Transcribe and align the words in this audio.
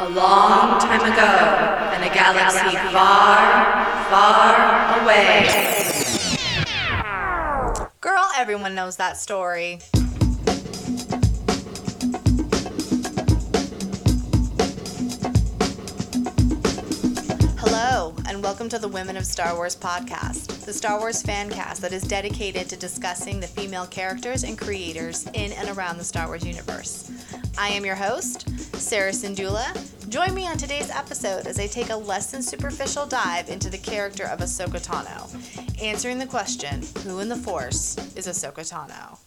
A 0.00 0.08
long 0.10 0.78
time 0.78 1.00
ago, 1.00 1.96
in 1.96 2.08
a 2.08 2.14
galaxy 2.14 2.76
far, 2.92 3.84
far 4.08 5.02
away. 5.02 5.48
Girl, 8.00 8.24
everyone 8.36 8.76
knows 8.76 8.94
that 8.98 9.16
story. 9.16 9.80
Hello, 17.58 18.14
and 18.28 18.40
welcome 18.40 18.68
to 18.68 18.78
the 18.78 18.86
Women 18.86 19.16
of 19.16 19.26
Star 19.26 19.56
Wars 19.56 19.74
podcast, 19.74 20.64
the 20.64 20.72
Star 20.72 21.00
Wars 21.00 21.22
fan 21.22 21.50
cast 21.50 21.82
that 21.82 21.92
is 21.92 22.04
dedicated 22.04 22.68
to 22.68 22.76
discussing 22.76 23.40
the 23.40 23.48
female 23.48 23.86
characters 23.86 24.44
and 24.44 24.56
creators 24.56 25.26
in 25.34 25.50
and 25.50 25.76
around 25.76 25.98
the 25.98 26.04
Star 26.04 26.28
Wars 26.28 26.46
universe. 26.46 27.10
I 27.58 27.70
am 27.70 27.84
your 27.84 27.96
host, 27.96 28.47
Sarah 28.80 29.10
Sindula. 29.10 29.74
Join 30.08 30.34
me 30.34 30.46
on 30.46 30.56
today's 30.56 30.88
episode 30.90 31.46
as 31.46 31.58
I 31.58 31.66
take 31.66 31.90
a 31.90 31.96
less 31.96 32.30
than 32.30 32.42
superficial 32.42 33.06
dive 33.06 33.48
into 33.48 33.68
the 33.68 33.78
character 33.78 34.24
of 34.24 34.38
Ahsoka 34.38 34.80
Tano, 34.80 35.82
answering 35.82 36.18
the 36.18 36.26
question 36.26 36.82
who 37.02 37.18
in 37.18 37.28
the 37.28 37.36
Force 37.36 37.98
is 38.16 38.28
Ahsoka 38.28 38.60
Tano? 38.60 39.18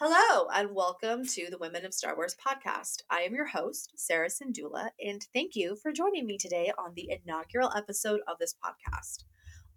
Hello, 0.00 0.48
and 0.52 0.74
welcome 0.74 1.24
to 1.26 1.46
the 1.48 1.58
Women 1.58 1.84
of 1.84 1.94
Star 1.94 2.16
Wars 2.16 2.36
podcast. 2.44 3.02
I 3.08 3.20
am 3.20 3.34
your 3.34 3.46
host, 3.46 3.92
Sarah 3.96 4.28
Sindula, 4.28 4.90
and 5.04 5.24
thank 5.32 5.54
you 5.54 5.76
for 5.76 5.92
joining 5.92 6.26
me 6.26 6.38
today 6.38 6.72
on 6.76 6.94
the 6.94 7.10
inaugural 7.10 7.72
episode 7.76 8.20
of 8.26 8.38
this 8.38 8.54
podcast. 8.54 9.24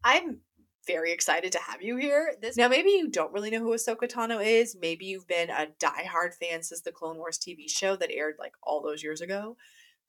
I'm 0.03 0.39
very 0.87 1.11
excited 1.11 1.51
to 1.51 1.59
have 1.59 1.81
you 1.81 1.97
here. 1.97 2.33
This 2.41 2.57
now, 2.57 2.67
maybe 2.67 2.89
you 2.89 3.09
don't 3.09 3.31
really 3.31 3.51
know 3.51 3.59
who 3.59 3.73
Ahsoka 3.73 4.09
Tano 4.11 4.43
is. 4.43 4.75
Maybe 4.79 5.05
you've 5.05 5.27
been 5.27 5.49
a 5.49 5.67
diehard 5.79 6.33
fan 6.39 6.63
since 6.63 6.81
the 6.81 6.91
Clone 6.91 7.17
Wars 7.17 7.37
TV 7.37 7.69
show 7.69 7.95
that 7.95 8.11
aired 8.11 8.35
like 8.39 8.53
all 8.63 8.81
those 8.81 9.03
years 9.03 9.21
ago. 9.21 9.57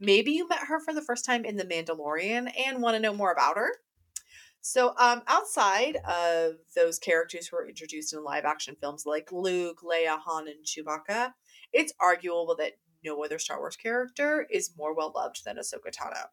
Maybe 0.01 0.33
you 0.33 0.49
met 0.49 0.67
her 0.69 0.81
for 0.81 0.93
the 0.93 1.03
first 1.03 1.25
time 1.25 1.45
in 1.45 1.57
The 1.57 1.65
Mandalorian 1.65 2.53
and 2.67 2.83
want 2.83 2.97
to 2.97 3.01
know 3.01 3.15
more 3.15 3.33
about 3.33 3.57
her. 3.57 3.73
So, 4.61 4.95
um, 4.99 5.23
outside 5.27 5.97
of 6.09 6.55
those 6.77 6.99
characters 6.99 7.49
who 7.49 7.57
are 7.57 7.69
introduced 7.69 8.13
in 8.13 8.23
live 8.23 8.45
action 8.45 8.77
films 8.81 9.05
like 9.05 9.33
Luke, 9.33 9.81
Leia, 9.83 10.19
Han, 10.21 10.47
and 10.47 10.65
Chewbacca, 10.65 11.33
it's 11.73 11.93
arguable 12.01 12.55
that 12.59 12.75
no 13.05 13.23
other 13.25 13.39
Star 13.39 13.59
Wars 13.59 13.77
character 13.77 14.47
is 14.51 14.77
more 14.77 14.95
well 14.95 15.13
loved 15.15 15.45
than 15.45 15.57
Ahsoka 15.57 15.91
Tano. 15.93 16.27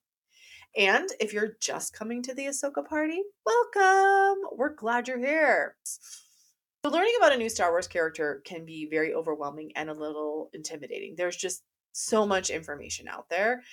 And 0.78 1.09
if 1.20 1.34
you're 1.34 1.58
just 1.59 1.94
coming 1.94 2.22
to 2.23 2.34
the 2.34 2.45
Ahsoka 2.45 2.86
party, 2.88 3.22
welcome! 3.45 4.44
We're 4.56 4.75
glad 4.75 5.08
you're 5.08 5.17
here. 5.17 5.75
So, 5.84 6.92
learning 6.92 7.16
about 7.17 7.34
a 7.34 7.38
new 7.38 7.50
Star 7.50 7.72
Wars 7.72 7.88
character 7.88 8.42
can 8.45 8.66
be 8.66 8.88
very 8.90 9.14
overwhelming 9.14 9.72
and 9.75 9.90
a 9.90 9.94
little 9.94 10.50
intimidating. 10.53 11.16
There's 11.17 11.36
just 11.36 11.64
so 11.92 12.25
much 12.25 12.52
information 12.52 13.08
out 13.08 13.30
there. 13.30 13.64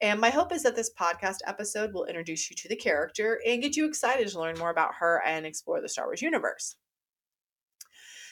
And 0.00 0.18
my 0.18 0.30
hope 0.30 0.50
is 0.50 0.62
that 0.62 0.74
this 0.74 0.90
podcast 0.98 1.38
episode 1.46 1.92
will 1.92 2.06
introduce 2.06 2.50
you 2.50 2.56
to 2.56 2.68
the 2.68 2.76
character 2.76 3.40
and 3.46 3.62
get 3.62 3.76
you 3.76 3.86
excited 3.86 4.26
to 4.28 4.40
learn 4.40 4.58
more 4.58 4.70
about 4.70 4.94
her 4.98 5.22
and 5.26 5.44
explore 5.44 5.82
the 5.82 5.88
Star 5.88 6.06
Wars 6.06 6.22
universe. 6.22 6.76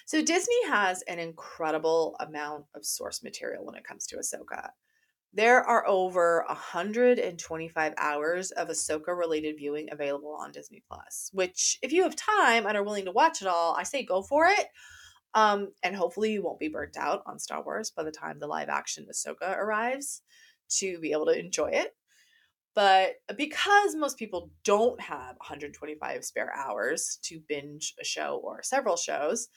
So, 0.07 0.23
Disney 0.23 0.67
has 0.67 1.03
an 1.03 1.19
incredible 1.19 2.17
amount 2.21 2.65
of 2.75 2.87
source 2.87 3.23
material 3.23 3.67
when 3.67 3.75
it 3.75 3.85
comes 3.85 4.07
to 4.07 4.17
Ahsoka. 4.17 4.71
There 5.37 5.65
are 5.65 5.85
over 5.89 6.45
125 6.47 7.95
hours 7.99 8.53
of 8.53 8.69
Ahsoka 8.69 9.09
related 9.09 9.57
viewing 9.59 9.89
available 9.91 10.37
on 10.41 10.53
Disney 10.53 10.85
Plus, 10.87 11.29
which, 11.33 11.77
if 11.83 11.93
you 11.93 12.05
have 12.05 12.15
time 12.15 12.67
and 12.67 12.77
are 12.77 12.85
willing 12.85 13.07
to 13.07 13.13
watch 13.13 13.43
it 13.43 13.49
all, 13.49 13.75
I 13.75 13.83
say 13.83 14.05
go 14.05 14.23
for 14.23 14.47
it. 14.47 14.69
Um, 15.35 15.73
and 15.83 15.97
hopefully, 15.97 16.35
you 16.35 16.45
won't 16.45 16.61
be 16.61 16.69
burnt 16.69 16.97
out 16.97 17.23
on 17.27 17.41
Star 17.41 17.65
Wars 17.65 17.91
by 17.91 18.05
the 18.05 18.13
time 18.13 18.39
the 18.39 18.47
live 18.47 18.69
action 18.69 19.09
Ahsoka 19.11 19.59
arrives 19.59 20.23
to 20.77 21.01
be 21.01 21.11
able 21.11 21.27
to 21.27 21.37
enjoy 21.37 21.71
it. 21.73 21.97
But 22.77 23.15
because 23.37 23.97
most 23.97 24.17
people 24.17 24.51
don't 24.65 25.01
have 25.01 25.37
125 25.39 26.25
spare 26.25 26.53
hours 26.57 27.19
to 27.25 27.41
binge 27.49 27.95
a 28.01 28.05
show 28.05 28.41
or 28.45 28.63
several 28.63 28.97
shows, 28.97 29.49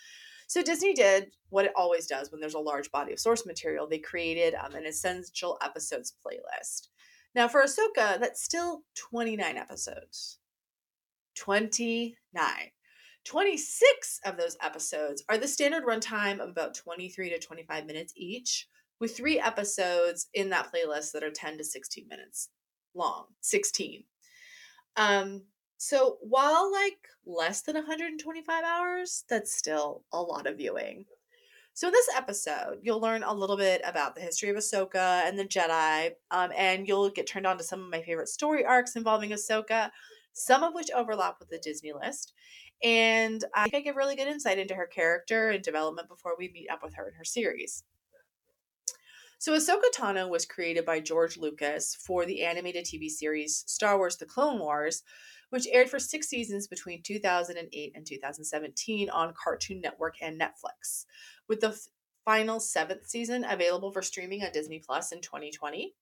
so 0.48 0.62
Disney 0.62 0.94
did 0.94 1.32
what 1.50 1.66
it 1.66 1.74
always 1.76 2.08
does 2.08 2.32
when 2.32 2.40
there's 2.40 2.54
a 2.54 2.60
large 2.60 2.90
body 2.92 3.12
of 3.14 3.20
source 3.20 3.46
material. 3.46 3.88
They 3.88 4.00
created 4.00 4.56
um, 4.56 4.76
an 4.76 4.86
essential 4.86 5.58
episodes 5.62 6.14
playlist. 6.26 6.88
Now 7.36 7.48
for 7.48 7.64
Ahsoka, 7.64 8.20
that's 8.20 8.44
still 8.44 8.84
29 8.96 9.58
episodes. 9.58 10.40
29. 11.36 12.16
26 13.26 14.20
of 14.26 14.38
those 14.38 14.58
episodes 14.62 15.22
are 15.28 15.38
the 15.38 15.48
standard 15.48 15.84
runtime 15.84 16.40
of 16.40 16.50
about 16.50 16.74
23 16.74 17.30
to 17.30 17.40
25 17.40 17.86
minutes 17.86 18.14
each, 18.16 18.68
with 19.02 19.16
three 19.16 19.40
episodes 19.40 20.28
in 20.34 20.50
that 20.50 20.72
playlist 20.74 21.12
that 21.12 21.24
are 21.24 21.30
10 21.30 21.58
to 21.58 21.64
16 21.64 22.08
minutes 22.08 22.50
long. 22.96 23.26
16. 23.42 24.04
Um, 24.96 25.44
so 25.78 26.18
while 26.22 26.72
like 26.72 27.08
less 27.26 27.62
than 27.62 27.76
125 27.76 28.64
hours, 28.64 29.24
that's 29.30 29.56
still 29.56 30.04
a 30.12 30.22
lot 30.22 30.48
of 30.48 30.58
viewing. 30.58 31.06
So 31.78 31.88
in 31.88 31.94
this 31.94 32.10
episode, 32.16 32.80
you'll 32.82 33.00
learn 33.00 33.22
a 33.22 33.34
little 33.34 33.56
bit 33.56 33.82
about 33.86 34.16
the 34.16 34.22
history 34.22 34.50
of 34.50 34.56
Ahsoka 34.56 35.22
and 35.28 35.38
the 35.38 35.46
Jedi, 35.46 36.10
um, 36.32 36.50
and 36.58 36.88
you'll 36.88 37.12
get 37.12 37.28
turned 37.28 37.46
on 37.46 37.60
to 37.60 37.64
some 37.64 37.84
of 37.84 37.92
my 37.92 38.02
favorite 38.02 38.30
story 38.30 38.66
arcs 38.66 38.96
involving 38.96 39.30
Ahsoka, 39.30 39.92
some 40.34 40.64
of 40.64 40.74
which 40.74 40.90
overlap 40.96 41.36
with 41.40 41.50
the 41.50 41.60
Disney 41.60 41.94
list. 41.94 42.34
And 42.84 43.44
I 43.54 43.70
think 43.70 43.76
I 43.76 43.82
give 43.82 43.96
really 43.96 44.16
good 44.16 44.28
insight 44.28 44.58
into 44.58 44.74
her 44.74 44.88
character 44.88 45.52
and 45.52 45.64
development 45.64 46.10
before 46.10 46.34
we 46.36 46.50
meet 46.52 46.68
up 46.72 46.82
with 46.82 46.96
her 46.96 47.08
in 47.10 47.14
her 47.14 47.24
series. 47.24 47.84
So, 49.40 49.54
Ahsoka 49.56 49.92
Tano 49.96 50.30
was 50.30 50.48
created 50.48 50.84
by 50.84 51.00
George 51.00 51.38
Lucas 51.38 51.94
for 51.94 52.26
the 52.26 52.44
animated 52.44 52.86
TV 52.86 53.08
series 53.08 53.64
Star 53.68 54.00
Wars 54.00 54.18
The 54.18 54.26
Clone 54.26 54.58
Wars, 54.58 55.04
which 55.50 55.68
aired 55.72 55.90
for 55.90 56.00
six 56.00 56.28
seasons 56.28 56.68
between 56.68 57.02
2008 57.02 57.92
and 57.96 58.06
2017 58.06 59.10
on 59.10 59.34
Cartoon 59.42 59.82
Network 59.82 60.16
and 60.22 60.40
Netflix, 60.40 61.06
with 61.48 61.62
the 61.62 61.70
f- 61.70 61.88
final 62.26 62.60
seventh 62.60 63.08
season 63.08 63.46
available 63.50 63.92
for 63.92 64.02
streaming 64.02 64.44
on 64.44 64.52
Disney 64.52 64.80
Plus 64.86 65.12
in 65.12 65.22
2020. 65.22 65.94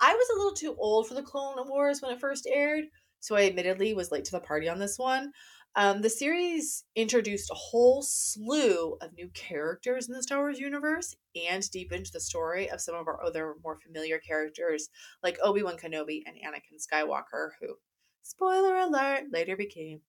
I 0.00 0.14
was 0.14 0.28
a 0.30 0.38
little 0.38 0.54
too 0.54 0.76
old 0.78 1.06
for 1.06 1.14
the 1.14 1.22
Clone 1.22 1.56
Wars 1.68 2.00
when 2.00 2.10
it 2.10 2.20
first 2.20 2.46
aired, 2.50 2.84
so 3.20 3.36
I 3.36 3.44
admittedly 3.44 3.92
was 3.92 4.10
late 4.10 4.24
to 4.26 4.32
the 4.32 4.40
party 4.40 4.68
on 4.68 4.78
this 4.78 4.98
one. 4.98 5.32
Um, 5.76 6.02
the 6.02 6.10
series 6.10 6.84
introduced 6.96 7.50
a 7.50 7.54
whole 7.54 8.02
slew 8.02 8.96
of 9.00 9.12
new 9.12 9.28
characters 9.34 10.08
in 10.08 10.14
the 10.14 10.22
Star 10.22 10.38
Wars 10.38 10.58
universe 10.58 11.14
and 11.48 11.70
deepened 11.70 12.06
the 12.12 12.18
story 12.18 12.68
of 12.68 12.80
some 12.80 12.96
of 12.96 13.06
our 13.06 13.24
other 13.24 13.54
more 13.62 13.76
familiar 13.76 14.18
characters 14.18 14.88
like 15.22 15.38
Obi 15.42 15.62
Wan 15.62 15.76
Kenobi 15.76 16.22
and 16.26 16.36
Anakin 16.36 16.80
Skywalker, 16.80 17.50
who 17.60 17.76
spoiler 18.22 18.76
alert, 18.76 19.24
later 19.32 19.56
became 19.56 20.00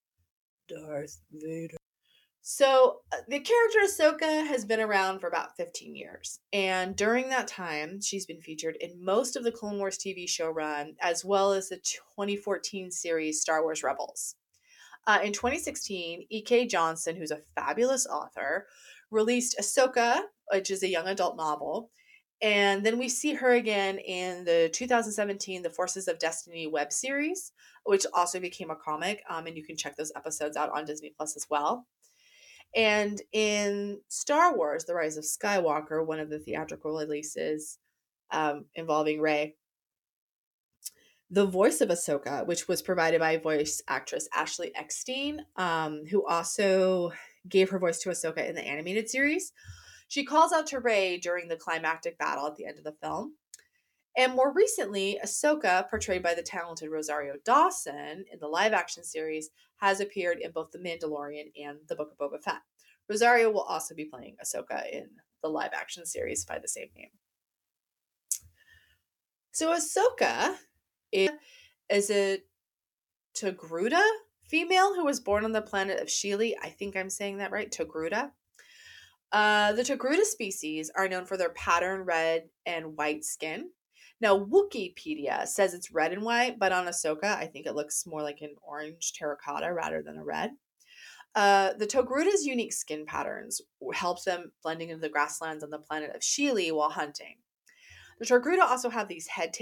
Darth 0.67 1.22
Vader. 1.31 1.77
So, 2.44 3.01
uh, 3.11 3.17
the 3.27 3.39
character 3.39 3.79
Ahsoka 3.85 4.47
has 4.47 4.66
been 4.66 4.79
around 4.79 5.19
for 5.19 5.27
about 5.27 5.55
15 5.57 5.95
years. 5.95 6.39
And 6.51 6.95
during 6.95 7.29
that 7.29 7.47
time, 7.47 8.01
she's 8.01 8.25
been 8.25 8.41
featured 8.41 8.77
in 8.81 9.03
most 9.03 9.35
of 9.35 9.44
the 9.44 9.51
Clone 9.51 9.77
Wars 9.77 9.97
TV 9.97 10.27
show 10.27 10.49
run, 10.49 10.95
as 11.01 11.23
well 11.23 11.53
as 11.53 11.69
the 11.69 11.77
2014 11.77 12.89
series 12.89 13.41
Star 13.41 13.61
Wars 13.61 13.83
Rebels. 13.83 14.35
Uh, 15.05 15.19
in 15.23 15.33
2016, 15.33 16.25
E.K. 16.29 16.67
Johnston, 16.67 17.16
who's 17.16 17.31
a 17.31 17.41
fabulous 17.55 18.07
author, 18.07 18.67
released 19.11 19.57
Ahsoka, 19.59 20.22
which 20.51 20.72
is 20.72 20.81
a 20.81 20.89
young 20.89 21.07
adult 21.07 21.38
novel. 21.38 21.91
And 22.41 22.84
then 22.84 22.97
we 22.97 23.07
see 23.07 23.34
her 23.35 23.52
again 23.52 24.00
in 24.00 24.46
the 24.46 24.69
2017 24.74 25.62
The 25.62 25.69
Forces 25.69 26.07
of 26.07 26.18
Destiny 26.18 26.66
web 26.66 26.91
series, 26.91 27.52
which 27.85 28.06
also 28.13 28.40
became 28.40 28.72
a 28.72 28.75
comic. 28.75 29.22
Um, 29.29 29.46
and 29.46 29.56
you 29.56 29.63
can 29.63 29.78
check 29.78 29.96
those 29.96 30.12
episodes 30.16 30.57
out 30.57 30.72
on 30.72 30.85
Disney 30.85 31.13
Plus 31.16 31.35
as 31.35 31.46
well. 31.50 31.85
And 32.75 33.22
in 33.31 34.00
Star 34.07 34.56
Wars 34.56 34.85
The 34.85 34.96
Rise 34.96 35.18
of 35.18 35.24
Skywalker, 35.24 36.06
one 36.06 36.19
of 36.19 36.29
the 36.29 36.40
theatrical 36.40 36.97
releases 36.97 37.78
um, 38.32 38.66
involving 38.76 39.20
Rey, 39.20 39.55
the 41.29 41.46
voice 41.46 41.79
of 41.79 41.90
Ahsoka, 41.90 42.46
which 42.46 42.67
was 42.67 42.82
provided 42.82 43.20
by 43.20 43.38
voice 43.38 43.82
actress 43.88 44.28
Ashley 44.34 44.72
Eckstein, 44.76 45.46
um, 45.55 46.03
who 46.09 46.26
also 46.26 47.11
gave 47.47 47.70
her 47.70 47.79
voice 47.79 47.99
to 47.99 48.09
Ahsoka 48.09 48.47
in 48.47 48.55
the 48.55 48.66
animated 48.66 49.09
series. 49.09 49.53
She 50.11 50.25
calls 50.25 50.52
out 50.52 50.67
to 50.67 50.79
Rey 50.81 51.17
during 51.17 51.47
the 51.47 51.55
climactic 51.55 52.17
battle 52.17 52.46
at 52.46 52.58
the 52.58 52.66
end 52.66 52.78
of 52.78 52.84
the 52.84 52.91
film. 52.91 53.35
And 54.17 54.34
more 54.34 54.52
recently, 54.53 55.17
Ahsoka, 55.23 55.90
portrayed 55.90 56.22
by 56.22 56.34
the 56.34 56.41
talented 56.41 56.90
Rosario 56.90 57.35
Dawson 57.46 58.25
in 58.29 58.37
the 58.41 58.49
live 58.49 58.73
action 58.73 59.05
series, 59.05 59.52
has 59.78 60.02
appeared 60.02 60.40
in 60.41 60.52
both 60.52 60.72
The 60.72 60.79
Mandalorian 60.79 61.53
and 61.55 61.78
The 61.87 61.96
Book 61.96 62.11
of 62.11 62.17
Boba 62.17 62.43
Fett. 62.43 62.59
Rosario 63.09 63.52
will 63.52 63.61
also 63.61 63.96
be 63.96 64.03
playing 64.03 64.35
Ahsoka 64.43 64.84
in 64.91 65.08
the 65.41 65.47
live 65.47 65.72
action 65.73 66.05
series 66.05 66.43
by 66.43 66.59
the 66.59 66.67
same 66.67 66.90
name. 66.93 67.11
So, 69.53 69.73
Ahsoka 69.73 70.55
is 71.14 72.11
a 72.11 72.40
Togruta 73.34 74.03
female 74.43 74.93
who 74.93 75.05
was 75.05 75.22
born 75.22 75.46
on 75.46 75.53
the 75.53 75.61
planet 75.61 76.02
of 76.02 76.09
Shili. 76.09 76.55
I 76.61 76.67
think 76.67 76.97
I'm 76.97 77.09
saying 77.09 77.37
that 77.37 77.52
right, 77.52 77.72
Togruta. 77.72 78.31
Uh, 79.31 79.72
the 79.73 79.83
Togruta 79.83 80.23
species 80.23 80.91
are 80.95 81.07
known 81.07 81.25
for 81.25 81.37
their 81.37 81.51
pattern 81.51 82.01
red 82.01 82.49
and 82.66 82.97
white 82.97 83.23
skin. 83.23 83.69
Now, 84.19 84.37
Wikipedia 84.37 85.47
says 85.47 85.73
it's 85.73 85.91
red 85.91 86.11
and 86.13 86.22
white, 86.22 86.59
but 86.59 86.72
on 86.72 86.85
Ahsoka, 86.85 87.23
I 87.23 87.47
think 87.47 87.66
it 87.66 87.75
looks 87.75 88.05
more 88.05 88.22
like 88.22 88.41
an 88.41 88.55
orange 88.61 89.13
terracotta 89.13 89.73
rather 89.73 90.03
than 90.03 90.17
a 90.17 90.23
red. 90.23 90.51
Uh, 91.33 91.73
the 91.78 91.87
Togruta's 91.87 92.45
unique 92.45 92.73
skin 92.73 93.05
patterns 93.05 93.61
helps 93.93 94.25
them 94.25 94.51
blending 94.61 94.89
into 94.89 95.01
the 95.01 95.09
grasslands 95.09 95.63
on 95.63 95.69
the 95.69 95.79
planet 95.79 96.13
of 96.13 96.22
Shili 96.22 96.72
while 96.72 96.89
hunting. 96.89 97.37
The 98.19 98.25
Togruta 98.25 98.61
also 98.61 98.89
have 98.89 99.07
these 99.07 99.28
head 99.28 99.55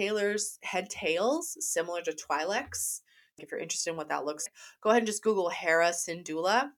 head 0.64 0.90
tails 0.90 1.58
similar 1.62 2.02
to 2.02 2.12
Twi'leks. 2.12 3.02
If 3.38 3.52
you're 3.52 3.62
interested 3.62 3.92
in 3.92 3.96
what 3.96 4.10
that 4.10 4.26
looks, 4.26 4.46
like, 4.46 4.54
go 4.82 4.90
ahead 4.90 5.04
and 5.04 5.08
just 5.08 5.24
Google 5.24 5.50
Hera 5.50 5.92
Syndulla 5.92 6.72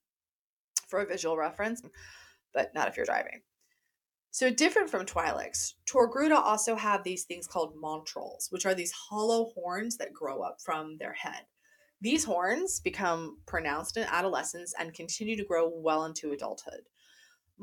for 0.87 0.99
a 0.99 1.07
visual 1.07 1.37
reference, 1.37 1.81
but 2.53 2.73
not 2.73 2.87
if 2.87 2.97
you're 2.97 3.05
driving. 3.05 3.41
So 4.33 4.49
different 4.49 4.89
from 4.89 5.05
Twi'leks, 5.05 5.73
Togruta 5.85 6.37
also 6.37 6.75
have 6.75 7.03
these 7.03 7.25
things 7.25 7.47
called 7.47 7.75
montrals, 7.75 8.49
which 8.49 8.65
are 8.65 8.73
these 8.73 8.93
hollow 8.93 9.51
horns 9.53 9.97
that 9.97 10.13
grow 10.13 10.41
up 10.41 10.57
from 10.63 10.97
their 10.97 11.13
head. 11.13 11.43
These 11.99 12.23
horns 12.23 12.79
become 12.79 13.39
pronounced 13.45 13.97
in 13.97 14.03
adolescence 14.03 14.73
and 14.79 14.93
continue 14.93 15.35
to 15.35 15.43
grow 15.43 15.69
well 15.69 16.05
into 16.05 16.31
adulthood. 16.31 16.81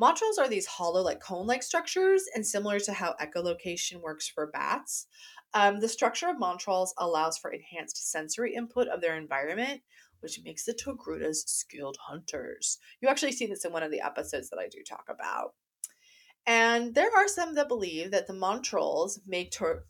Montrals 0.01 0.39
are 0.39 0.49
these 0.49 0.67
hollow, 0.67 1.03
like 1.03 1.21
cone 1.21 1.47
like 1.47 1.63
structures, 1.63 2.25
and 2.35 2.47
similar 2.47 2.79
to 2.81 2.93
how 2.93 3.17
echolocation 3.21 4.01
works 4.01 4.29
for 4.29 4.47
bats. 4.47 5.07
Um, 5.55 5.81
the 5.81 5.89
structure 5.89 6.29
of 6.29 6.37
montrals 6.37 6.91
allows 6.99 7.39
for 7.39 7.51
enhanced 7.51 8.11
sensory 8.11 8.55
input 8.55 8.87
of 8.89 9.01
their 9.01 9.17
environment, 9.17 9.81
which 10.21 10.41
makes 10.45 10.65
the 10.65 10.75
Togrutas 10.75 11.47
skilled 11.47 11.99
hunters. 12.09 12.79
You 13.01 13.09
actually 13.09 13.33
see 13.33 13.47
this 13.47 13.65
in 13.65 13.73
one 13.73 13.83
of 13.83 13.91
the 13.91 14.01
episodes 14.01 14.51
that 14.51 14.59
I 14.59 14.69
do 14.69 14.83
talk 14.83 15.07
about. 15.09 15.55
And 16.47 16.95
there 16.95 17.15
are 17.15 17.29
some 17.29 17.55
that 17.57 17.69
believe 17.69 18.11
that 18.11 18.27
the 18.27 18.33
montrals 18.33 19.19
make 19.27 19.51
tor- 19.51 19.85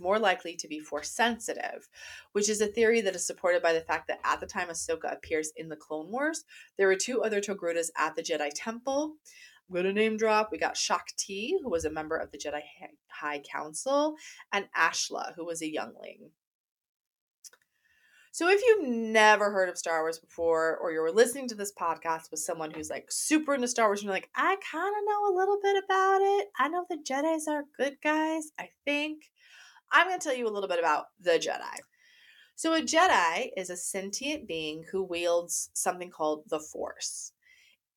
more 0.00 0.18
likely 0.18 0.56
to 0.56 0.66
be 0.66 0.80
force 0.80 1.10
sensitive, 1.10 1.88
which 2.32 2.48
is 2.48 2.60
a 2.60 2.66
theory 2.66 3.00
that 3.00 3.14
is 3.14 3.26
supported 3.26 3.62
by 3.62 3.72
the 3.72 3.80
fact 3.80 4.08
that 4.08 4.18
at 4.24 4.40
the 4.40 4.46
time 4.46 4.68
Ahsoka 4.68 5.12
appears 5.12 5.52
in 5.56 5.68
the 5.68 5.76
Clone 5.76 6.10
Wars, 6.10 6.44
there 6.76 6.88
were 6.88 6.96
two 6.96 7.22
other 7.22 7.40
Togrutas 7.40 7.90
at 7.96 8.16
the 8.16 8.22
Jedi 8.22 8.50
Temple. 8.54 9.14
I'm 9.68 9.74
going 9.74 9.86
to 9.86 9.92
name 9.92 10.16
drop. 10.16 10.50
We 10.50 10.58
got 10.58 10.76
Shaak 10.76 11.14
Ti, 11.16 11.58
who 11.62 11.70
was 11.70 11.84
a 11.84 11.90
member 11.90 12.16
of 12.16 12.30
the 12.32 12.38
Jedi 12.38 12.60
High 13.08 13.40
Council, 13.40 14.16
and 14.52 14.66
Ashla, 14.76 15.34
who 15.36 15.44
was 15.44 15.62
a 15.62 15.70
youngling. 15.70 16.30
So 18.34 18.48
if 18.48 18.60
you've 18.66 18.88
never 18.88 19.52
heard 19.52 19.68
of 19.68 19.78
Star 19.78 20.02
Wars 20.02 20.18
before, 20.18 20.76
or 20.78 20.90
you're 20.90 21.12
listening 21.12 21.46
to 21.46 21.54
this 21.54 21.72
podcast 21.72 22.32
with 22.32 22.40
someone 22.40 22.72
who's 22.72 22.90
like 22.90 23.06
super 23.08 23.54
into 23.54 23.68
Star 23.68 23.86
Wars, 23.86 24.00
and 24.00 24.06
you're 24.06 24.12
like, 24.12 24.28
I 24.34 24.56
kind 24.72 24.92
of 24.92 25.04
know 25.06 25.28
a 25.28 25.38
little 25.38 25.56
bit 25.62 25.84
about 25.84 26.20
it. 26.20 26.48
I 26.58 26.66
know 26.66 26.84
the 26.90 26.96
Jedi's 26.96 27.46
are 27.46 27.62
good 27.78 27.96
guys, 28.02 28.50
I 28.58 28.70
think. 28.84 29.30
I'm 29.92 30.08
going 30.08 30.18
to 30.18 30.24
tell 30.24 30.36
you 30.36 30.48
a 30.48 30.50
little 30.50 30.68
bit 30.68 30.80
about 30.80 31.04
the 31.20 31.38
Jedi. 31.38 31.78
So 32.56 32.74
a 32.74 32.82
Jedi 32.82 33.50
is 33.56 33.70
a 33.70 33.76
sentient 33.76 34.48
being 34.48 34.82
who 34.90 35.04
wields 35.04 35.70
something 35.72 36.10
called 36.10 36.42
the 36.48 36.58
Force. 36.58 37.30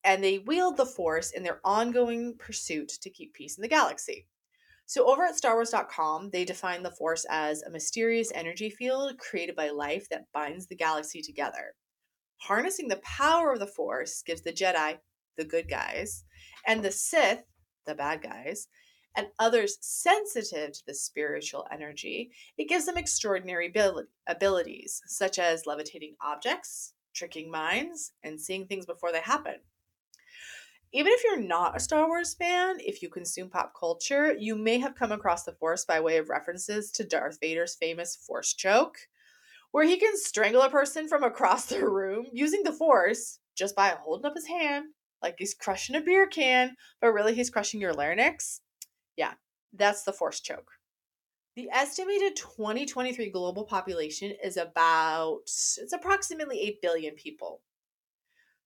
And 0.04 0.22
they 0.22 0.38
wield 0.38 0.76
the 0.76 0.86
Force 0.86 1.32
in 1.32 1.42
their 1.42 1.58
ongoing 1.64 2.36
pursuit 2.38 2.90
to 3.02 3.10
keep 3.10 3.34
peace 3.34 3.58
in 3.58 3.62
the 3.62 3.66
galaxy. 3.66 4.28
So, 4.88 5.06
over 5.06 5.22
at 5.22 5.34
StarWars.com, 5.34 6.30
they 6.30 6.46
define 6.46 6.82
the 6.82 6.90
Force 6.90 7.26
as 7.28 7.60
a 7.60 7.70
mysterious 7.70 8.32
energy 8.34 8.70
field 8.70 9.18
created 9.18 9.54
by 9.54 9.68
life 9.68 10.08
that 10.08 10.32
binds 10.32 10.66
the 10.66 10.76
galaxy 10.76 11.20
together. 11.20 11.74
Harnessing 12.38 12.88
the 12.88 13.02
power 13.04 13.52
of 13.52 13.58
the 13.58 13.66
Force 13.66 14.22
gives 14.22 14.40
the 14.40 14.52
Jedi, 14.52 14.96
the 15.36 15.44
good 15.44 15.68
guys, 15.68 16.24
and 16.66 16.82
the 16.82 16.90
Sith, 16.90 17.44
the 17.84 17.94
bad 17.94 18.22
guys, 18.22 18.68
and 19.14 19.26
others 19.38 19.76
sensitive 19.82 20.72
to 20.72 20.82
the 20.86 20.94
spiritual 20.94 21.66
energy, 21.70 22.30
it 22.56 22.70
gives 22.70 22.86
them 22.86 22.96
extraordinary 22.96 23.70
abilities, 24.26 25.02
such 25.06 25.38
as 25.38 25.66
levitating 25.66 26.14
objects, 26.22 26.94
tricking 27.14 27.50
minds, 27.50 28.12
and 28.22 28.40
seeing 28.40 28.66
things 28.66 28.86
before 28.86 29.12
they 29.12 29.20
happen 29.20 29.56
even 30.92 31.12
if 31.12 31.22
you're 31.24 31.40
not 31.40 31.76
a 31.76 31.80
Star 31.80 32.06
Wars 32.06 32.34
fan, 32.34 32.78
if 32.80 33.02
you 33.02 33.08
consume 33.08 33.50
pop 33.50 33.72
culture, 33.78 34.34
you 34.38 34.56
may 34.56 34.78
have 34.78 34.94
come 34.94 35.12
across 35.12 35.44
the 35.44 35.52
Force 35.52 35.84
by 35.84 36.00
way 36.00 36.16
of 36.16 36.28
references 36.28 36.90
to 36.92 37.04
Darth 37.04 37.38
Vader's 37.40 37.74
famous 37.74 38.16
Force 38.16 38.54
choke, 38.54 38.96
where 39.70 39.84
he 39.84 39.98
can 39.98 40.16
strangle 40.16 40.62
a 40.62 40.70
person 40.70 41.08
from 41.08 41.22
across 41.22 41.66
the 41.66 41.86
room 41.88 42.26
using 42.32 42.62
the 42.62 42.72
Force 42.72 43.40
just 43.54 43.76
by 43.76 43.88
holding 43.88 44.26
up 44.26 44.34
his 44.34 44.46
hand 44.46 44.86
like 45.22 45.36
he's 45.38 45.54
crushing 45.54 45.96
a 45.96 46.00
beer 46.00 46.26
can, 46.26 46.76
but 47.00 47.12
really 47.12 47.34
he's 47.34 47.50
crushing 47.50 47.80
your 47.80 47.92
larynx. 47.92 48.60
Yeah, 49.16 49.34
that's 49.72 50.04
the 50.04 50.12
Force 50.12 50.40
choke. 50.40 50.72
The 51.56 51.68
estimated 51.72 52.36
2023 52.36 53.30
global 53.30 53.64
population 53.64 54.32
is 54.42 54.56
about, 54.56 55.40
it's 55.46 55.92
approximately 55.92 56.60
8 56.60 56.82
billion 56.82 57.14
people. 57.14 57.62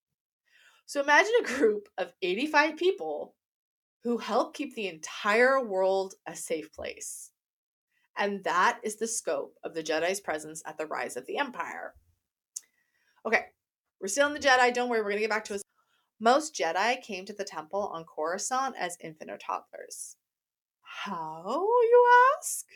So 0.87 1.03
imagine 1.03 1.35
a 1.41 1.45
group 1.45 1.91
of 1.99 2.15
85 2.23 2.79
people 2.79 3.35
who 4.03 4.17
help 4.17 4.55
keep 4.55 4.75
the 4.75 4.89
entire 4.89 5.63
world 5.63 6.15
a 6.27 6.35
safe 6.35 6.73
place. 6.73 7.33
And 8.17 8.43
that 8.45 8.81
is 8.83 8.97
the 8.97 9.07
scope 9.07 9.59
of 9.63 9.75
the 9.75 9.83
Jedi's 9.83 10.21
presence 10.21 10.63
at 10.65 10.79
the 10.79 10.87
rise 10.87 11.19
of 11.19 11.27
the 11.27 11.37
Empire. 11.37 11.93
Okay, 13.27 13.45
we're 14.01 14.09
still 14.09 14.29
in 14.29 14.33
the 14.33 14.41
Jedi. 14.41 14.73
Don't 14.73 14.89
worry, 14.89 15.01
we're 15.01 15.11
going 15.11 15.17
to 15.17 15.25
get 15.25 15.29
back 15.29 15.45
to 15.45 15.57
us. 15.57 15.63
Most 16.19 16.55
Jedi 16.55 17.03
came 17.03 17.27
to 17.27 17.35
the 17.35 17.45
temple 17.45 17.91
on 17.93 18.05
Coruscant 18.05 18.75
as 18.79 18.97
infant 19.03 19.31
or 19.31 19.37
toddlers. 19.37 20.17
How, 20.93 21.67
you 21.83 22.07
ask? 22.37 22.67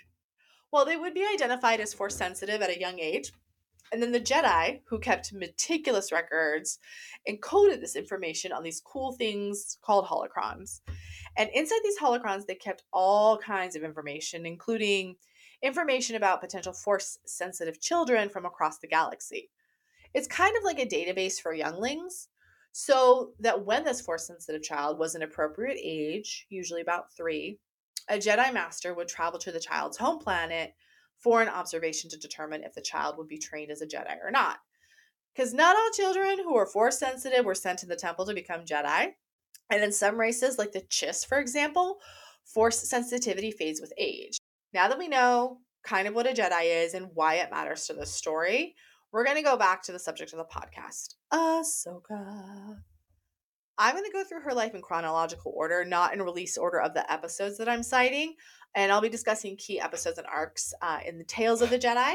Well, 0.70 0.84
they 0.84 0.96
would 0.96 1.14
be 1.14 1.26
identified 1.26 1.81
as 1.81 1.93
force 1.93 2.16
sensitive 2.16 2.62
at 2.62 2.70
a 2.70 2.81
young 2.81 2.99
age. 3.00 3.32
And 3.93 4.02
then 4.02 4.12
the 4.12 4.20
Jedi, 4.20 4.81
who 4.87 4.99
kept 4.99 5.32
meticulous 5.32 6.11
records, 6.11 6.78
encoded 7.28 7.81
this 7.81 7.96
information 7.96 8.52
on 8.52 8.62
these 8.62 8.81
cool 8.81 9.12
things 9.12 9.78
called 9.82 10.06
holocrons. 10.06 10.81
And 11.37 11.50
inside 11.52 11.81
these 11.82 11.99
holocrons, 11.99 12.46
they 12.46 12.55
kept 12.55 12.84
all 12.93 13.37
kinds 13.37 13.76
of 13.76 13.82
information, 13.82 14.46
including 14.46 15.17
information 15.62 16.17
about 16.17 16.40
potential 16.40 16.72
force 16.72 17.19
sensitive 17.26 17.81
children 17.81 18.28
from 18.28 18.46
across 18.46 18.79
the 18.79 18.88
galaxy. 18.88 19.50
It's 20.15 20.29
kind 20.29 20.56
of 20.56 20.62
like 20.62 20.79
a 20.79 20.86
database 20.86 21.41
for 21.41 21.53
younglings, 21.53 22.29
so 22.72 23.32
that 23.41 23.65
when 23.65 23.84
this 23.84 24.00
force 24.00 24.27
sensitive 24.27 24.62
child 24.62 24.98
was 24.98 25.15
an 25.15 25.22
appropriate 25.22 25.79
age, 25.82 26.46
usually 26.48 26.81
about 26.81 27.12
three, 27.12 27.58
a 28.08 28.15
Jedi 28.15 28.53
Master 28.53 28.94
would 28.94 29.08
travel 29.08 29.39
to 29.41 29.53
the 29.53 29.61
child's 29.61 29.96
home 29.96 30.19
planet 30.19 30.75
for 31.19 31.41
an 31.41 31.49
observation 31.49 32.11
to 32.11 32.19
determine 32.19 32.63
if 32.63 32.75
the 32.75 32.82
child 32.82 33.17
would 33.17 33.29
be 33.29 33.39
trained 33.39 33.70
as 33.70 33.81
a 33.81 33.87
Jedi 33.87 34.17
or 34.23 34.31
not. 34.31 34.58
Because 35.34 35.55
not 35.55 35.77
all 35.77 35.91
children 35.93 36.39
who 36.39 36.56
are 36.56 36.67
force 36.67 36.99
sensitive 36.99 37.44
were 37.44 37.55
sent 37.55 37.79
to 37.81 37.87
the 37.87 37.96
temple 37.96 38.27
to 38.27 38.34
become 38.34 38.65
Jedi. 38.65 39.13
And 39.70 39.82
in 39.82 39.93
some 39.93 40.20
races, 40.20 40.58
like 40.58 40.73
the 40.73 40.82
Chiss, 40.82 41.27
for 41.27 41.39
example, 41.39 41.99
force 42.44 42.89
sensitivity 42.89 43.51
fades 43.51 43.81
with 43.81 43.93
age. 43.99 44.37
Now 44.73 44.89
that 44.89 44.99
we 44.99 45.08
know 45.08 45.58
kind 45.82 46.06
of 46.06 46.15
what 46.15 46.27
a 46.27 46.32
Jedi 46.32 46.84
is 46.84 46.94
and 46.94 47.11
why 47.15 47.37
it 47.37 47.51
matters 47.51 47.87
to 47.87 47.94
the 47.94 48.06
story, 48.06 48.75
we're 49.13 49.25
going 49.25 49.37
to 49.37 49.43
go 49.43 49.56
back 49.56 49.82
to 49.84 49.93
the 49.93 49.99
subject 49.99 50.32
of 50.32 50.39
the 50.39 50.44
podcast 50.44 51.15
Ahsoka. 51.32 52.79
I'm 53.78 53.94
going 53.94 54.04
to 54.04 54.12
go 54.12 54.24
through 54.24 54.43
her 54.43 54.54
life 54.54 54.74
in 54.74 54.82
chronological 54.82 55.52
order, 55.54 55.84
not 55.84 56.12
in 56.12 56.22
release 56.22 56.56
order 56.56 56.81
of 56.81 56.94
the 56.94 57.10
episodes 57.12 57.58
that 57.58 57.69
I'm 57.69 57.82
citing. 57.82 58.34
And 58.74 58.90
I'll 58.90 59.00
be 59.00 59.08
discussing 59.08 59.56
key 59.56 59.81
episodes 59.81 60.19
and 60.19 60.26
arcs 60.26 60.74
uh, 60.82 60.98
in 61.06 61.19
the 61.19 61.24
Tales 61.24 61.62
of 61.62 61.70
the 61.70 61.78
Jedi, 61.78 62.14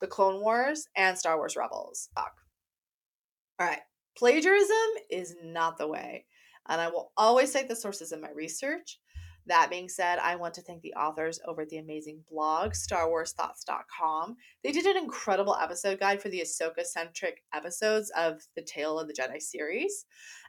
the 0.00 0.06
Clone 0.06 0.40
Wars, 0.40 0.88
and 0.96 1.16
Star 1.16 1.36
Wars 1.36 1.56
Rebels. 1.56 2.08
All 2.16 3.66
right, 3.66 3.80
plagiarism 4.16 4.76
is 5.10 5.36
not 5.42 5.78
the 5.78 5.88
way. 5.88 6.24
And 6.68 6.80
I 6.80 6.88
will 6.88 7.12
always 7.16 7.52
cite 7.52 7.68
the 7.68 7.76
sources 7.76 8.12
in 8.12 8.20
my 8.20 8.30
research. 8.30 8.98
That 9.46 9.70
being 9.70 9.88
said, 9.88 10.18
I 10.18 10.36
want 10.36 10.54
to 10.54 10.62
thank 10.62 10.82
the 10.82 10.94
authors 10.94 11.40
over 11.46 11.62
at 11.62 11.70
the 11.70 11.78
amazing 11.78 12.24
blog, 12.30 12.72
StarWarsThoughts.com. 12.72 14.36
They 14.62 14.72
did 14.72 14.86
an 14.86 14.96
incredible 14.96 15.56
episode 15.60 15.98
guide 15.98 16.22
for 16.22 16.28
the 16.28 16.40
Ahsoka 16.40 16.84
centric 16.84 17.42
episodes 17.52 18.12
of 18.16 18.42
the 18.54 18.62
Tale 18.62 18.98
of 18.98 19.08
the 19.08 19.14
Jedi 19.14 19.40
series 19.40 20.04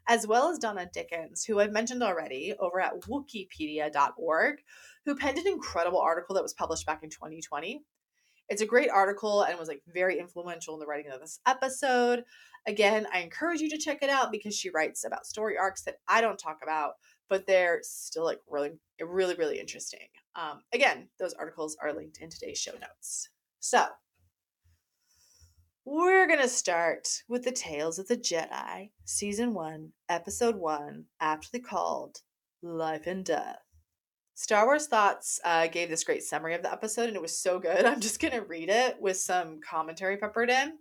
as 0.07 0.27
well 0.27 0.49
as 0.49 0.57
Donna 0.57 0.89
Dickens, 0.91 1.43
who 1.43 1.59
I've 1.59 1.71
mentioned 1.71 2.03
already 2.03 2.53
over 2.59 2.79
at 2.79 3.01
Wookiepedia.org, 3.01 4.55
who 5.05 5.15
penned 5.15 5.37
an 5.37 5.47
incredible 5.47 5.99
article 5.99 6.35
that 6.35 6.43
was 6.43 6.53
published 6.53 6.85
back 6.85 7.03
in 7.03 7.09
2020. 7.09 7.83
It's 8.49 8.61
a 8.61 8.65
great 8.65 8.89
article 8.89 9.43
and 9.43 9.57
was 9.57 9.69
like 9.69 9.81
very 9.87 10.19
influential 10.19 10.73
in 10.73 10.79
the 10.79 10.85
writing 10.85 11.11
of 11.11 11.21
this 11.21 11.39
episode. 11.45 12.25
Again, 12.67 13.07
I 13.13 13.19
encourage 13.19 13.61
you 13.61 13.69
to 13.69 13.77
check 13.77 13.99
it 14.01 14.09
out 14.09 14.31
because 14.31 14.55
she 14.55 14.69
writes 14.69 15.05
about 15.05 15.25
story 15.25 15.57
arcs 15.57 15.83
that 15.83 15.97
I 16.07 16.21
don't 16.21 16.37
talk 16.37 16.59
about, 16.61 16.93
but 17.31 17.47
they're 17.47 17.79
still 17.81 18.25
like 18.25 18.41
really, 18.49 18.71
really, 19.01 19.35
really 19.35 19.57
interesting. 19.57 20.05
Um, 20.35 20.59
again, 20.73 21.07
those 21.17 21.33
articles 21.33 21.77
are 21.81 21.93
linked 21.93 22.17
in 22.17 22.29
today's 22.29 22.59
show 22.59 22.73
notes. 22.73 23.29
So, 23.61 23.85
we're 25.85 26.27
going 26.27 26.41
to 26.41 26.49
start 26.49 27.07
with 27.29 27.43
the 27.43 27.53
Tales 27.53 27.97
of 27.99 28.09
the 28.09 28.17
Jedi, 28.17 28.91
Season 29.05 29.53
1, 29.53 29.93
Episode 30.09 30.57
1, 30.57 31.05
aptly 31.21 31.61
called 31.61 32.17
Life 32.61 33.07
and 33.07 33.23
Death. 33.23 33.59
Star 34.35 34.65
Wars 34.65 34.87
Thoughts 34.87 35.39
uh, 35.45 35.67
gave 35.67 35.89
this 35.89 36.03
great 36.03 36.23
summary 36.23 36.53
of 36.53 36.63
the 36.63 36.71
episode, 36.71 37.07
and 37.07 37.15
it 37.15 37.21
was 37.21 37.39
so 37.39 37.59
good. 37.59 37.85
I'm 37.85 38.01
just 38.01 38.19
going 38.19 38.33
to 38.33 38.41
read 38.41 38.67
it 38.67 38.97
with 38.99 39.17
some 39.17 39.61
commentary 39.61 40.17
peppered 40.17 40.49
in. 40.49 40.73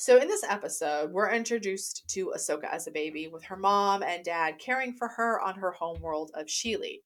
So, 0.00 0.16
in 0.16 0.28
this 0.28 0.44
episode, 0.48 1.10
we're 1.10 1.32
introduced 1.32 2.08
to 2.10 2.32
Ahsoka 2.32 2.72
as 2.72 2.86
a 2.86 2.92
baby, 2.92 3.26
with 3.26 3.42
her 3.42 3.56
mom 3.56 4.04
and 4.04 4.24
dad 4.24 4.60
caring 4.60 4.92
for 4.92 5.08
her 5.08 5.40
on 5.40 5.56
her 5.56 5.72
homeworld 5.72 6.30
of 6.34 6.46
Shili. 6.46 7.00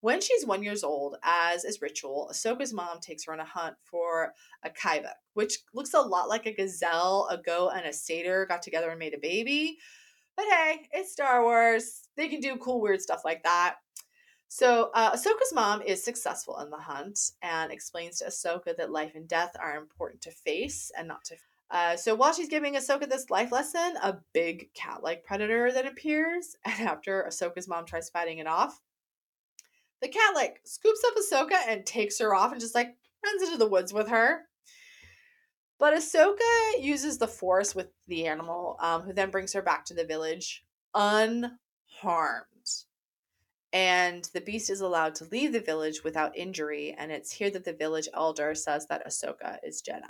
When 0.00 0.20
she's 0.20 0.44
one 0.44 0.64
years 0.64 0.82
old, 0.82 1.14
as 1.22 1.64
is 1.64 1.80
ritual, 1.80 2.28
Ahsoka's 2.32 2.72
mom 2.72 2.98
takes 2.98 3.24
her 3.26 3.32
on 3.32 3.38
a 3.38 3.44
hunt 3.44 3.76
for 3.84 4.34
a 4.64 4.68
kaiba, 4.68 5.12
which 5.34 5.58
looks 5.72 5.94
a 5.94 6.00
lot 6.00 6.28
like 6.28 6.46
a 6.46 6.52
gazelle, 6.52 7.28
a 7.30 7.38
goat, 7.38 7.70
and 7.76 7.86
a 7.86 7.92
satyr 7.92 8.46
got 8.46 8.62
together 8.62 8.90
and 8.90 8.98
made 8.98 9.14
a 9.14 9.18
baby. 9.18 9.78
But 10.36 10.46
hey, 10.50 10.88
it's 10.90 11.12
Star 11.12 11.44
Wars. 11.44 12.08
They 12.16 12.26
can 12.26 12.40
do 12.40 12.56
cool, 12.56 12.80
weird 12.80 13.00
stuff 13.00 13.22
like 13.24 13.44
that. 13.44 13.76
So 14.48 14.90
uh, 14.92 15.12
Ahsoka's 15.12 15.54
mom 15.54 15.82
is 15.82 16.02
successful 16.02 16.58
in 16.58 16.70
the 16.70 16.78
hunt 16.78 17.20
and 17.42 17.70
explains 17.70 18.18
to 18.18 18.24
Ahsoka 18.24 18.76
that 18.76 18.90
life 18.90 19.12
and 19.14 19.28
death 19.28 19.54
are 19.62 19.76
important 19.76 20.20
to 20.22 20.32
face 20.32 20.90
and 20.98 21.06
not 21.06 21.22
to. 21.26 21.36
Uh, 21.70 21.96
so 21.96 22.14
while 22.14 22.32
she's 22.32 22.48
giving 22.48 22.74
Ahsoka 22.74 23.08
this 23.08 23.28
life 23.28 23.52
lesson, 23.52 23.94
a 24.02 24.18
big 24.32 24.72
cat-like 24.74 25.24
predator 25.24 25.70
then 25.70 25.86
appears, 25.86 26.56
and 26.64 26.88
after 26.88 27.26
Ahsoka's 27.28 27.68
mom 27.68 27.84
tries 27.84 28.08
fighting 28.08 28.38
it 28.38 28.46
off, 28.46 28.80
the 30.00 30.08
cat 30.08 30.34
like 30.34 30.60
scoops 30.64 31.02
up 31.06 31.14
Ahsoka 31.16 31.58
and 31.68 31.84
takes 31.84 32.18
her 32.20 32.34
off 32.34 32.52
and 32.52 32.60
just 32.60 32.74
like 32.74 32.96
runs 33.24 33.42
into 33.42 33.58
the 33.58 33.68
woods 33.68 33.92
with 33.92 34.08
her. 34.08 34.42
But 35.78 35.94
Ahsoka 35.94 36.80
uses 36.80 37.18
the 37.18 37.28
force 37.28 37.74
with 37.74 37.88
the 38.08 38.26
animal, 38.26 38.76
um, 38.80 39.02
who 39.02 39.12
then 39.12 39.30
brings 39.30 39.52
her 39.52 39.62
back 39.62 39.84
to 39.86 39.94
the 39.94 40.04
village 40.04 40.64
unharmed. 40.94 42.44
And 43.72 44.24
the 44.32 44.40
beast 44.40 44.70
is 44.70 44.80
allowed 44.80 45.14
to 45.16 45.26
leave 45.26 45.52
the 45.52 45.60
village 45.60 46.02
without 46.02 46.36
injury, 46.36 46.96
and 46.98 47.12
it's 47.12 47.32
here 47.32 47.50
that 47.50 47.64
the 47.64 47.72
village 47.72 48.08
elder 48.14 48.54
says 48.54 48.86
that 48.86 49.06
Ahsoka 49.06 49.58
is 49.62 49.82
Jedi. 49.82 50.02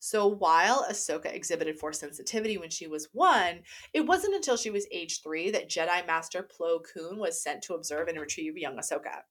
So 0.00 0.26
while 0.26 0.86
Ahsoka 0.88 1.32
exhibited 1.32 1.78
force 1.78 1.98
sensitivity 1.98 2.56
when 2.56 2.70
she 2.70 2.86
was 2.86 3.08
one, 3.12 3.60
it 3.92 4.06
wasn't 4.06 4.34
until 4.34 4.56
she 4.56 4.70
was 4.70 4.86
age 4.92 5.22
three 5.22 5.50
that 5.50 5.68
Jedi 5.68 6.06
Master 6.06 6.42
Plo 6.42 6.80
Koon 6.82 7.18
was 7.18 7.42
sent 7.42 7.62
to 7.62 7.74
observe 7.74 8.08
and 8.08 8.20
retrieve 8.20 8.56
young 8.56 8.76
Ahsoka. 8.76 9.22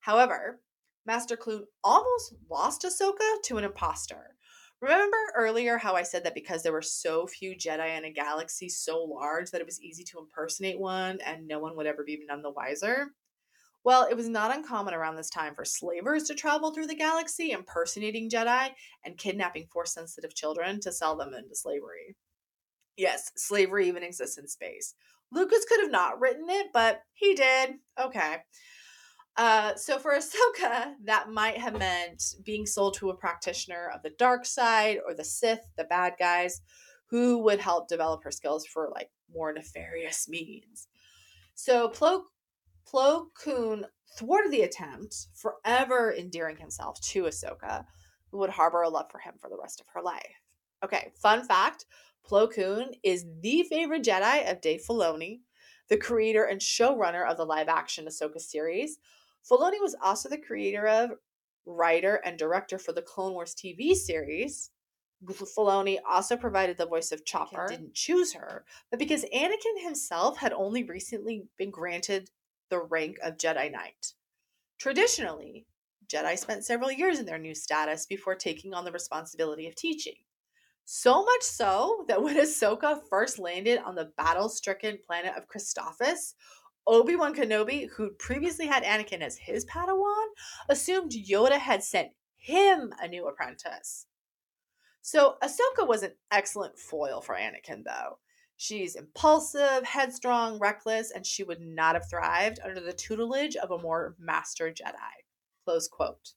However, 0.00 0.60
Master 1.06 1.36
Koon 1.36 1.66
almost 1.84 2.34
lost 2.50 2.82
Ahsoka 2.82 3.42
to 3.44 3.58
an 3.58 3.64
imposter. 3.64 4.36
Remember 4.80 5.18
earlier 5.36 5.76
how 5.76 5.94
I 5.94 6.02
said 6.02 6.24
that 6.24 6.34
because 6.34 6.62
there 6.62 6.72
were 6.72 6.80
so 6.80 7.26
few 7.26 7.54
Jedi 7.54 7.98
in 7.98 8.06
a 8.06 8.10
galaxy 8.10 8.70
so 8.70 9.02
large 9.02 9.50
that 9.50 9.60
it 9.60 9.66
was 9.66 9.80
easy 9.82 10.04
to 10.04 10.18
impersonate 10.18 10.80
one 10.80 11.18
and 11.20 11.46
no 11.46 11.58
one 11.58 11.76
would 11.76 11.86
ever 11.86 12.02
be 12.02 12.18
none 12.26 12.40
the 12.40 12.50
wiser? 12.50 13.08
Well, 13.82 14.06
it 14.10 14.16
was 14.16 14.28
not 14.28 14.54
uncommon 14.54 14.92
around 14.92 15.16
this 15.16 15.30
time 15.30 15.54
for 15.54 15.64
slavers 15.64 16.24
to 16.24 16.34
travel 16.34 16.72
through 16.72 16.88
the 16.88 16.94
galaxy 16.94 17.52
impersonating 17.52 18.28
Jedi 18.28 18.70
and 19.04 19.16
kidnapping 19.16 19.66
force 19.66 19.94
sensitive 19.94 20.34
children 20.34 20.80
to 20.80 20.92
sell 20.92 21.16
them 21.16 21.32
into 21.32 21.54
slavery. 21.54 22.16
Yes, 22.96 23.30
slavery 23.36 23.88
even 23.88 24.02
exists 24.02 24.36
in 24.36 24.46
space. 24.46 24.94
Lucas 25.32 25.64
could 25.66 25.80
have 25.80 25.90
not 25.90 26.20
written 26.20 26.46
it, 26.48 26.66
but 26.72 27.02
he 27.14 27.34
did. 27.34 27.76
Okay. 27.98 28.38
Uh, 29.36 29.74
so 29.76 29.98
for 29.98 30.12
Ahsoka, 30.18 30.94
that 31.04 31.30
might 31.30 31.56
have 31.56 31.78
meant 31.78 32.34
being 32.44 32.66
sold 32.66 32.94
to 32.94 33.10
a 33.10 33.16
practitioner 33.16 33.90
of 33.94 34.02
the 34.02 34.10
dark 34.10 34.44
side 34.44 34.98
or 35.06 35.14
the 35.14 35.24
Sith, 35.24 35.66
the 35.78 35.84
bad 35.84 36.14
guys, 36.18 36.60
who 37.06 37.38
would 37.38 37.60
help 37.60 37.88
develop 37.88 38.22
her 38.24 38.30
skills 38.30 38.66
for 38.66 38.90
like 38.94 39.10
more 39.32 39.52
nefarious 39.52 40.28
means. 40.28 40.88
So 41.54 41.88
Plo 41.88 42.22
Plo 42.92 43.26
Koon 43.34 43.86
thwarted 44.16 44.50
the 44.50 44.62
attempt, 44.62 45.28
forever 45.34 46.12
endearing 46.12 46.56
himself 46.56 47.00
to 47.00 47.24
Ahsoka, 47.24 47.84
who 48.30 48.38
would 48.38 48.50
harbor 48.50 48.82
a 48.82 48.88
love 48.88 49.10
for 49.10 49.18
him 49.18 49.34
for 49.40 49.48
the 49.48 49.58
rest 49.60 49.80
of 49.80 49.86
her 49.94 50.02
life. 50.02 50.42
Okay, 50.84 51.12
fun 51.14 51.44
fact 51.44 51.86
Plo 52.28 52.52
Koon 52.52 52.92
is 53.02 53.26
the 53.40 53.62
favorite 53.64 54.02
Jedi 54.02 54.50
of 54.50 54.60
Dave 54.60 54.82
Filoni, 54.88 55.40
the 55.88 55.96
creator 55.96 56.44
and 56.44 56.60
showrunner 56.60 57.28
of 57.28 57.36
the 57.36 57.44
live 57.44 57.68
action 57.68 58.06
Ahsoka 58.06 58.40
series. 58.40 58.98
Filoni 59.48 59.80
was 59.80 59.96
also 60.02 60.28
the 60.28 60.38
creator 60.38 60.86
of, 60.86 61.10
writer, 61.66 62.20
and 62.24 62.38
director 62.38 62.78
for 62.78 62.92
the 62.92 63.02
Clone 63.02 63.32
Wars 63.32 63.54
TV 63.54 63.94
series. 63.94 64.70
Filoni 65.24 65.98
also 66.08 66.36
provided 66.36 66.78
the 66.78 66.86
voice 66.86 67.12
of 67.12 67.24
Chopper. 67.24 67.66
Didn't 67.68 67.94
choose 67.94 68.32
her, 68.32 68.64
but 68.90 68.98
because 68.98 69.24
Anakin 69.34 69.82
himself 69.82 70.38
had 70.38 70.52
only 70.52 70.82
recently 70.82 71.44
been 71.58 71.70
granted 71.70 72.30
the 72.70 72.80
rank 72.80 73.18
of 73.22 73.36
Jedi 73.36 73.70
Knight. 73.70 74.14
Traditionally, 74.78 75.66
Jedi 76.08 76.38
spent 76.38 76.64
several 76.64 76.90
years 76.90 77.18
in 77.18 77.26
their 77.26 77.38
new 77.38 77.54
status 77.54 78.06
before 78.06 78.34
taking 78.34 78.74
on 78.74 78.84
the 78.84 78.92
responsibility 78.92 79.68
of 79.68 79.74
teaching. 79.74 80.16
So 80.84 81.22
much 81.22 81.42
so 81.42 82.04
that 82.08 82.22
when 82.22 82.36
Ahsoka 82.36 83.00
first 83.08 83.38
landed 83.38 83.78
on 83.78 83.94
the 83.94 84.10
battle 84.16 84.48
stricken 84.48 84.98
planet 85.06 85.34
of 85.36 85.46
Christophsis, 85.46 86.34
Obi 86.86 87.14
Wan 87.14 87.34
Kenobi, 87.34 87.88
who'd 87.90 88.18
previously 88.18 88.66
had 88.66 88.82
Anakin 88.82 89.20
as 89.20 89.36
his 89.38 89.64
Padawan, 89.66 90.26
assumed 90.68 91.12
Yoda 91.12 91.58
had 91.58 91.84
sent 91.84 92.08
him 92.36 92.92
a 93.00 93.06
new 93.06 93.28
apprentice. 93.28 94.06
So 95.02 95.36
Ahsoka 95.42 95.86
was 95.86 96.02
an 96.02 96.12
excellent 96.30 96.78
foil 96.78 97.20
for 97.20 97.36
Anakin, 97.36 97.84
though. 97.84 98.18
She's 98.62 98.94
impulsive, 98.94 99.84
headstrong, 99.84 100.58
reckless, 100.58 101.12
and 101.12 101.24
she 101.24 101.42
would 101.42 101.62
not 101.62 101.94
have 101.94 102.10
thrived 102.10 102.60
under 102.62 102.78
the 102.78 102.92
tutelage 102.92 103.56
of 103.56 103.70
a 103.70 103.78
more 103.78 104.14
master 104.18 104.70
Jedi. 104.70 105.24
Close 105.64 105.88
quote. 105.88 106.34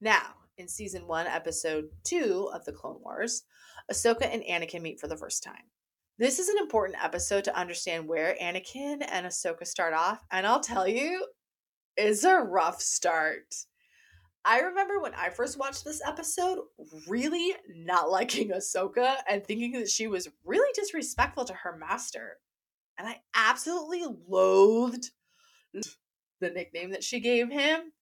Now, 0.00 0.36
in 0.56 0.68
season 0.68 1.08
one, 1.08 1.26
episode 1.26 1.86
two 2.04 2.48
of 2.54 2.64
the 2.64 2.70
Clone 2.70 3.00
Wars, 3.02 3.42
Ahsoka 3.90 4.32
and 4.32 4.44
Anakin 4.44 4.82
meet 4.82 5.00
for 5.00 5.08
the 5.08 5.16
first 5.16 5.42
time. 5.42 5.64
This 6.16 6.38
is 6.38 6.48
an 6.48 6.58
important 6.58 7.02
episode 7.02 7.42
to 7.42 7.58
understand 7.58 8.06
where 8.06 8.36
Anakin 8.40 9.04
and 9.10 9.26
Ahsoka 9.26 9.66
start 9.66 9.94
off, 9.94 10.24
and 10.30 10.46
I'll 10.46 10.60
tell 10.60 10.86
you, 10.86 11.26
it's 11.96 12.22
a 12.22 12.36
rough 12.36 12.80
start. 12.80 13.52
I 14.44 14.60
remember 14.60 15.00
when 15.00 15.14
I 15.14 15.30
first 15.30 15.58
watched 15.58 15.84
this 15.84 16.02
episode, 16.06 16.58
really 17.08 17.54
not 17.68 18.10
liking 18.10 18.50
Ahsoka 18.50 19.16
and 19.28 19.44
thinking 19.44 19.72
that 19.72 19.88
she 19.88 20.06
was 20.06 20.28
really 20.44 20.70
disrespectful 20.74 21.44
to 21.46 21.54
her 21.54 21.76
master. 21.76 22.38
And 22.98 23.08
I 23.08 23.20
absolutely 23.34 24.04
loathed 24.28 25.10
the 25.72 26.50
nickname 26.50 26.90
that 26.90 27.02
she 27.02 27.20
gave 27.20 27.50
him 27.50 27.92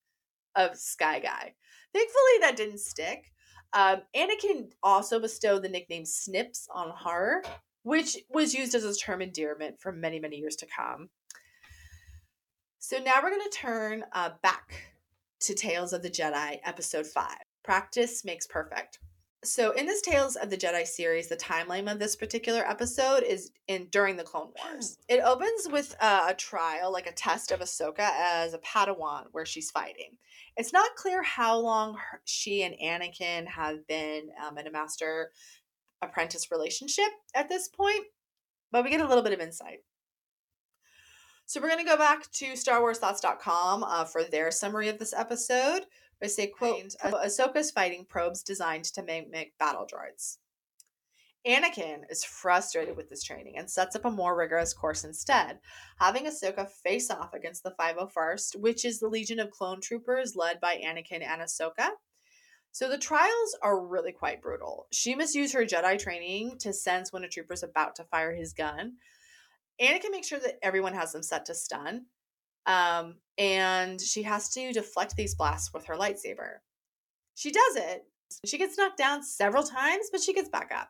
of 0.55 0.77
Sky 0.77 1.19
Guy. 1.19 1.53
Thankfully, 1.93 2.39
that 2.41 2.57
didn't 2.57 2.79
stick. 2.79 3.31
Um, 3.73 4.01
Anakin 4.15 4.71
also 4.83 5.19
bestowed 5.19 5.63
the 5.63 5.69
nickname 5.69 6.05
Snips 6.05 6.67
on 6.73 6.93
her, 7.05 7.43
which 7.83 8.17
was 8.29 8.53
used 8.53 8.75
as 8.75 8.83
a 8.83 8.93
term 8.93 9.21
endearment 9.21 9.79
for 9.79 9.91
many, 9.91 10.19
many 10.19 10.37
years 10.37 10.55
to 10.57 10.67
come. 10.67 11.09
So 12.77 12.97
now 12.97 13.13
we're 13.23 13.31
going 13.31 13.49
to 13.49 13.57
turn 13.57 14.03
uh, 14.11 14.31
back 14.43 14.92
to 15.43 15.53
Tales 15.53 15.91
of 15.91 16.01
the 16.01 16.09
Jedi, 16.09 16.59
Episode 16.63 17.05
5 17.05 17.27
Practice 17.65 18.23
Makes 18.23 18.47
Perfect. 18.47 18.99
So, 19.43 19.71
in 19.71 19.85
this 19.85 20.01
Tales 20.01 20.37
of 20.37 20.49
the 20.49 20.55
Jedi 20.55 20.87
series, 20.87 21.27
the 21.27 21.35
timeline 21.35 21.91
of 21.91 21.99
this 21.99 22.15
particular 22.15 22.65
episode 22.65 23.23
is 23.23 23.51
in 23.67 23.87
during 23.91 24.15
the 24.15 24.23
Clone 24.23 24.53
Wars. 24.63 24.97
It 25.09 25.19
opens 25.19 25.67
with 25.69 25.97
uh, 25.99 26.27
a 26.29 26.33
trial, 26.33 26.93
like 26.93 27.07
a 27.07 27.11
test 27.11 27.51
of 27.51 27.59
Ahsoka 27.59 28.09
as 28.17 28.53
a 28.53 28.59
Padawan, 28.59 29.25
where 29.33 29.45
she's 29.45 29.69
fighting. 29.69 30.17
It's 30.55 30.71
not 30.71 30.95
clear 30.95 31.21
how 31.21 31.57
long 31.57 31.95
her, 31.95 32.21
she 32.23 32.63
and 32.63 32.75
Anakin 32.81 33.45
have 33.47 33.85
been 33.85 34.29
um, 34.47 34.57
in 34.57 34.67
a 34.67 34.71
master 34.71 35.31
apprentice 36.01 36.51
relationship 36.51 37.11
at 37.35 37.49
this 37.49 37.67
point, 37.67 38.05
but 38.71 38.85
we 38.85 38.91
get 38.91 39.01
a 39.01 39.07
little 39.07 39.23
bit 39.23 39.33
of 39.33 39.41
insight. 39.41 39.79
So 41.45 41.61
we're 41.61 41.67
going 41.67 41.83
to 41.83 41.89
go 41.89 41.97
back 41.97 42.31
to 42.31 42.53
StarWarsThoughts.com 42.53 43.83
uh, 43.83 44.05
for 44.05 44.23
their 44.23 44.49
summary 44.49 44.89
of 44.89 44.97
this 44.97 45.13
episode. 45.13 45.81
They 46.21 46.27
say, 46.29 46.47
quote, 46.47 46.95
Ahsoka's 47.03 47.71
fighting 47.71 48.05
probes 48.07 48.43
designed 48.43 48.85
to 48.85 49.03
mimic 49.03 49.57
battle 49.59 49.85
droids. 49.85 50.37
Anakin 51.45 52.03
is 52.09 52.23
frustrated 52.23 52.95
with 52.95 53.09
this 53.09 53.23
training 53.23 53.57
and 53.57 53.69
sets 53.69 53.97
up 53.97 54.05
a 54.05 54.11
more 54.11 54.37
rigorous 54.37 54.73
course 54.73 55.03
instead, 55.03 55.59
having 55.99 56.25
Ahsoka 56.25 56.69
face 56.69 57.11
off 57.11 57.33
against 57.33 57.63
the 57.63 57.75
501st, 57.77 58.55
which 58.55 58.85
is 58.85 58.99
the 58.99 59.09
Legion 59.09 59.39
of 59.39 59.51
Clone 59.51 59.81
Troopers 59.81 60.37
led 60.37 60.61
by 60.61 60.77
Anakin 60.77 61.21
and 61.21 61.41
Ahsoka. 61.41 61.89
So 62.71 62.89
the 62.89 62.97
trials 62.97 63.57
are 63.61 63.85
really 63.85 64.13
quite 64.13 64.41
brutal. 64.41 64.87
She 64.91 65.13
must 65.13 65.35
use 65.35 65.51
her 65.51 65.65
Jedi 65.65 65.99
training 65.99 66.57
to 66.59 66.71
sense 66.71 67.11
when 67.11 67.25
a 67.25 67.29
trooper 67.29 67.53
is 67.53 67.61
about 67.61 67.95
to 67.97 68.05
fire 68.05 68.33
his 68.33 68.53
gun, 68.53 68.93
Anakin 69.83 70.11
makes 70.11 70.27
sure 70.27 70.39
that 70.39 70.59
everyone 70.63 70.93
has 70.93 71.11
them 71.11 71.23
set 71.23 71.45
to 71.47 71.55
stun. 71.55 72.05
Um, 72.65 73.15
and 73.37 73.99
she 73.99 74.23
has 74.23 74.49
to 74.51 74.71
deflect 74.71 75.15
these 75.15 75.35
blasts 75.35 75.73
with 75.73 75.85
her 75.85 75.95
lightsaber. 75.95 76.59
She 77.35 77.51
does 77.51 77.75
it. 77.75 78.05
She 78.45 78.57
gets 78.57 78.77
knocked 78.77 78.97
down 78.97 79.23
several 79.23 79.63
times, 79.63 80.07
but 80.11 80.21
she 80.21 80.33
gets 80.33 80.49
back 80.49 80.71
up. 80.73 80.89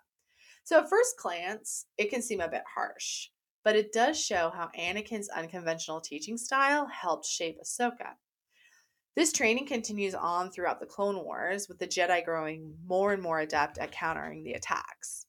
So 0.64 0.80
at 0.80 0.90
first 0.90 1.16
glance, 1.22 1.86
it 1.98 2.10
can 2.10 2.22
seem 2.22 2.40
a 2.40 2.48
bit 2.48 2.64
harsh, 2.74 3.30
but 3.64 3.76
it 3.76 3.92
does 3.92 4.22
show 4.22 4.52
how 4.54 4.70
Anakin's 4.80 5.30
unconventional 5.30 6.00
teaching 6.00 6.38
style 6.38 6.86
helped 6.88 7.26
shape 7.26 7.58
Ahsoka. 7.62 8.14
This 9.16 9.34
training 9.34 9.68
continues 9.68 10.16
on 10.16 10.52
throughout 10.52 10.80
the 10.80 10.86
Clone 10.86 11.24
Wars, 11.24 11.68
with 11.68 11.80
the 11.80 11.88
Jedi 11.88 12.24
growing 12.26 12.76
more 12.86 13.14
and 13.14 13.22
more 13.22 13.40
adept 13.40 13.78
at 13.78 13.92
countering 13.92 14.44
the 14.44 14.54
attacks. 14.54 15.26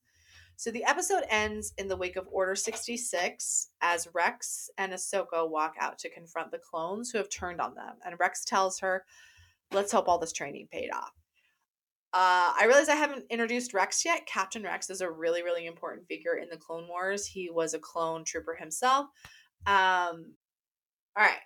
So 0.57 0.71
the 0.71 0.85
episode 0.85 1.25
ends 1.29 1.73
in 1.79 1.89
the 1.89 1.97
wake 1.97 2.17
of 2.17 2.29
Order 2.31 2.55
66 2.55 3.71
as 3.81 4.09
Rex 4.15 4.71
and 4.79 4.93
Ahsoka 4.93 5.49
walk 5.49 5.75
out 5.81 5.99
to 5.99 6.11
confront 6.11 6.53
the 6.53 6.59
clones 6.59 7.11
who 7.11 7.19
have 7.19 7.29
turned 7.29 7.61
on 7.61 7.75
them. 7.75 7.97
And 8.05 8.19
Rex 8.19 8.45
tells 8.45 8.79
her, 8.81 9.05
Let's 9.73 9.93
hope 9.93 10.09
all 10.09 10.19
this 10.19 10.33
training 10.33 10.69
paid 10.71 10.91
off. 10.91 11.13
Uh, 12.13 12.55
I 12.57 12.67
realize 12.67 12.89
I 12.89 12.95
haven't 12.95 13.25
introduced 13.29 13.75
Rex 13.75 14.05
yet. 14.05 14.27
Captain 14.27 14.63
Rex 14.63 14.89
is 14.89 15.01
a 15.01 15.11
really, 15.11 15.43
really 15.43 15.67
important 15.67 16.07
figure 16.07 16.35
in 16.35 16.49
the 16.49 16.57
Clone 16.57 16.87
Wars. 16.87 17.27
He 17.27 17.51
was 17.51 17.75
a 17.75 17.79
clone 17.81 18.25
trooper 18.25 18.55
himself. 18.55 19.07
Um, 19.67 20.35
all 21.17 21.25
right. 21.25 21.41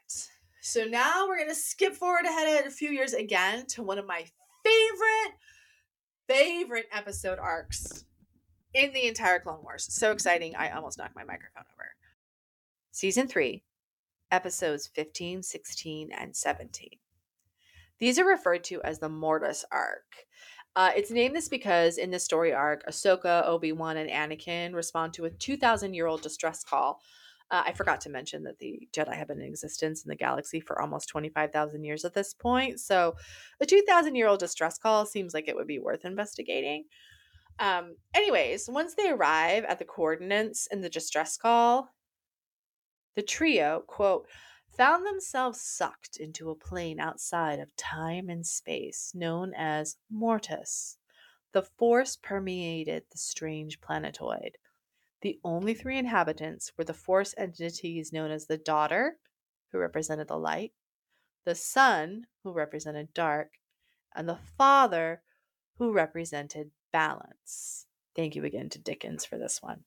So 0.60 0.84
now 0.84 1.26
we're 1.26 1.38
going 1.38 1.48
to 1.48 1.54
skip 1.54 1.94
forward 1.94 2.26
ahead 2.26 2.66
a 2.66 2.70
few 2.70 2.90
years 2.90 3.14
again 3.14 3.64
to 3.68 3.82
one 3.82 3.98
of 3.98 4.06
my 4.06 4.26
favorite, 4.62 5.36
favorite 6.28 6.86
episode 6.92 7.38
arcs 7.38 8.04
in 8.75 8.92
the 8.92 9.06
entire 9.06 9.40
Clone 9.40 9.62
Wars. 9.62 9.87
So 9.90 10.12
exciting. 10.12 10.56
I 10.56 10.70
almost 10.70 10.98
knocked 10.98 11.16
my 11.16 11.25
microphone 11.25 11.64
over. 11.75 11.90
Season 12.90 13.28
3, 13.28 13.62
episodes 14.30 14.88
15, 14.94 15.42
16, 15.42 16.10
and 16.12 16.34
17. 16.34 16.88
These 17.98 18.18
are 18.18 18.25
referred 18.25 18.64
to 18.64 18.82
as 18.82 18.98
the 18.98 19.08
Mortis 19.08 19.64
arc. 19.72 20.26
Uh, 20.76 20.90
it's 20.94 21.10
named 21.10 21.34
this 21.34 21.48
because 21.48 21.98
in 21.98 22.10
this 22.10 22.25
story 22.25 22.52
arc, 22.52 22.87
Ahsoka, 22.87 23.46
Obi 23.46 23.72
Wan, 23.72 23.96
and 23.96 24.10
Anakin 24.10 24.75
respond 24.75 25.12
to 25.14 25.25
a 25.25 25.30
2,000 25.30 25.94
year 25.94 26.06
old 26.06 26.22
distress 26.22 26.62
call. 26.62 27.00
Uh, 27.50 27.62
I 27.66 27.72
forgot 27.72 28.00
to 28.02 28.10
mention 28.10 28.44
that 28.44 28.58
the 28.58 28.88
Jedi 28.92 29.14
have 29.14 29.28
been 29.28 29.40
in 29.40 29.46
existence 29.46 30.04
in 30.04 30.08
the 30.10 30.14
galaxy 30.14 30.60
for 30.60 30.80
almost 30.80 31.08
25,000 31.08 31.82
years 31.82 32.04
at 32.04 32.14
this 32.14 32.34
point. 32.34 32.78
So 32.78 33.16
a 33.60 33.66
2,000 33.66 34.14
year 34.14 34.28
old 34.28 34.38
distress 34.38 34.78
call 34.78 35.06
seems 35.06 35.32
like 35.32 35.48
it 35.48 35.56
would 35.56 35.66
be 35.66 35.78
worth 35.78 36.04
investigating. 36.04 36.84
Um, 37.58 37.96
anyways, 38.14 38.68
once 38.68 38.94
they 38.94 39.10
arrive 39.10 39.64
at 39.64 39.78
the 39.78 39.84
coordinates 39.84 40.68
in 40.70 40.80
the 40.80 40.88
distress 40.88 41.36
call, 41.36 41.90
the 43.16 43.22
trio, 43.22 43.82
quote, 43.86 44.28
found 44.76 45.04
themselves 45.04 45.60
sucked 45.60 46.18
into 46.18 46.50
a 46.50 46.54
plane 46.54 47.00
outside 47.00 47.58
of 47.58 47.74
time 47.76 48.28
and 48.28 48.46
space 48.46 49.12
known 49.12 49.52
as 49.56 49.96
Mortis. 50.08 50.98
The 51.52 51.62
force 51.62 52.16
permeated 52.16 53.04
the 53.10 53.18
strange 53.18 53.80
planetoid. 53.80 54.56
The 55.22 55.40
only 55.42 55.74
three 55.74 55.98
inhabitants 55.98 56.72
were 56.76 56.84
the 56.84 56.94
force 56.94 57.34
entities 57.36 58.12
known 58.12 58.30
as 58.30 58.46
the 58.46 58.58
daughter, 58.58 59.18
who 59.72 59.78
represented 59.78 60.28
the 60.28 60.38
light, 60.38 60.72
the 61.44 61.56
son, 61.56 62.26
who 62.44 62.52
represented 62.52 63.12
dark, 63.14 63.54
and 64.14 64.28
the 64.28 64.38
father, 64.56 65.22
who 65.78 65.92
represented 65.92 66.70
balance. 66.92 67.87
Thank 68.16 68.35
you 68.35 68.45
again 68.45 68.68
to 68.71 68.78
Dickens 68.78 69.25
for 69.25 69.38
this 69.38 69.62
one. 69.62 69.85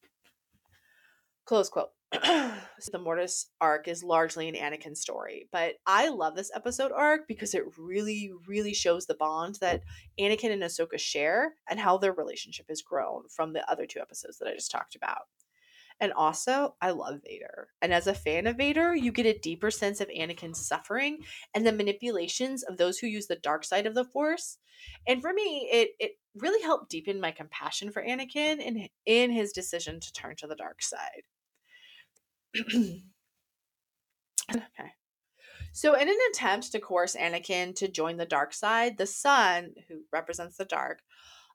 Close 1.45 1.69
quote. 1.69 1.89
the 2.11 2.99
Mortis 2.99 3.47
arc 3.61 3.87
is 3.87 4.03
largely 4.03 4.49
an 4.49 4.55
Anakin 4.55 4.97
story, 4.97 5.47
but 5.51 5.75
I 5.87 6.09
love 6.09 6.35
this 6.35 6.51
episode 6.53 6.91
arc 6.91 7.27
because 7.27 7.53
it 7.53 7.63
really, 7.77 8.31
really 8.47 8.73
shows 8.73 9.05
the 9.05 9.15
bond 9.15 9.55
that 9.61 9.81
Anakin 10.19 10.51
and 10.51 10.61
Ahsoka 10.61 10.99
share 10.99 11.55
and 11.69 11.79
how 11.79 11.97
their 11.97 12.11
relationship 12.11 12.65
has 12.67 12.81
grown 12.81 13.23
from 13.29 13.53
the 13.53 13.69
other 13.71 13.85
two 13.85 14.01
episodes 14.01 14.37
that 14.39 14.49
I 14.49 14.55
just 14.55 14.71
talked 14.71 14.95
about. 14.95 15.23
And 16.01 16.11
also, 16.13 16.75
I 16.81 16.89
love 16.91 17.19
Vader. 17.23 17.67
And 17.79 17.93
as 17.93 18.07
a 18.07 18.15
fan 18.15 18.47
of 18.47 18.57
Vader, 18.57 18.95
you 18.95 19.11
get 19.11 19.27
a 19.27 19.37
deeper 19.37 19.69
sense 19.69 20.01
of 20.01 20.07
Anakin's 20.09 20.65
suffering 20.67 21.19
and 21.53 21.65
the 21.65 21.71
manipulations 21.71 22.63
of 22.63 22.77
those 22.77 22.97
who 22.97 23.05
use 23.05 23.27
the 23.27 23.35
dark 23.35 23.63
side 23.63 23.85
of 23.85 23.93
the 23.93 24.03
Force. 24.03 24.57
And 25.07 25.21
for 25.21 25.31
me, 25.31 25.69
it 25.71 25.91
it 25.99 26.13
really 26.35 26.63
helped 26.63 26.89
deepen 26.89 27.21
my 27.21 27.29
compassion 27.29 27.91
for 27.91 28.03
Anakin 28.03 28.59
in, 28.59 28.87
in 29.05 29.31
his 29.31 29.51
decision 29.51 29.99
to 29.99 30.11
turn 30.11 30.35
to 30.37 30.47
the 30.47 30.55
dark 30.55 30.81
side. 30.81 31.21
okay. 34.49 34.91
So, 35.71 35.93
in 35.93 36.09
an 36.09 36.17
attempt 36.31 36.71
to 36.71 36.79
coerce 36.79 37.15
Anakin 37.15 37.75
to 37.75 37.87
join 37.87 38.17
the 38.17 38.25
dark 38.25 38.53
side, 38.53 38.97
the 38.97 39.05
son, 39.05 39.75
who 39.87 40.01
represents 40.11 40.57
the 40.57 40.65
dark, 40.65 41.01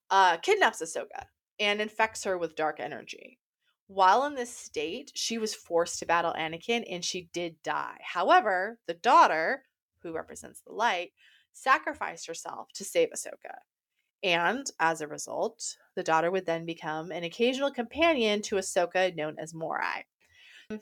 uh, 0.09 0.37
kidnaps 0.39 0.81
Ahsoka 0.81 1.25
and 1.59 1.81
infects 1.81 2.23
her 2.25 2.39
with 2.39 2.55
dark 2.55 2.79
energy. 2.79 3.41
While 3.89 4.25
in 4.27 4.35
this 4.35 4.55
state, 4.55 5.13
she 5.15 5.39
was 5.39 5.55
forced 5.55 6.01
to 6.01 6.07
battle 6.07 6.35
Anakin 6.37 6.85
and 6.91 7.05
she 7.05 7.29
did 7.33 7.63
die. 7.63 7.99
However, 8.03 8.79
the 8.87 8.95
daughter, 8.95 9.65
who 10.03 10.13
represents 10.13 10.61
the 10.61 10.73
light, 10.73 11.13
sacrificed 11.53 12.27
herself 12.27 12.69
to 12.75 12.85
save 12.85 13.11
Ahsoka. 13.11 13.59
And 14.23 14.69
as 14.81 15.01
a 15.01 15.07
result, 15.07 15.77
the 15.95 16.03
daughter 16.03 16.31
would 16.31 16.47
then 16.47 16.67
become 16.67 17.13
an 17.13 17.23
occasional 17.23 17.71
companion 17.71 18.43
to 18.43 18.57
Ahsoka 18.57 19.15
known 19.15 19.37
as 19.39 19.55
Morai. 19.55 20.05
Mm, 20.71 20.81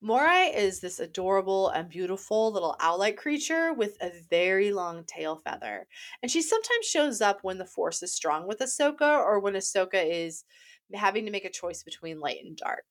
Morai 0.00 0.52
is 0.54 0.80
this 0.80 1.00
adorable 1.00 1.70
and 1.70 1.88
beautiful 1.88 2.52
little 2.52 2.76
owl-like 2.78 3.16
creature 3.16 3.72
with 3.72 3.96
a 4.00 4.12
very 4.30 4.70
long 4.70 5.04
tail 5.04 5.36
feather. 5.36 5.88
And 6.22 6.30
she 6.30 6.40
sometimes 6.40 6.86
shows 6.86 7.20
up 7.20 7.40
when 7.42 7.58
the 7.58 7.64
force 7.64 8.02
is 8.02 8.14
strong 8.14 8.46
with 8.46 8.60
Ahsoka 8.60 9.18
or 9.18 9.40
when 9.40 9.54
Ahsoka 9.54 10.04
is 10.04 10.44
having 10.92 11.24
to 11.24 11.30
make 11.30 11.44
a 11.44 11.50
choice 11.50 11.82
between 11.82 12.20
light 12.20 12.38
and 12.44 12.56
dark. 12.56 12.84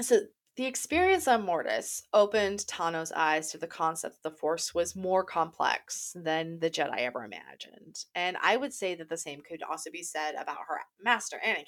So 0.00 0.20
the 0.56 0.66
experience 0.66 1.28
on 1.28 1.44
Mortis 1.46 2.02
opened 2.12 2.66
Tano's 2.66 3.12
eyes 3.12 3.50
to 3.50 3.58
the 3.58 3.66
concept 3.66 4.22
that 4.22 4.30
the 4.30 4.36
Force 4.36 4.74
was 4.74 4.96
more 4.96 5.24
complex 5.24 6.12
than 6.14 6.58
the 6.58 6.70
Jedi 6.70 6.98
ever 6.98 7.24
imagined. 7.24 8.04
And 8.14 8.36
I 8.42 8.56
would 8.56 8.74
say 8.74 8.94
that 8.96 9.08
the 9.08 9.16
same 9.16 9.40
could 9.40 9.62
also 9.62 9.90
be 9.90 10.02
said 10.02 10.34
about 10.34 10.58
her 10.68 10.80
master, 11.02 11.40
Anakin. 11.46 11.64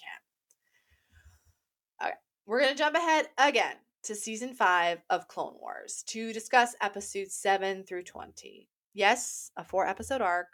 Okay, 2.03 2.13
we're 2.45 2.61
going 2.61 2.73
to 2.73 2.79
jump 2.79 2.97
ahead 2.97 3.29
again 3.39 3.77
to 4.03 4.15
season 4.15 4.53
five 4.53 5.01
of 5.11 5.29
Clone 5.29 5.55
Wars 5.61 6.03
to 6.09 6.33
discuss 6.33 6.75
episodes 6.81 7.35
seven 7.35 7.85
through 7.85 8.03
20. 8.03 8.69
Yes, 8.95 9.51
a 9.57 9.65
four 9.65 9.87
episode 9.87 10.21
arc. 10.21 10.49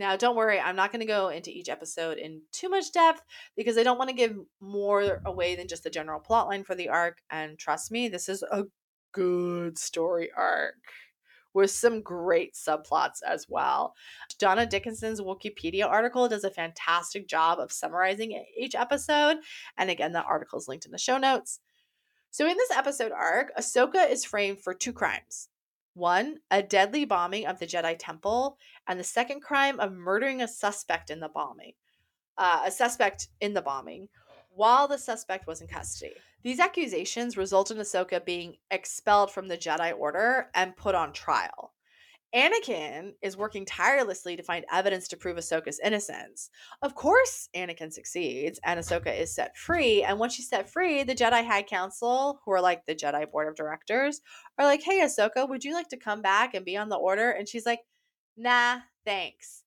Now, 0.00 0.16
don't 0.16 0.34
worry, 0.34 0.58
I'm 0.58 0.76
not 0.76 0.92
going 0.92 1.00
to 1.00 1.06
go 1.06 1.28
into 1.28 1.50
each 1.50 1.68
episode 1.68 2.16
in 2.16 2.40
too 2.52 2.70
much 2.70 2.90
depth 2.90 3.20
because 3.54 3.76
I 3.76 3.82
don't 3.82 3.98
want 3.98 4.08
to 4.08 4.16
give 4.16 4.34
more 4.58 5.20
away 5.26 5.54
than 5.54 5.68
just 5.68 5.84
the 5.84 5.90
general 5.90 6.22
plotline 6.26 6.64
for 6.64 6.74
the 6.74 6.88
arc. 6.88 7.18
And 7.28 7.58
trust 7.58 7.92
me, 7.92 8.08
this 8.08 8.26
is 8.26 8.42
a 8.42 8.64
good 9.12 9.76
story 9.76 10.30
arc 10.34 10.76
with 11.52 11.70
some 11.70 12.00
great 12.00 12.54
subplots 12.54 13.22
as 13.28 13.44
well. 13.46 13.92
Donna 14.38 14.64
Dickinson's 14.64 15.20
Wookiepedia 15.20 15.86
article 15.86 16.30
does 16.30 16.44
a 16.44 16.50
fantastic 16.50 17.28
job 17.28 17.58
of 17.58 17.70
summarizing 17.70 18.42
each 18.58 18.74
episode. 18.74 19.36
And 19.76 19.90
again, 19.90 20.12
the 20.12 20.22
article 20.22 20.58
is 20.58 20.66
linked 20.66 20.86
in 20.86 20.92
the 20.92 20.98
show 20.98 21.18
notes. 21.18 21.60
So, 22.30 22.46
in 22.46 22.56
this 22.56 22.70
episode 22.70 23.12
arc, 23.12 23.54
Ahsoka 23.54 24.10
is 24.10 24.24
framed 24.24 24.60
for 24.62 24.72
two 24.72 24.94
crimes. 24.94 25.50
One, 25.94 26.38
a 26.50 26.62
deadly 26.62 27.04
bombing 27.04 27.46
of 27.46 27.58
the 27.58 27.66
Jedi 27.66 27.96
Temple, 27.98 28.56
and 28.86 28.98
the 28.98 29.04
second 29.04 29.40
crime 29.40 29.80
of 29.80 29.92
murdering 29.92 30.40
a 30.40 30.48
suspect 30.48 31.10
in 31.10 31.20
the 31.20 31.28
bombing. 31.28 31.72
Uh, 32.38 32.62
a 32.66 32.70
suspect 32.70 33.28
in 33.40 33.54
the 33.54 33.62
bombing, 33.62 34.08
while 34.50 34.88
the 34.88 34.98
suspect 34.98 35.46
was 35.46 35.60
in 35.60 35.66
custody. 35.66 36.14
These 36.42 36.60
accusations 36.60 37.36
result 37.36 37.70
in 37.70 37.76
Ahsoka 37.76 38.24
being 38.24 38.56
expelled 38.70 39.30
from 39.30 39.48
the 39.48 39.58
Jedi 39.58 39.96
Order 39.96 40.48
and 40.54 40.76
put 40.76 40.94
on 40.94 41.12
trial. 41.12 41.74
Anakin 42.34 43.12
is 43.22 43.36
working 43.36 43.64
tirelessly 43.64 44.36
to 44.36 44.42
find 44.42 44.64
evidence 44.72 45.08
to 45.08 45.16
prove 45.16 45.36
Ahsoka's 45.36 45.80
innocence. 45.82 46.50
Of 46.80 46.94
course, 46.94 47.48
Anakin 47.56 47.92
succeeds 47.92 48.60
and 48.64 48.78
Ahsoka 48.78 49.18
is 49.18 49.34
set 49.34 49.56
free. 49.56 50.04
And 50.04 50.18
once 50.18 50.34
she's 50.34 50.48
set 50.48 50.70
free, 50.70 51.02
the 51.02 51.14
Jedi 51.14 51.44
High 51.44 51.64
Council, 51.64 52.40
who 52.44 52.52
are 52.52 52.60
like 52.60 52.86
the 52.86 52.94
Jedi 52.94 53.30
Board 53.30 53.48
of 53.48 53.56
Directors, 53.56 54.20
are 54.58 54.64
like, 54.64 54.82
hey, 54.82 55.00
Ahsoka, 55.00 55.48
would 55.48 55.64
you 55.64 55.74
like 55.74 55.88
to 55.88 55.96
come 55.96 56.22
back 56.22 56.54
and 56.54 56.64
be 56.64 56.76
on 56.76 56.88
the 56.88 56.96
Order? 56.96 57.30
And 57.30 57.48
she's 57.48 57.66
like, 57.66 57.80
nah, 58.36 58.78
thanks. 59.04 59.64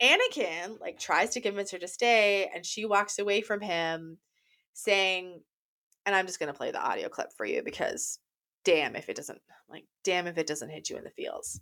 Anakin 0.00 0.80
like 0.80 0.98
tries 0.98 1.30
to 1.30 1.40
convince 1.40 1.70
her 1.70 1.78
to 1.78 1.88
stay 1.88 2.50
and 2.54 2.66
she 2.66 2.84
walks 2.84 3.18
away 3.18 3.40
from 3.40 3.62
him 3.62 4.18
saying 4.74 5.40
and 6.04 6.14
I'm 6.14 6.26
just 6.26 6.38
going 6.38 6.52
to 6.52 6.56
play 6.56 6.70
the 6.70 6.80
audio 6.80 7.08
clip 7.08 7.32
for 7.32 7.46
you 7.46 7.62
because 7.64 8.18
damn 8.66 8.96
if 8.96 9.08
it 9.08 9.16
doesn't 9.16 9.40
like 9.70 9.84
damn 10.02 10.26
if 10.26 10.36
it 10.36 10.46
doesn't 10.48 10.70
hit 10.70 10.90
you 10.90 10.96
in 10.96 11.04
the 11.04 11.10
feels. 11.10 11.60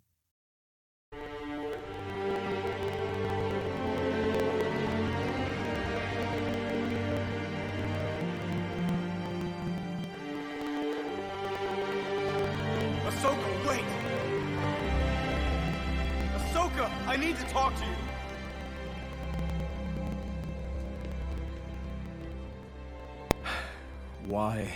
Ahsoka, 13.05 13.69
wait! 13.69 13.85
Ahsoka, 16.39 16.91
I 17.07 17.19
need 17.19 17.37
to 17.37 17.45
talk 17.49 17.75
to 17.75 17.85
you! 17.85 17.97
Why 24.27 24.71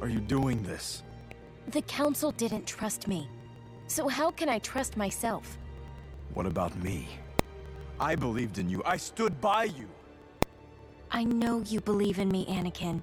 are 0.00 0.08
you 0.08 0.20
doing 0.20 0.62
this? 0.62 1.02
The 1.68 1.82
Council 1.82 2.30
didn't 2.32 2.66
trust 2.66 3.08
me. 3.08 3.28
So 3.86 4.08
how 4.08 4.30
can 4.30 4.48
I 4.48 4.58
trust 4.58 4.96
myself? 4.96 5.58
What 6.34 6.46
about 6.46 6.76
me? 6.82 7.08
I 7.98 8.14
believed 8.14 8.58
in 8.58 8.68
you. 8.68 8.82
I 8.84 8.96
stood 8.96 9.40
by 9.40 9.64
you. 9.64 9.88
I 11.10 11.24
know 11.24 11.62
you 11.66 11.80
believe 11.80 12.18
in 12.18 12.28
me, 12.28 12.44
Anakin. 12.46 13.00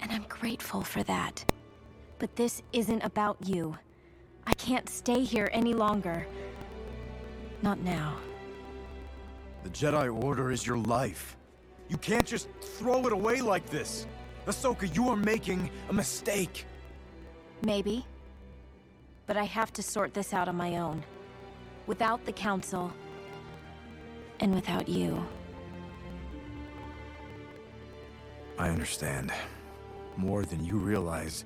And 0.00 0.12
I'm 0.12 0.24
grateful 0.28 0.82
for 0.82 1.02
that. 1.04 1.44
But 2.18 2.36
this 2.36 2.62
isn't 2.72 3.02
about 3.02 3.36
you. 3.44 3.76
I 4.46 4.54
can't 4.54 4.88
stay 4.88 5.24
here 5.24 5.50
any 5.52 5.74
longer. 5.74 6.26
Not 7.62 7.80
now. 7.80 8.16
The 9.64 9.70
Jedi 9.70 10.22
Order 10.22 10.52
is 10.52 10.66
your 10.66 10.76
life. 10.78 11.36
You 11.88 11.96
can't 11.96 12.26
just 12.26 12.48
throw 12.60 13.06
it 13.06 13.12
away 13.12 13.40
like 13.40 13.66
this. 13.68 14.06
Ahsoka, 14.46 14.94
you 14.94 15.08
are 15.08 15.16
making 15.16 15.70
a 15.88 15.92
mistake. 15.92 16.66
Maybe. 17.66 18.06
But 19.26 19.36
I 19.36 19.42
have 19.42 19.72
to 19.72 19.82
sort 19.82 20.14
this 20.14 20.32
out 20.32 20.48
on 20.48 20.54
my 20.54 20.76
own. 20.76 21.02
Without 21.88 22.24
the 22.24 22.30
Council. 22.30 22.92
And 24.38 24.54
without 24.54 24.88
you. 24.88 25.26
I 28.56 28.68
understand. 28.68 29.32
More 30.16 30.44
than 30.44 30.64
you 30.64 30.78
realize, 30.78 31.44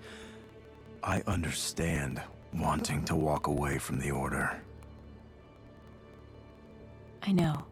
I 1.03 1.23
understand 1.27 2.21
wanting 2.53 3.03
to 3.07 3.17
walk 3.17 3.47
away 3.47 3.79
from 3.79 3.99
the 3.99 4.11
Order. 4.11 4.61
I 7.23 7.33
know. 7.33 7.65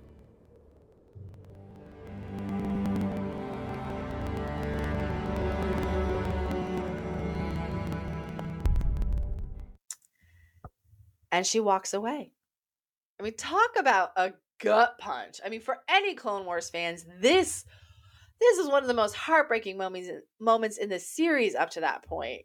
And 11.30 11.46
she 11.46 11.60
walks 11.60 11.92
away. 11.92 12.32
I 13.18 13.22
mean, 13.22 13.34
talk 13.36 13.70
about 13.78 14.10
a 14.16 14.32
gut 14.60 14.96
punch. 14.98 15.40
I 15.44 15.48
mean, 15.48 15.60
for 15.60 15.78
any 15.88 16.14
Clone 16.14 16.46
Wars 16.46 16.70
fans, 16.70 17.04
this 17.20 17.64
this 18.40 18.58
is 18.58 18.68
one 18.68 18.82
of 18.82 18.88
the 18.88 18.94
most 18.94 19.16
heartbreaking 19.16 19.76
moments 19.76 20.10
moments 20.40 20.78
in 20.78 20.88
the 20.88 20.98
series 20.98 21.54
up 21.54 21.70
to 21.70 21.80
that 21.80 22.04
point. 22.04 22.42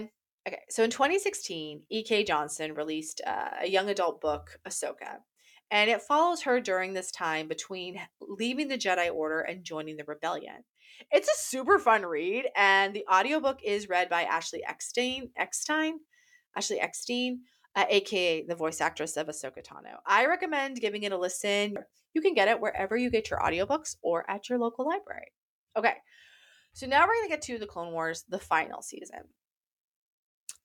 Okay, 0.00 0.58
so 0.68 0.82
in 0.82 0.90
2016, 0.90 1.82
E.K. 1.88 2.24
Johnston 2.24 2.74
released 2.74 3.20
uh, 3.24 3.50
a 3.62 3.68
young 3.68 3.88
adult 3.88 4.20
book, 4.20 4.58
Ahsoka, 4.66 5.18
and 5.70 5.88
it 5.88 6.02
follows 6.02 6.42
her 6.42 6.60
during 6.60 6.94
this 6.94 7.12
time 7.12 7.46
between 7.46 8.00
leaving 8.20 8.66
the 8.66 8.78
Jedi 8.78 9.12
Order 9.12 9.40
and 9.40 9.64
joining 9.64 9.96
the 9.96 10.04
rebellion. 10.04 10.64
It's 11.12 11.28
a 11.28 11.42
super 11.42 11.78
fun 11.78 12.04
read, 12.04 12.46
and 12.56 12.92
the 12.92 13.04
audiobook 13.12 13.60
is 13.64 13.88
read 13.88 14.08
by 14.08 14.24
Ashley 14.24 14.64
Eckstein, 14.66 15.30
Eckstein, 15.36 16.00
Ashley 16.56 16.80
Eckstein, 16.80 17.42
uh, 17.74 17.84
aka 17.88 18.44
the 18.46 18.54
voice 18.54 18.80
actress 18.80 19.16
of 19.16 19.28
Ahsoka 19.28 19.64
Tano. 19.64 19.96
I 20.06 20.26
recommend 20.26 20.80
giving 20.80 21.02
it 21.02 21.12
a 21.12 21.18
listen. 21.18 21.76
You 22.14 22.20
can 22.20 22.34
get 22.34 22.48
it 22.48 22.60
wherever 22.60 22.96
you 22.96 23.10
get 23.10 23.30
your 23.30 23.40
audiobooks 23.40 23.96
or 24.02 24.28
at 24.30 24.48
your 24.48 24.58
local 24.58 24.86
library. 24.86 25.32
Okay, 25.76 25.94
so 26.74 26.86
now 26.86 27.02
we're 27.02 27.14
going 27.14 27.28
to 27.28 27.34
get 27.34 27.42
to 27.42 27.58
the 27.58 27.66
Clone 27.66 27.92
Wars, 27.92 28.24
the 28.28 28.38
final 28.38 28.82
season. 28.82 29.20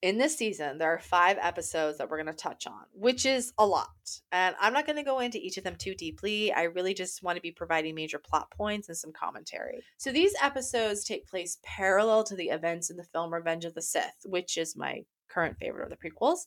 In 0.00 0.16
this 0.16 0.36
season, 0.36 0.78
there 0.78 0.92
are 0.92 1.00
five 1.00 1.38
episodes 1.40 1.98
that 1.98 2.08
we're 2.08 2.22
going 2.22 2.32
to 2.34 2.42
touch 2.42 2.68
on, 2.68 2.84
which 2.92 3.26
is 3.26 3.52
a 3.58 3.66
lot. 3.66 3.88
And 4.30 4.54
I'm 4.60 4.72
not 4.72 4.86
going 4.86 4.96
to 4.96 5.02
go 5.02 5.18
into 5.18 5.38
each 5.38 5.56
of 5.56 5.64
them 5.64 5.74
too 5.74 5.94
deeply. 5.94 6.52
I 6.52 6.64
really 6.64 6.94
just 6.94 7.22
want 7.22 7.34
to 7.36 7.42
be 7.42 7.50
providing 7.50 7.96
major 7.96 8.20
plot 8.20 8.48
points 8.52 8.88
and 8.88 8.96
some 8.96 9.12
commentary. 9.12 9.82
So 9.96 10.12
these 10.12 10.34
episodes 10.40 11.02
take 11.02 11.26
place 11.26 11.58
parallel 11.64 12.22
to 12.24 12.36
the 12.36 12.50
events 12.50 12.90
in 12.90 12.96
the 12.96 13.08
film 13.12 13.34
Revenge 13.34 13.64
of 13.64 13.74
the 13.74 13.82
Sith, 13.82 14.24
which 14.24 14.56
is 14.56 14.76
my 14.76 15.02
current 15.28 15.56
favorite 15.58 15.90
of 15.90 15.98
the 15.98 16.08
prequels. 16.08 16.46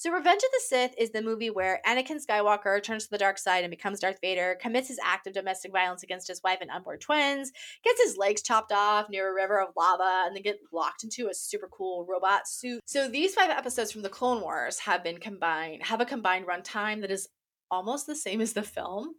So, 0.00 0.10
Revenge 0.10 0.42
of 0.42 0.50
the 0.50 0.62
Sith 0.64 0.94
is 0.96 1.10
the 1.10 1.20
movie 1.20 1.50
where 1.50 1.82
Anakin 1.86 2.24
Skywalker 2.26 2.82
turns 2.82 3.04
to 3.04 3.10
the 3.10 3.18
dark 3.18 3.36
side 3.36 3.64
and 3.64 3.70
becomes 3.70 4.00
Darth 4.00 4.16
Vader, 4.22 4.56
commits 4.58 4.88
his 4.88 4.98
act 5.04 5.26
of 5.26 5.34
domestic 5.34 5.72
violence 5.72 6.02
against 6.02 6.26
his 6.26 6.42
wife 6.42 6.56
and 6.62 6.70
unborn 6.70 6.98
twins, 7.00 7.52
gets 7.84 8.02
his 8.02 8.16
legs 8.16 8.40
chopped 8.40 8.72
off 8.72 9.10
near 9.10 9.30
a 9.30 9.34
river 9.34 9.60
of 9.60 9.74
lava, 9.76 10.22
and 10.24 10.34
then 10.34 10.42
get 10.42 10.58
locked 10.72 11.04
into 11.04 11.28
a 11.28 11.34
super 11.34 11.68
cool 11.70 12.06
robot 12.08 12.48
suit. 12.48 12.80
So, 12.86 13.10
these 13.10 13.34
five 13.34 13.50
episodes 13.50 13.92
from 13.92 14.00
the 14.00 14.08
Clone 14.08 14.40
Wars 14.40 14.78
have 14.78 15.04
been 15.04 15.18
combined, 15.18 15.82
have 15.82 16.00
a 16.00 16.06
combined 16.06 16.46
runtime 16.46 17.02
that 17.02 17.10
is 17.10 17.28
almost 17.70 18.06
the 18.06 18.16
same 18.16 18.40
as 18.40 18.54
the 18.54 18.62
film. 18.62 19.16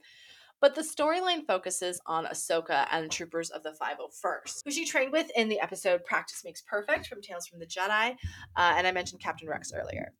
But 0.62 0.74
the 0.74 0.82
storyline 0.82 1.46
focuses 1.46 2.02
on 2.08 2.26
Ahsoka 2.26 2.88
and 2.90 3.06
the 3.06 3.10
troopers 3.10 3.52
of 3.52 3.62
the 3.62 3.76
501st, 3.80 4.62
who 4.66 4.72
she 4.72 4.86
trained 4.86 5.12
with 5.12 5.30
in 5.36 5.48
the 5.48 5.60
episode 5.60 6.06
Practice 6.06 6.42
Makes 6.44 6.64
Perfect 6.64 7.06
from 7.06 7.22
Tales 7.22 7.46
from 7.46 7.60
the 7.60 7.68
Jedi. 7.68 8.16
Uh, 8.56 8.74
and 8.76 8.88
I 8.88 8.92
mentioned 8.92 9.22
Captain 9.22 9.48
Rex 9.48 9.72
earlier. 9.72 10.14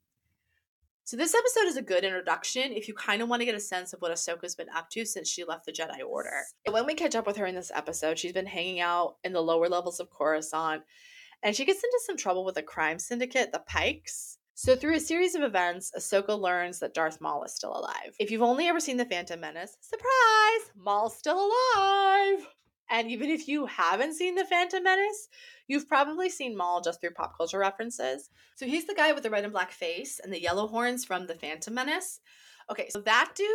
So 1.04 1.16
this 1.16 1.34
episode 1.34 1.66
is 1.66 1.76
a 1.76 1.82
good 1.82 2.04
introduction 2.04 2.72
if 2.72 2.86
you 2.86 2.94
kind 2.94 3.22
of 3.22 3.28
want 3.28 3.40
to 3.40 3.44
get 3.44 3.56
a 3.56 3.60
sense 3.60 3.92
of 3.92 4.00
what 4.00 4.12
Ahsoka's 4.12 4.54
been 4.54 4.68
up 4.74 4.88
to 4.90 5.04
since 5.04 5.28
she 5.28 5.42
left 5.42 5.66
the 5.66 5.72
Jedi 5.72 5.98
Order. 6.08 6.44
When 6.70 6.86
we 6.86 6.94
catch 6.94 7.16
up 7.16 7.26
with 7.26 7.36
her 7.38 7.46
in 7.46 7.56
this 7.56 7.72
episode, 7.74 8.20
she's 8.20 8.32
been 8.32 8.46
hanging 8.46 8.78
out 8.78 9.16
in 9.24 9.32
the 9.32 9.42
lower 9.42 9.68
levels 9.68 9.98
of 9.98 10.10
Coruscant, 10.10 10.82
and 11.42 11.56
she 11.56 11.64
gets 11.64 11.82
into 11.82 12.00
some 12.06 12.16
trouble 12.16 12.44
with 12.44 12.56
a 12.56 12.62
crime 12.62 13.00
syndicate, 13.00 13.50
the 13.50 13.58
Pikes. 13.58 14.38
So 14.54 14.76
through 14.76 14.94
a 14.94 15.00
series 15.00 15.34
of 15.34 15.42
events, 15.42 15.90
Ahsoka 15.98 16.38
learns 16.38 16.78
that 16.78 16.94
Darth 16.94 17.20
Maul 17.20 17.42
is 17.42 17.52
still 17.52 17.76
alive. 17.76 18.14
If 18.20 18.30
you've 18.30 18.42
only 18.42 18.68
ever 18.68 18.78
seen 18.78 18.96
The 18.96 19.04
Phantom 19.04 19.40
Menace, 19.40 19.76
surprise, 19.80 20.70
Maul's 20.76 21.16
still 21.16 21.50
alive. 21.50 22.46
And 22.90 23.10
even 23.10 23.30
if 23.30 23.48
you 23.48 23.66
haven't 23.66 24.14
seen 24.14 24.34
The 24.34 24.44
Phantom 24.44 24.82
Menace, 24.82 25.28
you've 25.66 25.88
probably 25.88 26.28
seen 26.28 26.56
Maul 26.56 26.80
just 26.80 27.00
through 27.00 27.10
pop 27.12 27.36
culture 27.36 27.58
references. 27.58 28.30
So 28.56 28.66
he's 28.66 28.86
the 28.86 28.94
guy 28.94 29.12
with 29.12 29.22
the 29.22 29.30
red 29.30 29.44
and 29.44 29.52
black 29.52 29.72
face 29.72 30.20
and 30.22 30.32
the 30.32 30.42
yellow 30.42 30.66
horns 30.66 31.04
from 31.04 31.26
The 31.26 31.34
Phantom 31.34 31.72
Menace. 31.72 32.20
Okay, 32.70 32.88
so 32.90 33.00
that 33.00 33.32
dude, 33.34 33.48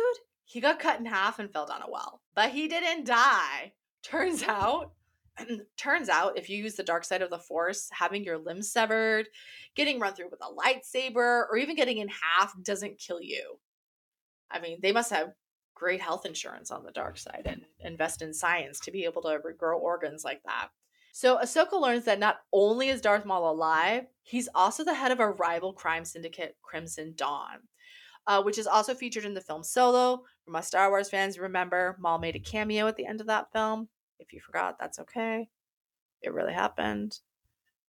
he 0.44 0.60
got 0.60 0.80
cut 0.80 0.98
in 0.98 1.06
half 1.06 1.38
and 1.38 1.52
fell 1.52 1.66
down 1.66 1.82
a 1.82 1.90
well, 1.90 2.22
but 2.34 2.50
he 2.50 2.68
didn't 2.68 3.06
die. 3.06 3.72
Turns 4.02 4.42
out, 4.42 4.92
turns 5.76 6.08
out 6.08 6.38
if 6.38 6.48
you 6.48 6.62
use 6.62 6.74
the 6.74 6.82
dark 6.82 7.04
side 7.04 7.22
of 7.22 7.30
the 7.30 7.38
force, 7.38 7.88
having 7.92 8.24
your 8.24 8.38
limbs 8.38 8.72
severed, 8.72 9.28
getting 9.74 10.00
run 10.00 10.14
through 10.14 10.30
with 10.30 10.40
a 10.42 10.52
lightsaber, 10.52 11.44
or 11.50 11.56
even 11.56 11.76
getting 11.76 11.98
in 11.98 12.08
half 12.08 12.54
doesn't 12.62 12.98
kill 12.98 13.20
you. 13.20 13.58
I 14.50 14.60
mean, 14.60 14.78
they 14.82 14.92
must 14.92 15.10
have 15.10 15.32
great 15.78 16.00
health 16.00 16.26
insurance 16.26 16.70
on 16.70 16.84
the 16.84 16.90
dark 16.90 17.16
side 17.16 17.42
and 17.46 17.62
invest 17.80 18.20
in 18.20 18.34
science 18.34 18.80
to 18.80 18.90
be 18.90 19.04
able 19.04 19.22
to 19.22 19.38
regrow 19.38 19.78
organs 19.78 20.24
like 20.24 20.42
that. 20.44 20.68
So 21.12 21.38
Ahsoka 21.38 21.80
learns 21.80 22.04
that 22.04 22.18
not 22.18 22.40
only 22.52 22.88
is 22.88 23.00
Darth 23.00 23.24
Maul 23.24 23.50
alive, 23.50 24.04
he's 24.22 24.48
also 24.54 24.84
the 24.84 24.94
head 24.94 25.12
of 25.12 25.20
a 25.20 25.30
rival 25.30 25.72
crime 25.72 26.04
syndicate, 26.04 26.56
Crimson 26.62 27.14
Dawn, 27.16 27.58
uh, 28.26 28.42
which 28.42 28.58
is 28.58 28.66
also 28.66 28.94
featured 28.94 29.24
in 29.24 29.34
the 29.34 29.40
film 29.40 29.64
Solo. 29.64 30.24
For 30.44 30.50
my 30.50 30.60
Star 30.60 30.90
Wars 30.90 31.10
fans, 31.10 31.38
remember 31.38 31.96
Maul 31.98 32.18
made 32.18 32.36
a 32.36 32.40
cameo 32.40 32.86
at 32.86 32.96
the 32.96 33.06
end 33.06 33.20
of 33.20 33.26
that 33.28 33.52
film. 33.52 33.88
If 34.18 34.32
you 34.32 34.40
forgot, 34.40 34.76
that's 34.78 34.98
okay. 35.00 35.48
It 36.22 36.32
really 36.32 36.52
happened. 36.52 37.18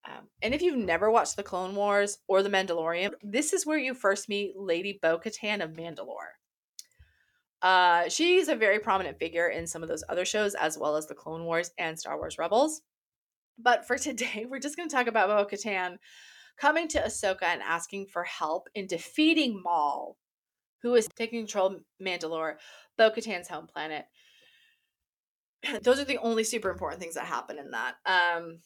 Um, 0.06 0.28
and 0.40 0.54
if 0.54 0.62
you've 0.62 0.78
never 0.78 1.10
watched 1.10 1.36
The 1.36 1.42
Clone 1.42 1.74
Wars 1.74 2.18
or 2.26 2.42
The 2.42 2.48
Mandalorian, 2.48 3.12
this 3.22 3.52
is 3.52 3.66
where 3.66 3.78
you 3.78 3.92
first 3.94 4.28
meet 4.28 4.54
Lady 4.56 4.98
Bo 5.00 5.18
Katan 5.18 5.62
of 5.62 5.72
Mandalore. 5.72 6.39
Uh, 7.62 8.08
she's 8.08 8.48
a 8.48 8.56
very 8.56 8.78
prominent 8.78 9.18
figure 9.18 9.48
in 9.48 9.66
some 9.66 9.82
of 9.82 9.88
those 9.88 10.04
other 10.08 10.24
shows, 10.24 10.54
as 10.54 10.78
well 10.78 10.96
as 10.96 11.06
the 11.06 11.14
Clone 11.14 11.44
Wars 11.44 11.70
and 11.78 11.98
Star 11.98 12.16
Wars 12.16 12.38
Rebels. 12.38 12.82
But 13.58 13.86
for 13.86 13.98
today, 13.98 14.46
we're 14.48 14.60
just 14.60 14.76
going 14.76 14.88
to 14.88 14.94
talk 14.94 15.06
about 15.06 15.28
Bo 15.28 15.44
Katan 15.44 15.98
coming 16.58 16.88
to 16.88 17.00
Ahsoka 17.00 17.44
and 17.44 17.62
asking 17.62 18.06
for 18.06 18.24
help 18.24 18.68
in 18.74 18.86
defeating 18.86 19.62
Maul, 19.62 20.16
who 20.82 20.94
is 20.94 21.08
taking 21.16 21.40
control 21.40 21.66
of 21.68 21.80
Mandalore, 22.02 22.56
Bo 22.96 23.10
Katan's 23.10 23.48
home 23.48 23.66
planet. 23.66 24.06
Those 25.82 25.98
are 25.98 26.04
the 26.04 26.18
only 26.18 26.44
super 26.44 26.70
important 26.70 27.00
things 27.00 27.14
that 27.14 27.24
happen 27.24 27.58
in 27.58 27.70
that. 27.70 27.94
Um, 28.06 28.60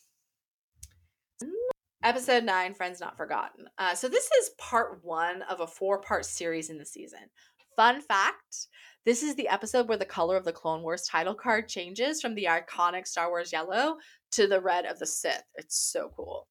episode 2.02 2.44
9 2.44 2.74
Friends 2.74 3.00
Not 3.00 3.16
Forgotten. 3.16 3.66
Uh, 3.78 3.94
so, 3.94 4.08
this 4.08 4.28
is 4.40 4.50
part 4.58 5.00
one 5.02 5.42
of 5.42 5.60
a 5.60 5.66
four 5.66 6.00
part 6.00 6.24
series 6.24 6.70
in 6.70 6.78
the 6.78 6.86
season. 6.86 7.30
Fun 7.76 8.00
fact 8.00 8.68
this 9.04 9.22
is 9.22 9.34
the 9.34 9.48
episode 9.48 9.86
where 9.86 9.98
the 9.98 10.06
color 10.06 10.36
of 10.36 10.46
the 10.46 10.52
Clone 10.52 10.82
Wars 10.82 11.02
title 11.02 11.34
card 11.34 11.68
changes 11.68 12.22
from 12.22 12.34
the 12.34 12.48
iconic 12.48 13.06
Star 13.06 13.28
Wars 13.28 13.52
yellow 13.52 13.96
to 14.32 14.46
the 14.46 14.60
red 14.60 14.86
of 14.86 14.98
the 14.98 15.06
Sith. 15.06 15.42
It's 15.56 15.76
so 15.76 16.10
cool. 16.16 16.48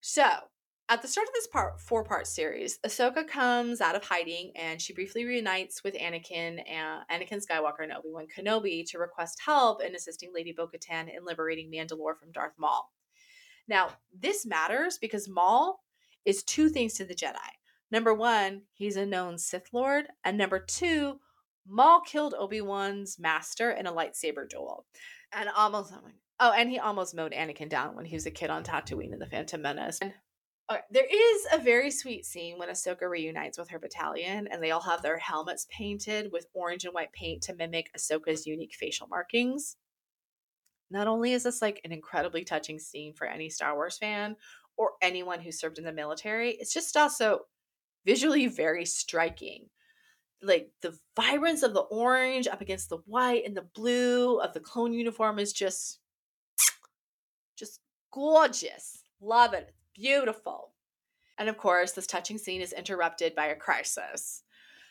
So, 0.00 0.26
at 0.88 1.02
the 1.02 1.08
start 1.08 1.26
of 1.26 1.34
this 1.34 1.48
part 1.48 1.78
four 1.80 2.04
part 2.04 2.26
series, 2.26 2.78
Ahsoka 2.86 3.28
comes 3.28 3.82
out 3.82 3.96
of 3.96 4.04
hiding 4.04 4.52
and 4.56 4.80
she 4.80 4.94
briefly 4.94 5.26
reunites 5.26 5.84
with 5.84 5.94
Anakin 5.94 6.62
and 6.70 7.02
Anakin 7.10 7.44
Skywalker 7.44 7.82
and 7.82 7.92
Obi 7.92 8.08
Wan 8.10 8.26
Kenobi 8.34 8.88
to 8.90 8.98
request 8.98 9.40
help 9.44 9.82
in 9.82 9.94
assisting 9.94 10.30
Lady 10.32 10.54
Bo 10.56 10.68
Katan 10.68 11.14
in 11.14 11.24
liberating 11.24 11.70
Mandalore 11.70 12.16
from 12.18 12.32
Darth 12.32 12.54
Maul. 12.56 12.90
Now, 13.68 13.90
this 14.16 14.46
matters 14.46 14.96
because 14.96 15.28
Maul 15.28 15.82
is 16.24 16.44
two 16.44 16.70
things 16.70 16.94
to 16.94 17.04
the 17.04 17.14
Jedi. 17.14 17.36
Number 17.96 18.12
one, 18.12 18.64
he's 18.74 18.96
a 18.96 19.06
known 19.06 19.38
Sith 19.38 19.72
Lord. 19.72 20.04
And 20.22 20.36
number 20.36 20.58
two, 20.58 21.18
Maul 21.66 22.02
killed 22.02 22.34
Obi 22.38 22.60
Wan's 22.60 23.18
master 23.18 23.70
in 23.70 23.86
a 23.86 23.90
lightsaber 23.90 24.46
duel. 24.46 24.84
And 25.32 25.48
almost, 25.56 25.94
oh, 25.96 26.10
oh, 26.40 26.52
and 26.52 26.68
he 26.68 26.78
almost 26.78 27.14
mowed 27.14 27.32
Anakin 27.32 27.70
down 27.70 27.96
when 27.96 28.04
he 28.04 28.14
was 28.14 28.26
a 28.26 28.30
kid 28.30 28.50
on 28.50 28.64
Tatooine 28.64 29.14
in 29.14 29.18
The 29.18 29.24
Phantom 29.24 29.62
Menace. 29.62 29.98
And 30.02 30.12
Okay, 30.70 30.82
there 30.90 31.06
is 31.10 31.46
a 31.54 31.58
very 31.58 31.90
sweet 31.90 32.26
scene 32.26 32.58
when 32.58 32.68
Ahsoka 32.68 33.08
reunites 33.08 33.56
with 33.56 33.70
her 33.70 33.78
battalion 33.78 34.46
and 34.46 34.62
they 34.62 34.72
all 34.72 34.82
have 34.82 35.00
their 35.00 35.16
helmets 35.16 35.66
painted 35.70 36.30
with 36.30 36.48
orange 36.52 36.84
and 36.84 36.92
white 36.92 37.14
paint 37.14 37.44
to 37.44 37.54
mimic 37.54 37.90
Ahsoka's 37.96 38.46
unique 38.46 38.74
facial 38.78 39.06
markings. 39.06 39.76
Not 40.90 41.06
only 41.06 41.32
is 41.32 41.44
this 41.44 41.62
like 41.62 41.80
an 41.82 41.92
incredibly 41.92 42.44
touching 42.44 42.78
scene 42.78 43.14
for 43.14 43.26
any 43.26 43.48
Star 43.48 43.74
Wars 43.74 43.96
fan 43.96 44.36
or 44.76 44.90
anyone 45.00 45.40
who 45.40 45.50
served 45.50 45.78
in 45.78 45.84
the 45.84 45.94
military, 45.94 46.50
it's 46.50 46.74
just 46.74 46.94
also 46.94 47.46
visually 48.06 48.46
very 48.46 48.86
striking. 48.86 49.66
Like 50.42 50.70
the 50.80 50.96
vibrance 51.16 51.62
of 51.62 51.74
the 51.74 51.80
orange 51.80 52.46
up 52.46 52.60
against 52.60 52.88
the 52.88 52.98
white 53.06 53.44
and 53.44 53.56
the 53.56 53.66
blue 53.74 54.38
of 54.38 54.54
the 54.54 54.60
clone 54.60 54.92
uniform 54.92 55.38
is 55.38 55.52
just 55.52 55.98
just 57.58 57.80
gorgeous. 58.12 59.02
Love 59.20 59.52
it 59.52 59.74
beautiful. 59.94 60.72
And 61.38 61.48
of 61.48 61.56
course, 61.56 61.92
this 61.92 62.06
touching 62.06 62.38
scene 62.38 62.60
is 62.60 62.72
interrupted 62.72 63.34
by 63.34 63.46
a 63.46 63.56
crisis. 63.56 64.42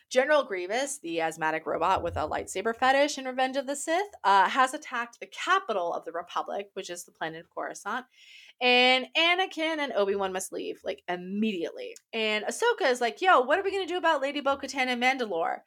General 0.08 0.44
Grievous, 0.44 0.98
the 0.98 1.20
asthmatic 1.20 1.66
robot 1.66 2.02
with 2.02 2.16
a 2.16 2.28
lightsaber 2.28 2.76
fetish 2.76 3.18
in 3.18 3.24
Revenge 3.24 3.56
of 3.56 3.66
the 3.66 3.74
Sith, 3.74 4.06
uh, 4.22 4.48
has 4.48 4.72
attacked 4.72 5.18
the 5.18 5.26
capital 5.26 5.92
of 5.92 6.04
the 6.04 6.12
Republic, 6.12 6.70
which 6.74 6.90
is 6.90 7.04
the 7.04 7.10
planet 7.10 7.40
of 7.40 7.50
Coruscant. 7.50 8.06
And 8.60 9.06
Anakin 9.16 9.78
and 9.78 9.92
Obi 9.92 10.14
Wan 10.14 10.32
must 10.32 10.52
leave, 10.52 10.80
like, 10.82 11.02
immediately. 11.08 11.94
And 12.12 12.44
Ahsoka 12.44 12.90
is 12.90 13.00
like, 13.00 13.20
yo, 13.20 13.40
what 13.40 13.58
are 13.58 13.62
we 13.62 13.70
to 13.70 13.86
do 13.86 13.98
about 13.98 14.22
Lady 14.22 14.40
Bo 14.40 14.56
Katan 14.56 14.86
and 14.86 15.02
Mandalore? 15.02 15.58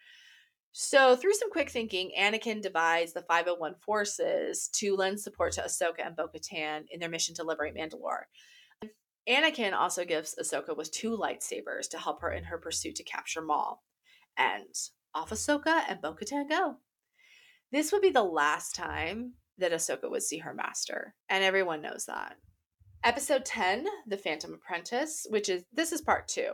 So, 0.71 1.15
through 1.15 1.33
some 1.33 1.51
quick 1.51 1.69
thinking, 1.69 2.11
Anakin 2.17 2.61
divides 2.61 3.13
the 3.13 3.23
501 3.23 3.75
forces 3.81 4.69
to 4.75 4.95
lend 4.95 5.19
support 5.19 5.53
to 5.53 5.61
Ahsoka 5.61 6.05
and 6.05 6.15
Bo 6.15 6.27
Katan 6.27 6.85
in 6.91 6.99
their 6.99 7.09
mission 7.09 7.35
to 7.35 7.43
liberate 7.43 7.75
Mandalore. 7.75 8.23
Anakin 9.27 9.73
also 9.73 10.05
gives 10.05 10.35
Ahsoka 10.41 10.75
with 10.75 10.91
two 10.91 11.15
lightsabers 11.15 11.89
to 11.89 11.99
help 11.99 12.21
her 12.21 12.31
in 12.31 12.45
her 12.45 12.57
pursuit 12.57 12.95
to 12.95 13.03
capture 13.03 13.41
Maul. 13.41 13.83
And 14.37 14.73
off 15.13 15.29
Ahsoka 15.29 15.83
and 15.87 16.01
Bo 16.01 16.13
Katan 16.13 16.49
go. 16.49 16.77
This 17.71 17.91
would 17.91 18.01
be 18.01 18.09
the 18.09 18.23
last 18.23 18.75
time 18.75 19.33
that 19.57 19.71
Ahsoka 19.71 20.09
would 20.09 20.23
see 20.23 20.39
her 20.39 20.53
master, 20.53 21.13
and 21.29 21.43
everyone 21.43 21.81
knows 21.81 22.05
that. 22.07 22.37
Episode 23.03 23.45
10, 23.45 23.85
The 24.07 24.17
Phantom 24.17 24.53
Apprentice, 24.53 25.25
which 25.29 25.47
is 25.47 25.63
this 25.71 25.93
is 25.93 26.01
part 26.01 26.27
two. 26.27 26.51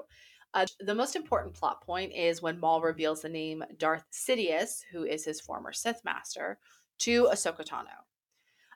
Uh, 0.54 0.68
the 0.80 0.94
most 0.94 1.16
important 1.16 1.56
plot 1.56 1.82
point 1.82 2.14
is 2.14 2.42
when 2.42 2.60
Maul 2.60 2.82
reveals 2.82 3.22
the 3.24 3.30
name 3.30 3.64
Darth 3.78 4.06
Sidious, 4.14 4.82
who 4.92 5.04
is 5.04 5.26
his 5.26 5.42
former 5.42 5.74
Sith 5.74 6.02
master, 6.06 6.60
to 7.00 7.26
Ahsoka 7.26 7.66
Tano. 7.66 8.06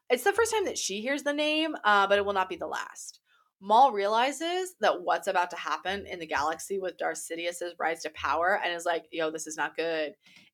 It's 0.10 0.24
the 0.24 0.34
first 0.34 0.52
time 0.52 0.66
that 0.66 0.80
she 0.80 1.02
hears 1.02 1.22
the 1.22 1.32
name, 1.32 1.76
uh, 1.84 2.08
but 2.08 2.18
it 2.18 2.26
will 2.26 2.34
not 2.34 2.50
be 2.50 2.56
the 2.56 2.66
last. 2.66 3.20
Maul 3.62 3.92
realizes 3.92 4.74
that 4.82 5.04
what's 5.04 5.28
about 5.28 5.52
to 5.52 5.56
happen 5.56 6.08
in 6.08 6.18
the 6.18 6.26
galaxy 6.26 6.80
with 6.80 6.98
Darth 6.98 7.20
Sidious's 7.20 7.76
rise 7.78 8.02
to 8.02 8.10
power 8.10 8.60
and 8.64 8.74
is 8.74 8.86
like, 8.86 9.06
yo, 9.12 9.30
this 9.30 9.46
is 9.46 9.58
not 9.58 9.76
good. 9.76 10.14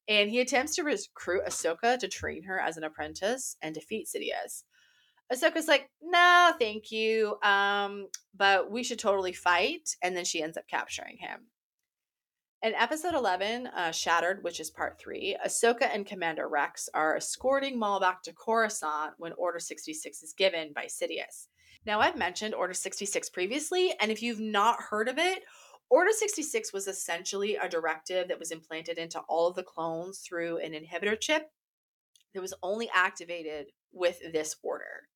And 0.09 0.29
he 0.29 0.41
attempts 0.41 0.75
to 0.75 0.83
recruit 0.83 1.45
Ahsoka 1.47 1.97
to 1.97 2.07
train 2.09 2.43
her 2.43 2.59
as 2.59 2.75
an 2.75 2.83
apprentice 2.83 3.55
and 3.61 3.73
defeat 3.73 4.07
Sidious. 4.07 4.63
Ahsoka's 5.31 5.67
like, 5.67 5.89
no, 6.01 6.53
thank 6.59 6.91
you. 6.91 7.37
Um, 7.41 8.07
but 8.35 8.69
we 8.69 8.83
should 8.83 8.99
totally 8.99 9.33
fight. 9.33 9.95
And 10.01 10.15
then 10.15 10.25
she 10.25 10.41
ends 10.41 10.57
up 10.57 10.67
capturing 10.67 11.17
him. 11.17 11.47
In 12.61 12.73
episode 12.73 13.13
11, 13.13 13.67
uh, 13.67 13.91
Shattered, 13.91 14.43
which 14.43 14.59
is 14.59 14.71
part 14.71 14.99
three, 14.99 15.37
Ahsoka 15.45 15.83
and 15.93 16.05
Commander 16.05 16.47
Rex 16.47 16.89
are 16.93 17.15
escorting 17.15 17.77
Maul 17.77 17.99
back 17.99 18.23
to 18.23 18.33
Coruscant 18.33 19.13
when 19.17 19.33
Order 19.33 19.59
66 19.59 20.23
is 20.23 20.33
given 20.33 20.73
by 20.73 20.85
Sidious. 20.85 21.47
Now, 21.85 21.99
I've 21.99 22.17
mentioned 22.17 22.55
Order 22.55 22.73
66 22.73 23.29
previously, 23.29 23.93
and 23.99 24.11
if 24.11 24.23
you've 24.23 24.39
not 24.39 24.81
heard 24.89 25.07
of 25.07 25.19
it, 25.19 25.43
Order 25.91 26.11
66 26.11 26.73
was 26.73 26.87
essentially 26.87 27.55
a 27.55 27.69
directive 27.69 28.27
that 28.29 28.39
was 28.39 28.49
implanted 28.49 28.97
into 28.97 29.19
all 29.29 29.47
of 29.47 29.55
the 29.55 29.61
clones 29.61 30.19
through 30.19 30.57
an 30.57 30.73
inhibitor 30.73 31.19
chip 31.19 31.51
that 32.33 32.41
was 32.41 32.55
only 32.63 32.89
activated 32.93 33.67
with 33.93 34.19
this 34.33 34.55
order. 34.63 35.07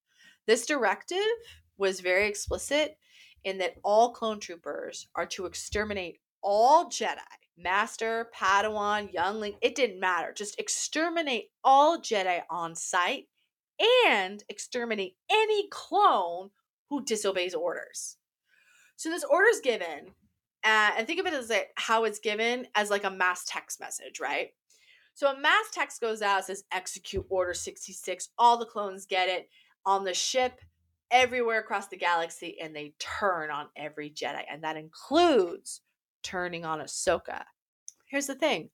This 0.49 0.65
directive 0.65 1.19
was 1.77 1.99
very 1.99 2.27
explicit 2.27 2.97
in 3.43 3.59
that 3.59 3.75
all 3.83 4.13
clone 4.13 4.39
troopers 4.39 5.07
are 5.13 5.27
to 5.27 5.45
exterminate 5.45 6.21
all 6.41 6.89
Jedi, 6.89 7.19
Master, 7.55 8.31
Padawan, 8.35 9.13
Youngling, 9.13 9.57
it 9.61 9.75
didn't 9.75 9.99
matter. 9.99 10.33
Just 10.35 10.59
exterminate 10.59 11.51
all 11.63 11.99
Jedi 11.99 12.41
on 12.49 12.73
sight 12.73 13.25
and 14.07 14.43
exterminate 14.49 15.13
any 15.31 15.67
clone 15.69 16.49
who 16.89 17.05
disobeys 17.05 17.53
orders. 17.53 18.17
So 18.95 19.11
this 19.11 19.23
order 19.23 19.49
is 19.49 19.59
given, 19.59 20.15
uh, 20.63 20.93
and 20.97 21.05
think 21.05 21.19
of 21.19 21.27
it 21.27 21.33
as 21.35 21.51
like 21.51 21.69
how 21.75 22.05
it's 22.05 22.17
given 22.17 22.65
as 22.73 22.89
like 22.89 23.03
a 23.03 23.11
mass 23.11 23.45
text 23.45 23.79
message, 23.79 24.19
right? 24.19 24.47
So 25.13 25.27
a 25.27 25.39
mass 25.39 25.65
text 25.71 26.01
goes 26.01 26.23
out 26.23 26.45
says 26.45 26.63
execute 26.71 27.27
order 27.29 27.53
66. 27.53 28.29
All 28.39 28.57
the 28.57 28.65
clones 28.65 29.05
get 29.05 29.29
it 29.29 29.47
on 29.89 30.03
the 30.03 30.13
ship 30.13 30.61
everywhere 31.09 31.59
across 31.59 31.87
the 31.87 31.97
galaxy, 31.97 32.57
and 32.61 32.75
they 32.75 32.93
turn 32.99 33.49
on 33.49 33.65
every 33.75 34.11
Jedi, 34.11 34.43
and 34.47 34.63
that 34.63 34.77
includes 34.77 35.81
turning 36.21 36.63
on 36.63 36.79
Ahsoka. 36.79 37.43
Here's 38.05 38.27
the 38.27 38.35
thing: 38.35 38.69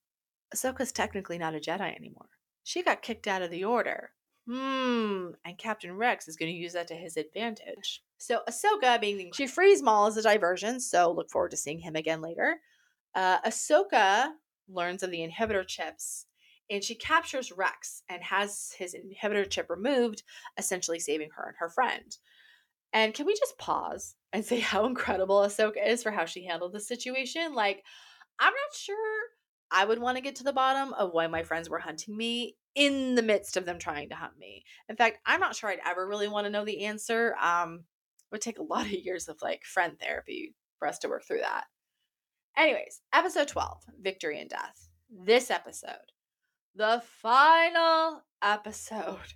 Ahsoka's 0.54 0.92
technically 0.92 1.38
not 1.38 1.56
a 1.56 1.60
Jedi 1.60 1.96
anymore. 1.96 2.30
She 2.64 2.84
got 2.84 3.02
kicked 3.02 3.28
out 3.28 3.42
of 3.42 3.50
the 3.50 3.64
order. 3.64 4.12
Hmm, 4.46 5.30
and 5.46 5.58
Captain 5.58 5.96
Rex 5.96 6.28
is 6.28 6.36
going 6.36 6.52
to 6.52 6.58
use 6.58 6.74
that 6.74 6.90
to 6.90 6.96
his 6.96 7.16
advantage. 7.16 8.04
So 8.18 8.42
Ahsoka, 8.50 9.00
being 9.00 9.32
she 9.34 9.48
frees 9.48 9.82
Maul 9.82 10.08
as 10.08 10.18
a 10.18 10.22
diversion, 10.22 10.82
so 10.82 11.12
look 11.12 11.32
forward 11.32 11.52
to 11.52 11.58
seeing 11.58 11.80
him 11.80 11.96
again 11.96 12.22
later. 12.22 12.58
Uh, 13.16 13.40
Ahsoka 13.42 14.32
learns 14.68 15.02
of 15.02 15.12
the 15.12 15.26
inhibitor 15.26 15.66
chips, 15.66 16.26
and 16.70 16.84
she 16.84 16.96
captures 16.96 17.52
Rex 17.52 18.04
and 18.10 18.24
has 18.24 18.74
his 18.78 18.96
inhibitor 18.96 19.50
chip 19.50 19.70
removed, 19.70 20.24
essentially 20.58 21.00
saving 21.00 21.30
her 21.36 21.44
and 21.48 21.56
her 21.60 21.70
friend. 21.70 22.18
And 22.94 23.14
can 23.14 23.26
we 23.26 23.34
just 23.34 23.58
pause 23.58 24.16
and 24.34 24.44
say 24.44 24.60
how 24.62 24.86
incredible 24.86 25.40
Ahsoka 25.40 25.86
is 25.86 26.04
for 26.04 26.12
how 26.12 26.26
she 26.26 26.46
handled 26.46 26.74
the 26.74 26.80
situation? 26.80 27.54
Like, 27.54 27.84
I'm 28.40 28.54
not 28.54 28.76
sure 28.76 29.20
I 29.72 29.86
would 29.86 30.00
want 30.00 30.18
to 30.18 30.24
get 30.24 30.36
to 30.38 30.44
the 30.44 30.54
bottom 30.54 30.94
of 30.94 31.12
why 31.12 31.28
my 31.28 31.44
friends 31.44 31.70
were 31.70 31.80
hunting 31.80 32.16
me 32.16 32.56
in 32.76 33.16
the 33.16 33.22
midst 33.22 33.58
of 33.58 33.66
them 33.66 33.80
trying 33.80 34.10
to 34.10 34.16
hunt 34.16 34.38
me. 34.38 34.64
In 34.90 34.96
fact, 34.96 35.20
I'm 35.26 35.40
not 35.40 35.56
sure 35.56 35.70
I'd 35.70 35.80
ever 35.86 36.08
really 36.08 36.28
want 36.28 36.46
to 36.46 36.52
know 36.52 36.66
the 36.66 36.86
answer. 36.86 37.36
Um, 37.42 37.86
would 38.32 38.42
take 38.42 38.60
a 38.60 38.64
lot 38.74 38.86
of 38.86 38.92
years 38.92 39.28
of 39.28 39.38
like 39.42 39.64
friend 39.64 39.98
therapy 40.00 40.54
for 40.78 40.88
us 40.88 41.00
to 41.00 41.10
work 41.10 41.26
through 41.26 41.40
that. 41.42 41.66
Anyways, 42.58 43.02
episode 43.14 43.48
12 43.48 43.84
Victory 44.02 44.40
and 44.40 44.50
Death. 44.50 44.90
This 45.10 45.52
episode, 45.52 46.12
the 46.76 47.02
final 47.22 48.24
episode. 48.42 49.34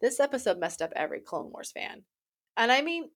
This 0.00 0.20
episode 0.20 0.58
messed 0.58 0.80
up 0.80 0.92
every 0.94 1.20
Clone 1.20 1.50
Wars 1.52 1.72
fan. 1.72 2.04
And 2.56 2.70
I 2.70 2.82
mean 2.82 3.10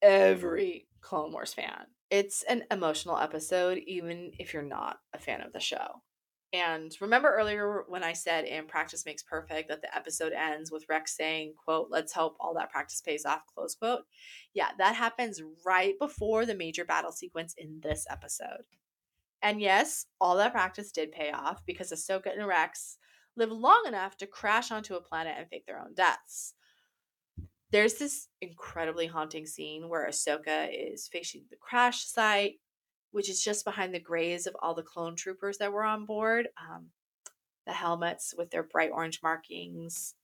every 0.00 0.86
Clone 1.00 1.32
Wars 1.32 1.52
fan. 1.52 1.86
It's 2.10 2.42
an 2.44 2.64
emotional 2.70 3.18
episode, 3.18 3.78
even 3.86 4.32
if 4.38 4.52
you're 4.52 4.62
not 4.62 4.98
a 5.12 5.18
fan 5.18 5.40
of 5.40 5.52
the 5.52 5.60
show. 5.60 6.02
And 6.52 6.94
remember 7.00 7.34
earlier 7.34 7.84
when 7.88 8.04
I 8.04 8.12
said 8.12 8.44
in 8.44 8.66
practice 8.66 9.06
makes 9.06 9.22
perfect 9.22 9.68
that 9.68 9.80
the 9.80 9.96
episode 9.96 10.32
ends 10.32 10.70
with 10.70 10.84
Rex 10.88 11.16
saying, 11.16 11.54
quote, 11.64 11.88
let's 11.90 12.12
hope 12.12 12.36
all 12.38 12.54
that 12.54 12.70
practice 12.70 13.00
pays 13.00 13.24
off, 13.24 13.40
close 13.54 13.74
quote. 13.74 14.02
Yeah, 14.52 14.68
that 14.78 14.94
happens 14.94 15.40
right 15.64 15.94
before 15.98 16.44
the 16.44 16.54
major 16.54 16.84
battle 16.84 17.12
sequence 17.12 17.54
in 17.56 17.80
this 17.82 18.06
episode. 18.10 18.64
And 19.42 19.60
yes, 19.60 20.06
all 20.20 20.36
that 20.36 20.52
practice 20.52 20.92
did 20.92 21.12
pay 21.12 21.30
off 21.32 21.62
because 21.66 21.90
Ahsoka 21.90 22.32
and 22.36 22.46
Rex 22.46 22.98
live 23.36 23.50
long 23.50 23.84
enough 23.86 24.16
to 24.18 24.26
crash 24.26 24.70
onto 24.70 24.94
a 24.94 25.00
planet 25.00 25.34
and 25.36 25.48
fake 25.48 25.66
their 25.66 25.80
own 25.80 25.94
deaths. 25.94 26.54
There's 27.70 27.94
this 27.94 28.28
incredibly 28.40 29.06
haunting 29.06 29.46
scene 29.46 29.88
where 29.88 30.06
Ahsoka 30.06 30.68
is 30.70 31.08
facing 31.08 31.44
the 31.50 31.56
crash 31.56 32.04
site 32.04 32.60
which 33.12 33.28
is 33.28 33.42
just 33.42 33.64
behind 33.64 33.94
the 33.94 34.00
graves 34.00 34.46
of 34.46 34.56
all 34.60 34.74
the 34.74 34.82
clone 34.82 35.14
troopers 35.14 35.58
that 35.58 35.72
were 35.72 35.84
on 35.84 36.04
board. 36.04 36.48
Um, 36.58 36.88
the 37.66 37.72
helmets 37.72 38.34
with 38.36 38.50
their 38.50 38.64
bright 38.64 38.90
orange 38.92 39.20
markings 39.22 40.14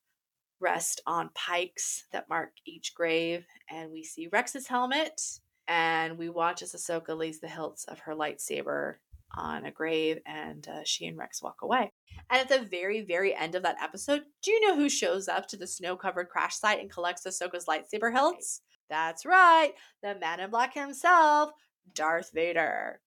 rest 0.59 0.99
on 1.07 1.29
pikes 1.33 2.05
that 2.11 2.27
mark 2.27 2.49
each 2.65 2.93
grave, 2.93 3.45
and 3.69 3.91
we 3.91 4.03
see 4.03 4.27
Rex's 4.29 4.67
helmet, 4.67 5.21
and 5.67 6.17
we 6.17 6.27
watch 6.27 6.61
as 6.61 6.73
Ahsoka 6.73 7.17
lays 7.17 7.39
the 7.39 7.47
hilts 7.47 7.85
of 7.85 7.99
her 7.99 8.13
lightsaber 8.13 8.95
on 9.35 9.65
a 9.65 9.71
grave, 9.71 10.19
and 10.25 10.67
uh, 10.67 10.81
she 10.83 11.05
and 11.05 11.17
Rex 11.17 11.41
walk 11.41 11.57
away. 11.61 11.91
And 12.29 12.41
at 12.41 12.49
the 12.49 12.65
very, 12.65 13.01
very 13.01 13.35
end 13.35 13.55
of 13.55 13.63
that 13.63 13.81
episode, 13.81 14.23
do 14.41 14.51
you 14.51 14.67
know 14.67 14.75
who 14.75 14.89
shows 14.89 15.27
up 15.27 15.47
to 15.47 15.57
the 15.57 15.67
snow 15.67 15.95
covered 15.95 16.29
crash 16.29 16.55
site 16.55 16.79
and 16.79 16.91
collects 16.91 17.25
Ahsoka's 17.25 17.65
lightsaber 17.65 18.11
hilts? 18.11 18.61
That's 18.89 19.25
right, 19.25 19.73
the 20.01 20.15
man 20.15 20.39
in 20.39 20.49
black 20.49 20.73
himself, 20.73 21.51
Darth 21.93 22.31
Vader. 22.33 23.01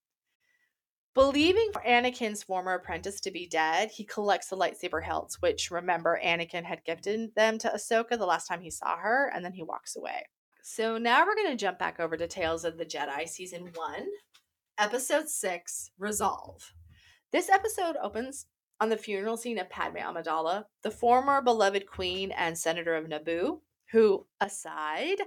Believing 1.14 1.70
Anakin's 1.86 2.42
former 2.42 2.72
apprentice 2.72 3.20
to 3.20 3.30
be 3.30 3.46
dead, 3.46 3.90
he 3.90 4.04
collects 4.04 4.48
the 4.48 4.56
lightsaber 4.56 5.04
hilts, 5.04 5.42
which 5.42 5.70
remember 5.70 6.18
Anakin 6.24 6.64
had 6.64 6.84
gifted 6.84 7.34
them 7.34 7.58
to 7.58 7.68
Ahsoka 7.68 8.16
the 8.16 8.24
last 8.24 8.46
time 8.46 8.62
he 8.62 8.70
saw 8.70 8.96
her, 8.96 9.30
and 9.34 9.44
then 9.44 9.52
he 9.52 9.62
walks 9.62 9.94
away. 9.94 10.24
So 10.62 10.96
now 10.96 11.26
we're 11.26 11.34
going 11.34 11.50
to 11.50 11.56
jump 11.56 11.78
back 11.78 12.00
over 12.00 12.16
to 12.16 12.26
Tales 12.26 12.64
of 12.64 12.78
the 12.78 12.86
Jedi, 12.86 13.28
Season 13.28 13.70
1, 13.74 14.06
Episode 14.78 15.28
6 15.28 15.90
Resolve. 15.98 16.72
This 17.30 17.50
episode 17.50 17.96
opens 18.02 18.46
on 18.80 18.88
the 18.88 18.96
funeral 18.96 19.36
scene 19.36 19.58
of 19.58 19.68
Padme 19.68 19.98
Amidala, 19.98 20.64
the 20.82 20.90
former 20.90 21.42
beloved 21.42 21.86
queen 21.86 22.30
and 22.32 22.56
senator 22.56 22.94
of 22.94 23.06
Naboo, 23.06 23.60
who, 23.92 24.26
aside, 24.40 25.18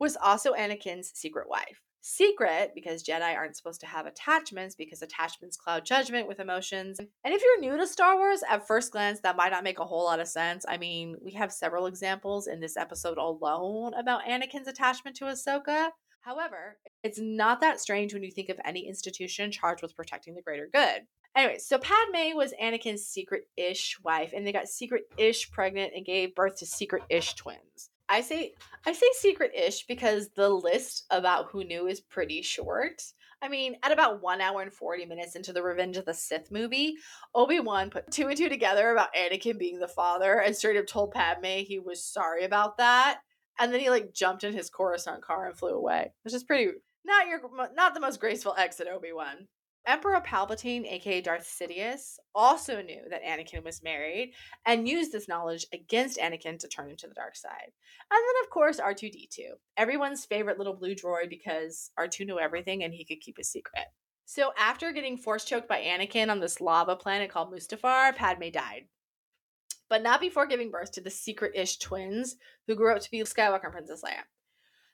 was 0.00 0.16
also 0.16 0.54
Anakin's 0.54 1.12
secret 1.14 1.48
wife 1.48 1.82
secret 2.06 2.72
because 2.74 3.02
Jedi 3.02 3.34
aren't 3.34 3.56
supposed 3.56 3.80
to 3.80 3.86
have 3.86 4.04
attachments 4.04 4.74
because 4.74 5.00
attachments 5.00 5.56
cloud 5.56 5.86
judgment 5.86 6.28
with 6.28 6.38
emotions. 6.38 6.98
And 6.98 7.34
if 7.34 7.42
you're 7.42 7.60
new 7.60 7.78
to 7.78 7.86
Star 7.86 8.16
Wars, 8.16 8.42
at 8.48 8.66
first 8.66 8.92
glance, 8.92 9.20
that 9.20 9.36
might 9.36 9.52
not 9.52 9.64
make 9.64 9.78
a 9.78 9.86
whole 9.86 10.04
lot 10.04 10.20
of 10.20 10.28
sense. 10.28 10.66
I 10.68 10.76
mean, 10.76 11.16
we 11.22 11.32
have 11.32 11.50
several 11.50 11.86
examples 11.86 12.46
in 12.46 12.60
this 12.60 12.76
episode 12.76 13.16
alone 13.16 13.94
about 13.94 14.24
Anakin's 14.24 14.68
attachment 14.68 15.16
to 15.16 15.24
Ahsoka. 15.24 15.88
However, 16.24 16.78
it's 17.02 17.18
not 17.20 17.60
that 17.60 17.80
strange 17.80 18.14
when 18.14 18.22
you 18.22 18.30
think 18.30 18.48
of 18.48 18.58
any 18.64 18.88
institution 18.88 19.52
charged 19.52 19.82
with 19.82 19.96
protecting 19.96 20.34
the 20.34 20.42
greater 20.42 20.68
good. 20.72 21.02
Anyway, 21.36 21.58
so 21.58 21.78
Padme 21.78 22.34
was 22.34 22.54
Anakin's 22.62 23.06
secret 23.06 23.48
ish 23.56 23.98
wife, 24.02 24.32
and 24.34 24.46
they 24.46 24.52
got 24.52 24.68
secret 24.68 25.04
ish 25.18 25.50
pregnant 25.50 25.92
and 25.94 26.06
gave 26.06 26.34
birth 26.34 26.56
to 26.56 26.66
secret 26.66 27.02
ish 27.10 27.34
twins. 27.34 27.90
I 28.08 28.20
say 28.20 28.52
I 28.86 28.92
say 28.92 29.06
secret-ish 29.14 29.86
because 29.86 30.28
the 30.30 30.48
list 30.48 31.06
about 31.10 31.46
who 31.50 31.64
knew 31.64 31.86
is 31.86 32.00
pretty 32.00 32.42
short. 32.42 33.02
I 33.42 33.48
mean, 33.48 33.76
at 33.82 33.92
about 33.92 34.22
one 34.22 34.40
hour 34.40 34.62
and 34.62 34.72
40 34.72 35.06
minutes 35.06 35.36
into 35.36 35.52
the 35.52 35.62
Revenge 35.62 35.96
of 35.96 36.04
the 36.04 36.14
Sith 36.14 36.50
movie, 36.50 36.94
Obi-Wan 37.34 37.90
put 37.90 38.10
two 38.10 38.28
and 38.28 38.36
two 38.36 38.48
together 38.48 38.90
about 38.90 39.14
Anakin 39.14 39.58
being 39.58 39.78
the 39.78 39.88
father 39.88 40.40
and 40.40 40.56
straight 40.56 40.76
up 40.76 40.86
told 40.86 41.12
Padme 41.12 41.64
he 41.66 41.78
was 41.78 42.04
sorry 42.04 42.44
about 42.44 42.78
that. 42.78 43.20
And 43.58 43.72
then 43.72 43.80
he 43.80 43.90
like 43.90 44.12
jumped 44.12 44.44
in 44.44 44.52
his 44.52 44.70
Coruscant 44.70 45.22
car 45.22 45.46
and 45.46 45.56
flew 45.56 45.70
away, 45.70 46.12
which 46.22 46.34
is 46.34 46.44
pretty 46.44 46.72
not 47.04 47.28
your 47.28 47.40
not 47.74 47.94
the 47.94 48.00
most 48.00 48.20
graceful 48.20 48.54
exit, 48.56 48.88
Obi-Wan. 48.88 49.48
Emperor 49.86 50.22
Palpatine, 50.22 50.86
aka 50.86 51.20
Darth 51.20 51.44
Sidious, 51.44 52.16
also 52.34 52.80
knew 52.80 53.02
that 53.10 53.22
Anakin 53.22 53.62
was 53.62 53.82
married 53.82 54.32
and 54.64 54.88
used 54.88 55.12
this 55.12 55.28
knowledge 55.28 55.66
against 55.74 56.18
Anakin 56.18 56.58
to 56.58 56.68
turn 56.68 56.88
him 56.88 56.96
to 56.96 57.06
the 57.06 57.14
dark 57.14 57.36
side. 57.36 57.70
And 58.10 58.18
then, 58.18 58.44
of 58.44 58.50
course, 58.50 58.80
R2D2, 58.80 59.40
everyone's 59.76 60.24
favorite 60.24 60.56
little 60.56 60.72
blue 60.72 60.94
droid 60.94 61.28
because 61.28 61.90
R2 61.98 62.24
knew 62.24 62.38
everything 62.38 62.82
and 62.82 62.94
he 62.94 63.04
could 63.04 63.20
keep 63.20 63.36
a 63.38 63.44
secret. 63.44 63.84
So, 64.24 64.52
after 64.58 64.90
getting 64.90 65.18
force 65.18 65.44
choked 65.44 65.68
by 65.68 65.82
Anakin 65.82 66.30
on 66.30 66.40
this 66.40 66.62
lava 66.62 66.96
planet 66.96 67.30
called 67.30 67.52
Mustafar, 67.52 68.16
Padme 68.16 68.48
died. 68.50 68.86
But 69.88 70.02
not 70.02 70.20
before 70.20 70.46
giving 70.46 70.70
birth 70.70 70.92
to 70.92 71.00
the 71.00 71.10
secret 71.10 71.52
ish 71.54 71.78
twins 71.78 72.36
who 72.66 72.74
grew 72.74 72.94
up 72.94 73.02
to 73.02 73.10
be 73.10 73.20
Skywalker 73.20 73.64
and 73.64 73.72
Princess 73.72 74.02
Leia. 74.02 74.22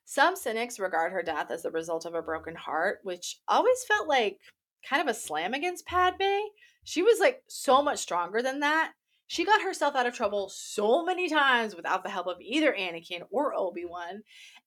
Some 0.05 0.35
cynics 0.35 0.81
regard 0.81 1.13
her 1.13 1.23
death 1.23 1.51
as 1.51 1.63
the 1.63 1.71
result 1.71 2.05
of 2.05 2.15
a 2.15 2.23
broken 2.23 2.57
heart, 2.57 2.99
which 3.05 3.39
always 3.47 3.85
felt 3.85 4.09
like 4.09 4.41
kind 4.89 5.01
of 5.01 5.09
a 5.09 5.19
slam 5.19 5.55
against 5.55 5.87
Padme. 5.87 6.25
She 6.83 7.03
was 7.03 7.21
like 7.21 7.43
so 7.47 7.83
much 7.83 8.01
stronger 8.01 8.43
than 8.43 8.61
that. 8.61 8.93
She 9.29 9.45
got 9.45 9.63
herself 9.63 9.95
out 9.95 10.07
of 10.07 10.15
trouble 10.15 10.49
so 10.49 11.05
many 11.05 11.29
times 11.29 11.77
without 11.77 12.03
the 12.03 12.11
help 12.11 12.27
of 12.27 12.41
either 12.41 12.73
Anakin 12.73 13.23
or 13.31 13.55
Obi 13.55 13.85
Wan. 13.85 14.25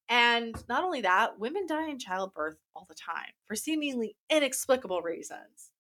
And 0.08 0.56
not 0.70 0.86
only 0.86 1.02
that, 1.02 1.38
women 1.38 1.68
die 1.68 1.90
in 1.90 2.00
childbirth 2.00 2.56
all 2.74 2.86
the 2.88 2.96
time 2.96 3.34
for 3.46 3.58
seemingly 3.58 4.16
inexplicable 4.30 5.02
reasons. 5.02 5.73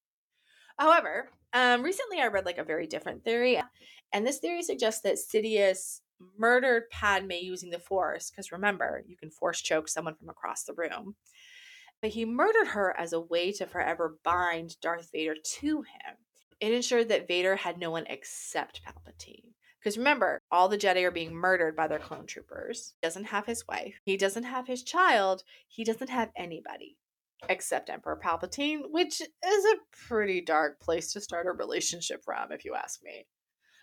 However, 0.77 1.29
um, 1.53 1.83
recently 1.83 2.19
I 2.19 2.27
read 2.27 2.45
like 2.45 2.57
a 2.57 2.63
very 2.63 2.87
different 2.87 3.23
theory, 3.23 3.61
and 4.11 4.25
this 4.25 4.39
theory 4.39 4.63
suggests 4.63 5.01
that 5.01 5.17
Sidious 5.17 6.01
murdered 6.37 6.89
Padme 6.89 7.31
using 7.31 7.69
the 7.69 7.79
Force, 7.79 8.31
because 8.31 8.51
remember, 8.51 9.03
you 9.07 9.17
can 9.17 9.29
force 9.29 9.61
choke 9.61 9.87
someone 9.87 10.15
from 10.15 10.29
across 10.29 10.63
the 10.63 10.73
room 10.73 11.15
but 12.03 12.11
he 12.11 12.25
murdered 12.25 12.67
her 12.67 12.93
as 12.99 13.13
a 13.13 13.21
way 13.21 13.53
to 13.53 13.65
forever 13.65 14.17
bind 14.25 14.75
Darth 14.81 15.09
Vader 15.13 15.35
to 15.41 15.83
him. 15.83 16.17
It 16.59 16.73
ensured 16.73 17.07
that 17.07 17.29
Vader 17.29 17.55
had 17.55 17.77
no 17.77 17.91
one 17.91 18.03
except 18.07 18.81
Palpatine. 18.83 19.53
Because 19.79 19.97
remember, 19.97 20.41
all 20.51 20.67
the 20.67 20.77
Jedi 20.77 21.03
are 21.05 21.11
being 21.11 21.33
murdered 21.33 21.77
by 21.77 21.87
their 21.87 21.99
clone 21.99 22.25
troopers. 22.25 22.93
He 22.99 23.07
doesn't 23.07 23.27
have 23.27 23.45
his 23.45 23.65
wife, 23.69 24.01
he 24.03 24.17
doesn't 24.17 24.43
have 24.43 24.67
his 24.67 24.83
child, 24.83 25.43
he 25.69 25.85
doesn't 25.85 26.09
have 26.09 26.31
anybody 26.35 26.97
except 27.49 27.89
Emperor 27.89 28.19
Palpatine, 28.23 28.81
which 28.89 29.21
is 29.21 29.65
a 29.65 29.77
pretty 30.07 30.41
dark 30.41 30.79
place 30.79 31.13
to 31.13 31.21
start 31.21 31.47
a 31.47 31.51
relationship 31.51 32.23
from, 32.23 32.51
if 32.51 32.65
you 32.65 32.75
ask 32.75 33.01
me. 33.03 33.25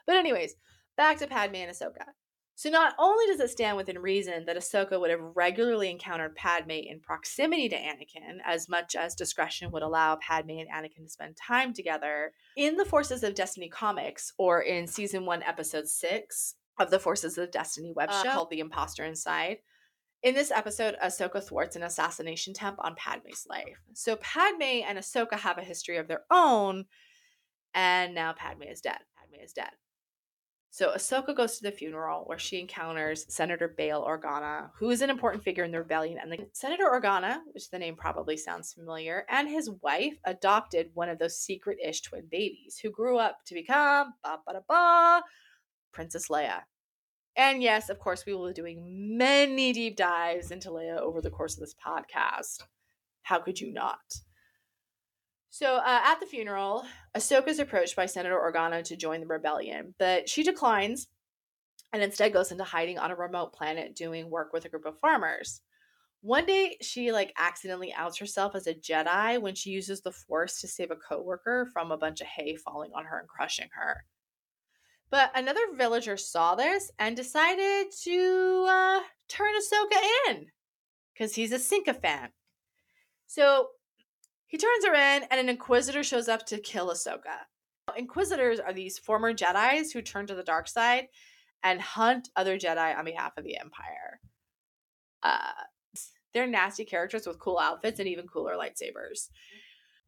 But, 0.07 0.17
anyways, 0.17 0.55
back 0.97 1.19
to 1.19 1.27
Padme 1.27 1.57
and 1.57 1.71
Ahsoka. 1.71 2.05
So 2.61 2.69
not 2.69 2.95
only 2.99 3.25
does 3.27 3.41
it 3.41 3.49
stand 3.49 3.79
within 3.79 3.99
reason 3.99 4.45
that 4.45 4.57
Ahsoka 4.57 5.01
would 5.01 5.11
have 5.11 5.33
regularly 5.35 5.91
encountered 5.91 6.37
Padme 6.37 6.73
in 6.73 7.01
proximity 7.01 7.71
to 7.71 7.77
Anakin, 7.77 8.37
as 8.45 8.69
much 8.69 8.95
as 8.95 9.15
discretion 9.15 9.71
would 9.71 9.83
allow 9.83 10.17
Padme 10.17 10.59
and 10.59 10.69
Anakin 10.69 11.05
to 11.05 11.09
spend 11.09 11.39
time 11.39 11.73
together, 11.73 12.33
in 12.59 12.77
the 12.77 12.85
Forces 12.85 13.23
of 13.23 13.35
Destiny 13.35 13.71
comics, 13.71 14.35
or 14.37 14.61
in 14.61 14.87
season 14.87 15.25
one, 15.25 15.43
episode 15.43 15.89
six 15.89 16.57
of 16.79 16.91
the 16.91 16.99
Forces 16.99 17.39
of 17.39 17.51
Destiny 17.51 17.93
web 17.97 18.11
uh, 18.11 18.23
show 18.23 18.29
uh, 18.29 18.35
called 18.35 18.51
The 18.51 18.61
Imposter 18.61 19.07
Inside. 19.07 19.59
In 20.23 20.35
this 20.35 20.51
episode, 20.51 20.97
Ahsoka 21.03 21.43
thwarts 21.43 21.77
an 21.77 21.83
assassination 21.83 22.51
attempt 22.51 22.79
on 22.83 22.95
Padme's 22.95 23.47
life. 23.49 23.81
So 23.95 24.17
Padme 24.17 24.83
and 24.87 24.99
Ahsoka 24.99 25.33
have 25.39 25.57
a 25.57 25.63
history 25.63 25.97
of 25.97 26.09
their 26.09 26.25
own, 26.31 26.85
and 27.73 28.15
now 28.15 28.35
Padme 28.35 28.65
is 28.65 28.83
dead. 28.83 28.99
Padme 29.17 29.43
is 29.43 29.55
dead. 29.55 29.71
So 30.73 30.93
Ahsoka 30.95 31.35
goes 31.35 31.57
to 31.57 31.63
the 31.63 31.73
funeral 31.73 32.25
where 32.27 32.39
she 32.39 32.61
encounters 32.61 33.33
Senator 33.35 33.67
Bail 33.67 34.05
Organa, 34.07 34.71
who 34.79 34.91
is 34.91 35.01
an 35.01 35.09
important 35.09 35.43
figure 35.43 35.65
in 35.65 35.73
the 35.73 35.79
rebellion. 35.79 36.19
And 36.23 36.31
the, 36.31 36.47
Senator 36.53 36.85
Organa, 36.85 37.39
which 37.53 37.71
the 37.71 37.79
name 37.79 37.97
probably 37.97 38.37
sounds 38.37 38.75
familiar, 38.75 39.25
and 39.31 39.49
his 39.49 39.71
wife 39.83 40.19
adopted 40.25 40.91
one 40.93 41.09
of 41.09 41.19
those 41.19 41.39
secret-ish 41.41 42.03
twin 42.03 42.27
babies 42.31 42.79
who 42.81 42.91
grew 42.91 43.19
up 43.19 43.39
to 43.47 43.55
become 43.55 44.13
ba 44.23 44.39
ba 44.47 44.53
da 44.53 44.61
ba 44.69 45.23
Princess 45.93 46.29
Leia. 46.29 46.61
And 47.41 47.63
yes, 47.63 47.89
of 47.89 47.99
course, 47.99 48.27
we 48.27 48.35
will 48.35 48.49
be 48.49 48.53
doing 48.53 49.17
many 49.17 49.73
deep 49.73 49.97
dives 49.97 50.51
into 50.51 50.69
Leia 50.69 50.99
over 50.99 51.23
the 51.23 51.31
course 51.31 51.55
of 51.55 51.61
this 51.61 51.75
podcast. 51.75 52.65
How 53.23 53.39
could 53.39 53.59
you 53.59 53.73
not? 53.73 53.97
So 55.49 55.77
uh, 55.77 56.01
at 56.05 56.21
the 56.21 56.27
funeral, 56.27 56.85
Ahsoka 57.17 57.49
is 57.49 57.59
approached 57.59 57.97
by 57.97 58.05
Senator 58.05 58.39
Organa 58.39 58.85
to 58.85 58.95
join 58.95 59.21
the 59.21 59.27
rebellion, 59.27 59.95
but 59.99 60.29
she 60.29 60.43
declines 60.43 61.09
and 61.95 62.03
instead 62.03 62.35
goes 62.35 62.53
into 62.53 62.63
hiding 62.63 62.99
on 62.99 63.11
a 63.11 63.17
remote 63.17 63.55
planet 63.55 63.97
doing 63.97 64.29
work 64.29 64.53
with 64.53 64.67
a 64.67 64.69
group 64.69 64.85
of 64.85 65.01
farmers. 65.01 65.63
One 66.21 66.45
day, 66.45 66.77
she 66.83 67.11
like 67.11 67.33
accidentally 67.39 67.91
outs 67.95 68.19
herself 68.19 68.55
as 68.55 68.67
a 68.67 68.75
Jedi 68.75 69.41
when 69.41 69.55
she 69.55 69.71
uses 69.71 70.03
the 70.03 70.13
Force 70.13 70.61
to 70.61 70.69
save 70.69 70.91
a 70.91 70.97
coworker 70.97 71.71
from 71.73 71.91
a 71.91 71.97
bunch 71.97 72.21
of 72.21 72.27
hay 72.27 72.57
falling 72.57 72.91
on 72.95 73.07
her 73.07 73.19
and 73.19 73.27
crushing 73.27 73.71
her. 73.73 74.05
But 75.11 75.33
another 75.35 75.61
villager 75.77 76.17
saw 76.17 76.55
this 76.55 76.91
and 76.99 77.17
decided 77.17 77.87
to 78.05 78.67
uh, 78.69 79.01
turn 79.29 79.53
Ahsoka 79.55 80.01
in 80.29 80.47
because 81.13 81.35
he's 81.35 81.53
a 81.53 81.59
sycophant. 81.59 82.33
So 83.27 83.69
he 84.47 84.57
turns 84.57 84.85
her 84.87 84.95
in, 84.95 85.25
and 85.31 85.41
an 85.41 85.49
Inquisitor 85.49 86.03
shows 86.03 86.29
up 86.29 86.47
to 86.47 86.59
kill 86.59 86.91
Ahsoka. 86.91 87.47
Inquisitors 87.97 88.61
are 88.61 88.73
these 88.73 88.99
former 88.99 89.33
Jedi's 89.33 89.93
who 89.93 90.03
turn 90.03 90.27
to 90.27 90.35
the 90.35 90.43
dark 90.43 90.69
side 90.69 91.09
and 91.63 91.81
hunt 91.81 92.29
other 92.37 92.59
Jedi 92.59 92.97
on 92.97 93.05
behalf 93.05 93.33
of 93.37 93.45
the 93.45 93.59
Empire. 93.59 94.21
Uh, 95.23 95.53
they're 96.33 96.47
nasty 96.47 96.85
characters 96.85 97.27
with 97.27 97.39
cool 97.39 97.59
outfits 97.59 97.99
and 97.99 98.09
even 98.09 98.27
cooler 98.27 98.55
lightsabers. 98.55 99.29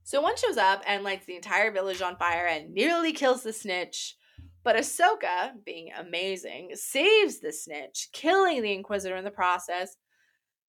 So 0.04 0.20
one 0.20 0.36
shows 0.36 0.56
up 0.56 0.82
and 0.86 1.04
lights 1.04 1.26
the 1.26 1.36
entire 1.36 1.70
village 1.70 2.02
on 2.02 2.16
fire 2.16 2.46
and 2.46 2.72
nearly 2.72 3.12
kills 3.12 3.42
the 3.42 3.52
snitch. 3.52 4.16
But 4.64 4.76
Ahsoka, 4.76 5.52
being 5.64 5.90
amazing, 5.98 6.70
saves 6.74 7.40
the 7.40 7.52
snitch, 7.52 8.08
killing 8.12 8.62
the 8.62 8.72
Inquisitor 8.72 9.16
in 9.16 9.24
the 9.24 9.30
process 9.30 9.96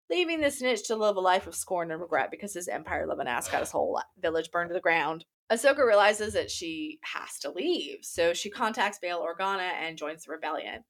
leaving 0.10 0.42
the 0.42 0.52
snitch 0.52 0.88
to 0.88 0.96
live 0.96 1.16
a 1.16 1.22
life 1.22 1.48
of 1.48 1.56
scorn 1.56 1.92
and 1.92 2.02
regret 2.02 2.30
because 2.32 2.54
his 2.54 2.68
empire 2.68 3.08
loving 3.08 3.28
ass 3.28 3.50
got 3.50 3.62
his 3.62 3.72
whole 3.72 4.00
village 4.20 4.52
burned 4.52 4.70
to 4.70 4.74
the 4.74 4.80
ground. 4.80 5.26
Ahsoka 5.52 5.86
realizes 5.86 6.34
that 6.34 6.52
she 6.52 7.00
has 7.02 7.40
to 7.40 7.52
leave, 7.52 8.00
so 8.02 8.34
she 8.34 8.50
contacts 8.50 9.00
Bail 9.00 9.26
Organa 9.26 9.72
and 9.82 9.98
joins 9.98 10.24
the 10.24 10.32
rebellion. 10.32 10.84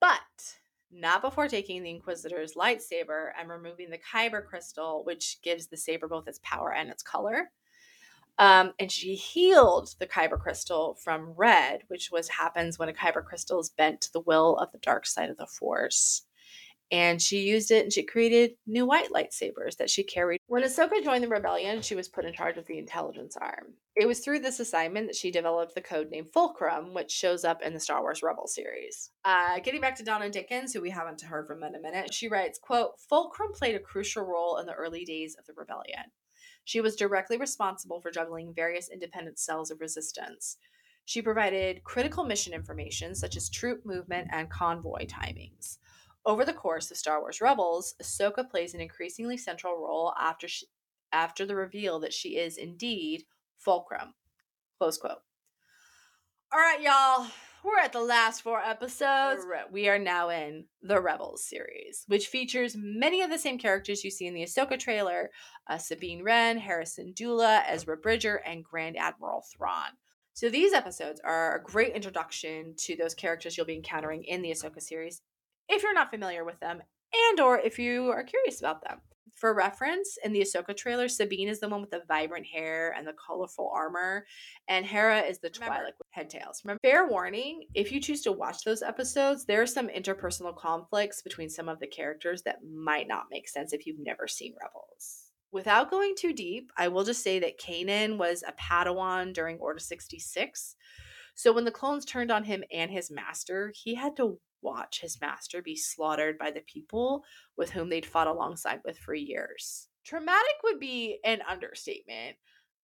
But 0.00 0.20
not 0.90 1.22
before 1.22 1.48
taking 1.48 1.82
the 1.82 1.90
Inquisitor's 1.90 2.54
lightsaber 2.54 3.30
and 3.38 3.48
removing 3.48 3.90
the 3.90 3.98
Kyber 3.98 4.44
crystal, 4.44 5.04
which 5.04 5.38
gives 5.42 5.66
the 5.66 5.76
saber 5.76 6.08
both 6.08 6.28
its 6.28 6.40
power 6.42 6.72
and 6.72 6.88
its 6.88 7.02
color. 7.02 7.50
Um, 8.38 8.72
and 8.78 8.90
she 8.92 9.14
healed 9.16 9.94
the 9.98 10.06
Kyber 10.06 10.38
crystal 10.38 10.96
from 11.02 11.32
red, 11.36 11.82
which 11.88 12.10
was 12.12 12.28
happens 12.28 12.78
when 12.78 12.88
a 12.88 12.92
Kyber 12.92 13.24
crystal 13.24 13.58
is 13.60 13.68
bent 13.70 14.00
to 14.02 14.12
the 14.12 14.20
will 14.20 14.56
of 14.58 14.70
the 14.72 14.78
dark 14.78 15.06
side 15.06 15.30
of 15.30 15.36
the 15.36 15.46
Force. 15.46 16.22
and 16.90 17.20
she 17.20 17.40
used 17.40 17.70
it 17.70 17.84
and 17.84 17.92
she 17.92 18.02
created 18.02 18.52
new 18.66 18.86
white 18.86 19.10
lightsabers 19.10 19.76
that 19.76 19.90
she 19.90 20.02
carried. 20.02 20.40
When 20.46 20.62
Ahsoka 20.62 21.04
joined 21.04 21.22
the 21.22 21.28
rebellion, 21.28 21.82
she 21.82 21.94
was 21.94 22.08
put 22.08 22.24
in 22.24 22.32
charge 22.32 22.56
of 22.56 22.66
the 22.66 22.78
intelligence 22.78 23.36
arm. 23.38 23.74
It 23.94 24.06
was 24.06 24.20
through 24.20 24.38
this 24.40 24.60
assignment 24.60 25.06
that 25.08 25.16
she 25.16 25.30
developed 25.30 25.74
the 25.74 25.82
code 25.82 26.10
name 26.10 26.26
Fulcrum, 26.32 26.94
which 26.94 27.10
shows 27.10 27.44
up 27.44 27.60
in 27.62 27.74
the 27.74 27.80
Star 27.80 28.00
Wars 28.00 28.22
Rebel 28.22 28.46
series. 28.46 29.10
Uh, 29.24 29.58
getting 29.60 29.80
back 29.82 29.96
to 29.96 30.04
Donna 30.04 30.30
Dickens, 30.30 30.72
who 30.72 30.80
we 30.80 30.90
haven't 30.90 31.20
heard 31.20 31.46
from 31.46 31.62
in 31.62 31.74
a 31.74 31.80
minute, 31.80 32.14
she 32.14 32.28
writes, 32.28 32.58
quote, 32.58 32.92
Fulcrum 32.98 33.52
played 33.52 33.74
a 33.74 33.80
crucial 33.80 34.22
role 34.22 34.56
in 34.58 34.66
the 34.66 34.72
early 34.72 35.04
days 35.04 35.36
of 35.38 35.44
the 35.46 35.52
rebellion. 35.56 36.04
She 36.68 36.82
was 36.82 36.96
directly 36.96 37.38
responsible 37.38 37.98
for 37.98 38.10
juggling 38.10 38.52
various 38.52 38.90
independent 38.90 39.38
cells 39.38 39.70
of 39.70 39.80
resistance. 39.80 40.58
She 41.06 41.22
provided 41.22 41.82
critical 41.82 42.24
mission 42.24 42.52
information 42.52 43.14
such 43.14 43.38
as 43.38 43.48
troop 43.48 43.86
movement 43.86 44.28
and 44.32 44.50
convoy 44.50 45.06
timings. 45.06 45.78
Over 46.26 46.44
the 46.44 46.52
course 46.52 46.90
of 46.90 46.98
Star 46.98 47.22
Wars 47.22 47.40
Rebels, 47.40 47.94
Ahsoka 48.02 48.46
plays 48.50 48.74
an 48.74 48.82
increasingly 48.82 49.38
central 49.38 49.78
role 49.78 50.12
after 50.20 50.46
she, 50.46 50.66
after 51.10 51.46
the 51.46 51.56
reveal 51.56 52.00
that 52.00 52.12
she 52.12 52.36
is 52.36 52.58
indeed 52.58 53.24
Fulcrum. 53.56 54.12
Close 54.78 54.98
quote. 54.98 55.22
All 56.52 56.60
right, 56.60 56.82
y'all. 56.82 57.28
We're 57.64 57.80
at 57.80 57.92
the 57.92 58.00
last 58.00 58.42
four 58.42 58.60
episodes. 58.60 59.44
We 59.72 59.88
are 59.88 59.98
now 59.98 60.28
in 60.28 60.66
the 60.80 61.00
Rebels 61.00 61.44
series, 61.44 62.04
which 62.06 62.28
features 62.28 62.76
many 62.78 63.20
of 63.20 63.30
the 63.30 63.38
same 63.38 63.58
characters 63.58 64.04
you 64.04 64.10
see 64.10 64.26
in 64.26 64.34
the 64.34 64.44
Ahsoka 64.44 64.78
trailer 64.78 65.30
uh, 65.68 65.76
Sabine 65.76 66.22
Wren, 66.22 66.58
Hera 66.58 66.84
Syndulla, 66.84 67.62
Ezra 67.66 67.96
Bridger, 67.96 68.36
and 68.46 68.64
Grand 68.64 68.96
Admiral 68.96 69.44
Thrawn. 69.52 69.90
So 70.34 70.48
these 70.48 70.72
episodes 70.72 71.20
are 71.24 71.56
a 71.56 71.62
great 71.62 71.94
introduction 71.94 72.74
to 72.78 72.94
those 72.94 73.14
characters 73.14 73.56
you'll 73.56 73.66
be 73.66 73.74
encountering 73.74 74.22
in 74.22 74.40
the 74.40 74.50
Ahsoka 74.50 74.80
series 74.80 75.22
if 75.68 75.82
you're 75.82 75.92
not 75.92 76.10
familiar 76.10 76.44
with 76.44 76.60
them 76.60 76.80
and 77.12 77.40
or 77.40 77.58
if 77.58 77.78
you 77.78 78.08
are 78.10 78.22
curious 78.22 78.60
about 78.60 78.82
them. 78.84 79.00
For 79.38 79.54
reference, 79.54 80.18
in 80.24 80.32
the 80.32 80.40
Ahsoka 80.40 80.76
trailer, 80.76 81.08
Sabine 81.08 81.48
is 81.48 81.60
the 81.60 81.68
one 81.68 81.80
with 81.80 81.90
the 81.90 82.02
vibrant 82.08 82.46
hair 82.46 82.92
and 82.96 83.06
the 83.06 83.12
colorful 83.12 83.70
armor, 83.72 84.26
and 84.68 84.84
Hera 84.84 85.20
is 85.20 85.38
the 85.38 85.48
Twi'lek 85.48 85.96
with 85.96 86.08
headtails. 86.10 86.62
Remember, 86.64 86.80
fair 86.82 87.06
warning: 87.06 87.68
if 87.72 87.92
you 87.92 88.00
choose 88.00 88.22
to 88.22 88.32
watch 88.32 88.64
those 88.64 88.82
episodes, 88.82 89.44
there 89.44 89.62
are 89.62 89.66
some 89.66 89.86
interpersonal 89.88 90.56
conflicts 90.56 91.22
between 91.22 91.48
some 91.48 91.68
of 91.68 91.78
the 91.78 91.86
characters 91.86 92.42
that 92.42 92.64
might 92.64 93.06
not 93.06 93.26
make 93.30 93.48
sense 93.48 93.72
if 93.72 93.86
you've 93.86 94.00
never 94.00 94.26
seen 94.26 94.54
Rebels. 94.60 95.30
Without 95.52 95.90
going 95.90 96.14
too 96.18 96.32
deep, 96.32 96.72
I 96.76 96.88
will 96.88 97.04
just 97.04 97.22
say 97.22 97.38
that 97.38 97.60
Kanan 97.60 98.18
was 98.18 98.42
a 98.42 98.52
Padawan 98.52 99.32
during 99.32 99.58
Order 99.58 99.78
66. 99.78 100.74
So 101.36 101.52
when 101.52 101.64
the 101.64 101.70
clones 101.70 102.04
turned 102.04 102.32
on 102.32 102.42
him 102.42 102.64
and 102.72 102.90
his 102.90 103.10
master, 103.10 103.72
he 103.72 103.94
had 103.94 104.16
to 104.16 104.40
watch 104.62 105.00
his 105.00 105.20
master 105.20 105.62
be 105.62 105.76
slaughtered 105.76 106.38
by 106.38 106.50
the 106.50 106.62
people 106.62 107.24
with 107.56 107.70
whom 107.70 107.88
they'd 107.88 108.06
fought 108.06 108.26
alongside 108.26 108.80
with 108.84 108.98
for 108.98 109.14
years. 109.14 109.88
Traumatic 110.04 110.54
would 110.64 110.80
be 110.80 111.18
an 111.24 111.40
understatement. 111.48 112.36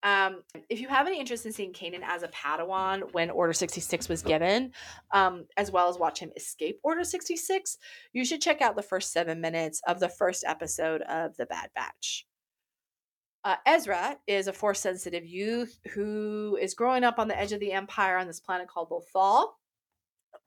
Um, 0.03 0.43
if 0.68 0.81
you 0.81 0.89
have 0.89 1.07
any 1.07 1.18
interest 1.18 1.47
in 1.47 1.53
seeing 1.53 1.72
Kanan 1.72 2.03
as 2.07 2.22
a 2.22 2.29
Padawan 2.29 3.12
when 3.12 3.31
Order 3.31 3.55
66 3.55 4.07
was 4.09 4.22
given, 4.22 4.72
um, 5.12 5.47
as 5.57 5.70
well 5.70 5.89
as 5.89 5.99
watch 5.99 6.18
him 6.18 6.31
escape 6.37 6.79
Order 6.83 7.05
66, 7.05 7.79
you 8.12 8.25
should 8.25 8.43
check 8.43 8.61
out 8.61 8.77
the 8.77 8.83
first 8.83 9.12
seven 9.12 9.41
minutes 9.41 9.81
of 9.89 10.01
the 10.01 10.11
first 10.11 10.45
episode 10.47 11.01
of 11.03 11.35
The 11.39 11.47
Bad 11.47 11.70
Batch. 11.75 12.27
Uh, 13.45 13.57
Ezra 13.66 14.18
is 14.27 14.47
a 14.47 14.53
force 14.53 14.81
sensitive 14.81 15.25
youth 15.25 15.79
who 15.93 16.59
is 16.61 16.75
growing 16.75 17.05
up 17.05 17.18
on 17.18 17.29
the 17.29 17.39
edge 17.39 17.53
of 17.53 17.61
the 17.61 17.72
Empire 17.72 18.18
on 18.18 18.27
this 18.27 18.41
planet 18.41 18.68
called 18.68 18.91
Lothal 18.91 19.49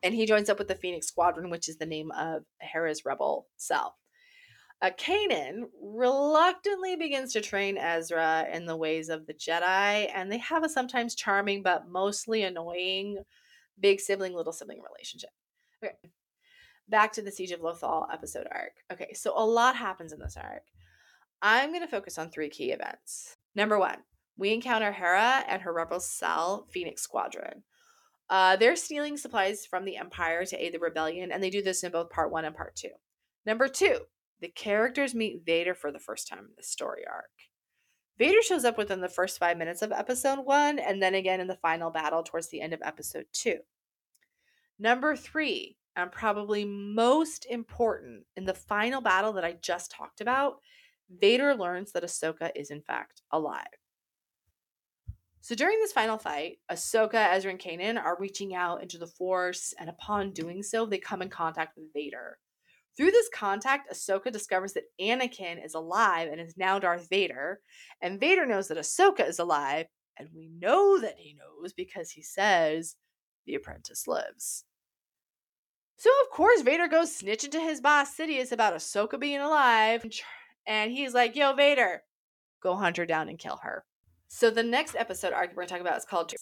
and 0.03 0.13
he 0.13 0.25
joins 0.25 0.49
up 0.49 0.59
with 0.59 0.67
the 0.67 0.75
Phoenix 0.75 1.07
Squadron, 1.07 1.49
which 1.49 1.67
is 1.69 1.77
the 1.77 1.85
name 1.85 2.11
of 2.11 2.43
Hera's 2.59 3.05
rebel 3.05 3.47
cell. 3.57 3.95
Uh, 4.79 4.91
Kanan 4.91 5.63
reluctantly 5.81 6.95
begins 6.95 7.33
to 7.33 7.41
train 7.41 7.77
Ezra 7.77 8.45
in 8.53 8.65
the 8.65 8.77
ways 8.77 9.09
of 9.09 9.25
the 9.25 9.33
Jedi, 9.33 10.09
and 10.13 10.31
they 10.31 10.37
have 10.37 10.63
a 10.63 10.69
sometimes 10.69 11.15
charming 11.15 11.63
but 11.63 11.89
mostly 11.89 12.43
annoying 12.43 13.17
big 13.79 13.99
sibling, 13.99 14.33
little 14.33 14.53
sibling 14.53 14.81
relationship. 14.87 15.31
Okay, 15.83 15.95
back 16.87 17.11
to 17.13 17.23
the 17.23 17.31
Siege 17.31 17.51
of 17.51 17.61
Lothal 17.61 18.07
episode 18.13 18.47
arc. 18.51 18.73
Okay, 18.91 19.13
so 19.13 19.33
a 19.35 19.45
lot 19.45 19.75
happens 19.75 20.13
in 20.13 20.19
this 20.19 20.37
arc. 20.37 20.63
I'm 21.41 21.69
going 21.69 21.81
to 21.81 21.87
focus 21.87 22.17
on 22.17 22.29
three 22.29 22.49
key 22.49 22.71
events. 22.71 23.37
Number 23.55 23.79
one, 23.79 23.97
we 24.37 24.53
encounter 24.53 24.91
Hera 24.91 25.43
and 25.47 25.63
her 25.63 25.73
rebel 25.73 25.99
cell, 25.99 26.67
Phoenix 26.71 27.01
Squadron. 27.01 27.63
Uh, 28.29 28.55
they're 28.57 28.75
stealing 28.75 29.17
supplies 29.17 29.65
from 29.65 29.85
the 29.85 29.97
Empire 29.97 30.45
to 30.45 30.57
aid 30.57 30.73
the 30.73 30.79
rebellion, 30.79 31.31
and 31.31 31.41
they 31.41 31.49
do 31.49 31.61
this 31.61 31.83
in 31.83 31.91
both 31.91 32.09
part 32.09 32.31
one 32.31 32.45
and 32.45 32.55
part 32.55 32.75
two. 32.75 32.91
Number 33.45 33.67
two, 33.67 33.99
the 34.41 34.49
characters 34.49 35.15
meet 35.15 35.45
Vader 35.45 35.73
for 35.73 35.91
the 35.91 35.99
first 35.99 36.27
time 36.27 36.39
in 36.39 36.53
the 36.57 36.63
story 36.63 37.03
arc. 37.09 37.29
Vader 38.17 38.41
shows 38.41 38.65
up 38.65 38.77
within 38.77 39.01
the 39.01 39.07
first 39.07 39.39
five 39.39 39.57
minutes 39.57 39.81
of 39.81 39.91
episode 39.91 40.39
one, 40.39 40.79
and 40.79 41.01
then 41.01 41.15
again 41.15 41.39
in 41.39 41.47
the 41.47 41.55
final 41.55 41.91
battle 41.91 42.23
towards 42.23 42.49
the 42.49 42.61
end 42.61 42.73
of 42.73 42.81
episode 42.83 43.25
two. 43.31 43.59
Number 44.79 45.15
three, 45.15 45.77
and 45.95 46.11
probably 46.11 46.65
most 46.65 47.45
important, 47.49 48.25
in 48.35 48.45
the 48.45 48.53
final 48.53 49.01
battle 49.01 49.33
that 49.33 49.45
I 49.45 49.53
just 49.61 49.91
talked 49.91 50.21
about, 50.21 50.57
Vader 51.09 51.55
learns 51.55 51.91
that 51.93 52.03
Ahsoka 52.03 52.51
is 52.55 52.69
in 52.69 52.81
fact 52.81 53.21
alive. 53.31 53.65
So 55.47 55.55
during 55.55 55.79
this 55.79 55.93
final 55.93 56.17
fight, 56.17 56.57
Ahsoka, 56.69 57.31
Ezra, 57.31 57.51
and 57.51 57.57
Kanan 57.57 57.97
are 57.97 58.17
reaching 58.19 58.53
out 58.53 58.81
into 58.81 58.97
the 58.97 59.07
Force, 59.07 59.73
and 59.79 59.89
upon 59.89 60.33
doing 60.33 60.61
so, 60.61 60.85
they 60.85 60.97
come 60.97 61.21
in 61.21 61.29
contact 61.29 61.77
with 61.77 61.93
Vader. 61.93 62.37
Through 62.97 63.11
this 63.11 63.29
contact, 63.33 63.89
Ahsoka 63.89 64.29
discovers 64.29 64.73
that 64.73 64.91
Anakin 64.99 65.65
is 65.65 65.73
alive 65.73 66.27
and 66.29 66.41
is 66.41 66.57
now 66.57 66.79
Darth 66.79 67.07
Vader, 67.09 67.61
and 68.01 68.19
Vader 68.19 68.45
knows 68.45 68.67
that 68.67 68.77
Ahsoka 68.77 69.25
is 69.25 69.39
alive, 69.39 69.85
and 70.19 70.27
we 70.35 70.49
know 70.49 70.99
that 70.99 71.15
he 71.17 71.33
knows 71.33 71.71
because 71.71 72.11
he 72.11 72.21
says, 72.21 72.97
The 73.45 73.55
apprentice 73.55 74.05
lives. 74.05 74.65
So, 75.95 76.09
of 76.25 76.29
course, 76.35 76.59
Vader 76.59 76.89
goes 76.89 77.17
snitching 77.17 77.51
to 77.51 77.61
his 77.61 77.79
boss, 77.79 78.17
Sidious, 78.17 78.51
about 78.51 78.73
Ahsoka 78.73 79.17
being 79.17 79.39
alive, 79.39 80.05
and 80.67 80.91
he's 80.91 81.13
like, 81.13 81.37
Yo, 81.37 81.53
Vader, 81.53 82.01
go 82.61 82.75
hunt 82.75 82.97
her 82.97 83.05
down 83.05 83.29
and 83.29 83.39
kill 83.39 83.61
her. 83.63 83.85
So 84.27 84.49
the 84.49 84.63
next 84.63 84.95
episode 84.95 85.33
arc 85.33 85.51
we're 85.51 85.55
going 85.55 85.67
to 85.67 85.73
talk 85.73 85.81
about 85.81 85.97
is 85.97 86.05
called 86.05 86.33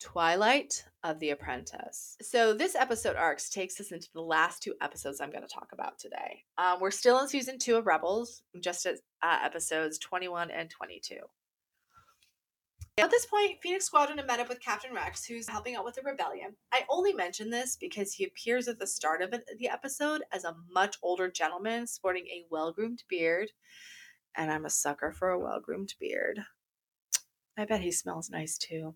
Twilight 0.00 0.84
of 1.02 1.18
the 1.20 1.30
Apprentice. 1.30 2.16
So 2.22 2.52
this 2.52 2.74
episode 2.74 3.16
arc 3.16 3.40
takes 3.50 3.80
us 3.80 3.92
into 3.92 4.08
the 4.14 4.20
last 4.20 4.62
two 4.62 4.74
episodes 4.80 5.20
I'm 5.20 5.30
going 5.30 5.42
to 5.42 5.48
talk 5.48 5.68
about 5.72 5.98
today. 5.98 6.44
Um, 6.58 6.80
we're 6.80 6.90
still 6.90 7.18
in 7.20 7.28
season 7.28 7.58
two 7.58 7.76
of 7.76 7.86
Rebels, 7.86 8.42
just 8.60 8.86
at 8.86 8.96
uh, 9.22 9.38
episodes 9.42 9.98
21 9.98 10.50
and 10.50 10.70
22. 10.70 11.16
At 12.98 13.10
this 13.10 13.24
point, 13.24 13.58
Phoenix 13.62 13.86
Squadron 13.86 14.18
have 14.18 14.26
met 14.26 14.40
up 14.40 14.50
with 14.50 14.60
Captain 14.60 14.92
Rex, 14.92 15.24
who's 15.24 15.48
helping 15.48 15.74
out 15.74 15.86
with 15.86 15.94
the 15.94 16.02
rebellion. 16.02 16.56
I 16.70 16.84
only 16.90 17.14
mention 17.14 17.48
this 17.48 17.76
because 17.80 18.12
he 18.12 18.24
appears 18.24 18.68
at 18.68 18.78
the 18.78 18.86
start 18.86 19.22
of 19.22 19.30
the 19.30 19.68
episode 19.68 20.22
as 20.32 20.44
a 20.44 20.56
much 20.70 20.98
older 21.02 21.30
gentleman 21.30 21.86
sporting 21.86 22.26
a 22.26 22.44
well 22.50 22.72
groomed 22.72 23.04
beard, 23.08 23.52
and 24.36 24.52
I'm 24.52 24.66
a 24.66 24.70
sucker 24.70 25.12
for 25.12 25.30
a 25.30 25.38
well 25.38 25.60
groomed 25.60 25.94
beard. 25.98 26.40
I 27.58 27.64
bet 27.64 27.80
he 27.80 27.92
smells 27.92 28.30
nice 28.30 28.56
too. 28.56 28.94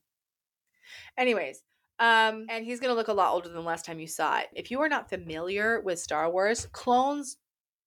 Anyways, 1.17 1.63
um, 1.99 2.47
and 2.49 2.65
he's 2.65 2.81
gonna 2.81 2.95
look 2.95 3.09
a 3.09 3.13
lot 3.13 3.33
older 3.33 3.49
than 3.49 3.65
last 3.65 3.85
time 3.85 4.01
you 4.01 4.07
saw 4.07 4.39
it. 4.39 4.49
If 4.55 4.71
you 4.71 4.81
are 4.81 4.89
not 4.89 5.09
familiar 5.09 5.81
with 5.81 5.99
Star 5.99 6.31
Wars, 6.31 6.67
clones 6.73 7.37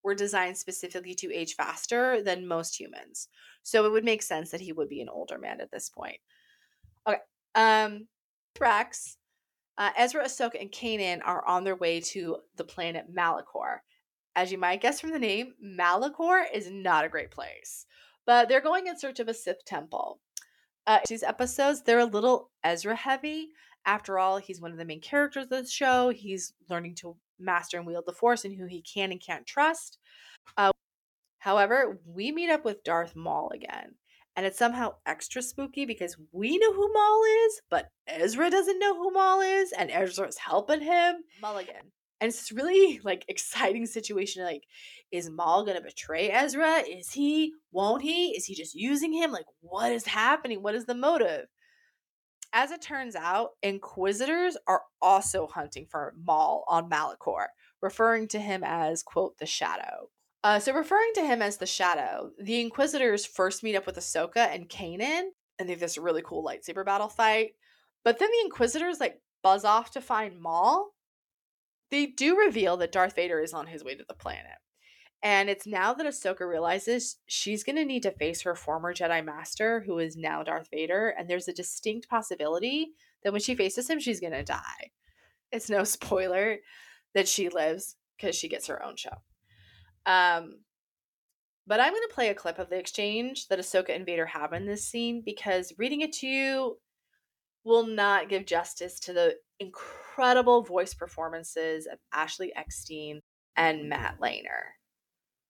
were 0.04 0.16
designed 0.16 0.58
specifically 0.58 1.14
to 1.16 1.34
age 1.34 1.56
faster 1.56 2.22
than 2.22 2.48
most 2.48 2.80
humans. 2.80 3.28
So 3.64 3.86
it 3.86 3.92
would 3.92 4.06
make 4.06 4.22
sense 4.22 4.52
that 4.52 4.62
he 4.62 4.72
would 4.72 4.90
be 4.90 5.02
an 5.02 5.10
older 5.10 5.38
man 5.38 5.60
at 5.60 5.72
this 5.72 5.90
point. 5.90 6.20
Okay. 7.08 7.20
Um 7.56 8.08
Rex, 8.60 9.18
uh, 9.78 9.92
Ezra, 9.96 10.26
Ahsoka, 10.26 10.60
and 10.60 10.72
Kanan 10.72 11.22
are 11.24 11.46
on 11.48 11.64
their 11.64 11.76
way 11.76 12.00
to 12.02 12.38
the 12.56 12.64
planet 12.64 13.14
Malachor. 13.14 13.80
As 14.36 14.52
you 14.52 14.58
might 14.58 14.82
guess 14.82 15.00
from 15.00 15.12
the 15.12 15.20
name, 15.20 15.54
Malachor 15.64 16.44
is 16.52 16.72
not 16.72 17.06
a 17.06 17.10
great 17.10 17.32
place. 17.32 17.86
But 18.26 18.50
they're 18.50 18.62
going 18.62 18.88
in 18.88 18.98
search 18.98 19.20
of 19.20 19.28
a 19.28 19.34
Sith 19.34 19.64
temple. 19.66 20.20
Uh, 20.88 21.00
these 21.10 21.22
episodes, 21.22 21.84
they're 21.84 22.00
a 22.00 22.06
little 22.06 22.50
Ezra 22.64 22.96
heavy. 22.96 23.50
After 23.86 24.18
all, 24.18 24.38
he's 24.38 24.62
one 24.62 24.72
of 24.72 24.78
the 24.78 24.86
main 24.86 25.02
characters 25.02 25.44
of 25.44 25.50
the 25.50 25.68
show. 25.68 26.10
He's 26.10 26.54
learning 26.70 26.96
to 26.96 27.18
master 27.38 27.78
and 27.78 27.86
wield 27.86 28.06
the 28.08 28.14
Force 28.14 28.46
and 28.46 28.56
who 28.56 28.66
he 28.66 28.82
can 28.82 29.12
and 29.12 29.22
can't 29.22 29.46
trust. 29.46 29.98
Uh, 30.58 30.72
however, 31.40 32.00
we 32.06 32.32
meet 32.32 32.50
up 32.50 32.64
with 32.64 32.84
Darth 32.84 33.16
Maul 33.16 33.52
again. 33.54 33.96
And 34.36 34.46
it's 34.46 34.60
somehow 34.60 34.94
extra 35.06 35.42
spooky 35.42 35.86
because 35.86 36.16
we 36.32 36.58
know 36.58 36.72
who 36.72 36.94
Maul 36.94 37.24
is, 37.48 37.62
but 37.70 37.90
Ezra 38.08 38.50
doesn't 38.50 38.80
know 38.80 38.96
who 38.96 39.12
Maul 39.12 39.42
is, 39.42 39.72
and 39.72 39.90
Ezra's 39.90 40.38
helping 40.38 40.82
him. 40.82 41.16
Mulligan. 41.42 41.92
And 42.20 42.30
it's 42.30 42.52
really 42.52 43.00
like 43.04 43.26
exciting 43.28 43.86
situation. 43.86 44.44
Like, 44.44 44.64
is 45.12 45.30
Maul 45.30 45.66
gonna 45.66 45.82
betray 45.82 46.30
Ezra? 46.30 46.80
Is 46.80 47.12
he? 47.12 47.54
Won't 47.72 48.02
he? 48.02 48.30
Is 48.30 48.46
he 48.46 48.56
just 48.56 48.76
using 48.76 49.14
him? 49.14 49.32
Like, 49.32 49.46
what 49.62 49.92
is 49.92 50.06
happening? 50.06 50.64
What 50.64 50.76
is 50.76 50.86
the 50.86 50.96
motive? 50.96 51.48
As 52.54 52.72
it 52.72 52.82
turns 52.82 53.16
out, 53.16 53.52
Inquisitors 53.62 54.58
are 54.68 54.84
also 55.02 55.48
hunting 55.48 55.86
for 55.90 56.14
Maul 56.18 56.64
on 56.68 56.90
Malachor, 56.90 57.48
referring 57.82 58.28
to 58.30 58.40
him 58.40 58.64
as, 58.66 59.04
quote, 59.04 59.38
the 59.38 59.46
Shadow. 59.46 60.10
Uh, 60.44 60.60
so, 60.60 60.74
referring 60.74 61.12
to 61.16 61.26
him 61.26 61.42
as 61.42 61.58
the 61.58 61.66
Shadow, 61.66 62.32
the 62.42 62.62
Inquisitors 62.62 63.26
first 63.26 63.64
meet 63.64 63.76
up 63.76 63.86
with 63.86 63.98
Ahsoka 63.98 64.48
and 64.48 64.70
Kanan, 64.70 65.24
and 65.60 65.68
they 65.68 65.74
have 65.74 65.80
this 65.80 65.98
really 65.98 66.22
cool 66.24 66.44
lightsaber 66.44 66.86
battle 66.86 67.10
fight. 67.10 67.52
But 68.04 68.20
then 68.20 68.30
the 68.32 68.46
Inquisitors 68.46 69.00
like 69.00 69.20
buzz 69.44 69.66
off 69.66 69.92
to 69.92 70.02
find 70.02 70.40
Maul. 70.40 70.94
They 71.90 72.06
do 72.06 72.38
reveal 72.38 72.78
that 72.78 72.92
Darth 72.92 73.16
Vader 73.16 73.40
is 73.40 73.54
on 73.54 73.68
his 73.68 73.84
way 73.84 73.96
to 73.96 74.04
the 74.08 74.14
planet. 74.14 74.58
And 75.24 75.50
it's 75.50 75.66
now 75.66 75.94
that 75.94 76.06
Ahsoka 76.06 76.48
realizes 76.48 77.18
she's 77.26 77.64
going 77.64 77.78
to 77.78 77.86
need 77.86 78.04
to 78.04 78.12
face 78.12 78.44
her 78.44 78.56
former 78.56 78.94
Jedi 78.94 79.26
Master, 79.26 79.84
who 79.86 79.98
is 79.98 80.16
now 80.16 80.44
Darth 80.44 80.70
Vader. 80.72 81.10
And 81.18 81.30
there's 81.30 81.48
a 81.48 81.54
distinct 81.54 82.08
possibility 82.08 82.92
that 83.24 83.32
when 83.32 83.42
she 83.42 83.56
faces 83.56 83.90
him, 83.90 84.00
she's 84.00 84.20
going 84.20 84.34
to 84.34 84.44
die. 84.44 84.92
It's 85.52 85.70
no 85.70 85.84
spoiler 85.86 86.58
that 87.16 87.28
she 87.28 87.50
lives 87.50 87.96
because 88.16 88.36
she 88.36 88.48
gets 88.48 88.68
her 88.68 88.84
own 88.84 88.96
show. 88.96 89.18
Um, 90.06 90.60
but 91.66 91.80
I'm 91.80 91.92
going 91.92 92.08
to 92.08 92.14
play 92.14 92.30
a 92.30 92.36
clip 92.36 92.60
of 92.60 92.70
the 92.70 92.78
exchange 92.78 93.48
that 93.48 93.60
Ahsoka 93.60 93.94
and 93.94 94.06
Vader 94.06 94.28
have 94.28 94.54
in 94.54 94.66
this 94.66 94.86
scene 94.86 95.22
because 95.26 95.74
reading 95.78 96.02
it 96.02 96.14
to 96.14 96.28
you 96.28 96.78
will 97.66 97.86
not 97.86 98.30
give 98.30 98.46
justice 98.46 99.00
to 99.02 99.14
the 99.14 99.36
incredible 99.60 100.62
voice 100.64 100.94
performances 100.94 101.88
of 101.88 102.00
Ashley 102.14 102.54
Eckstein 102.56 103.22
and 103.56 103.90
Matt 103.90 104.20
mm. 104.20 104.22
Lanter. 104.22 104.74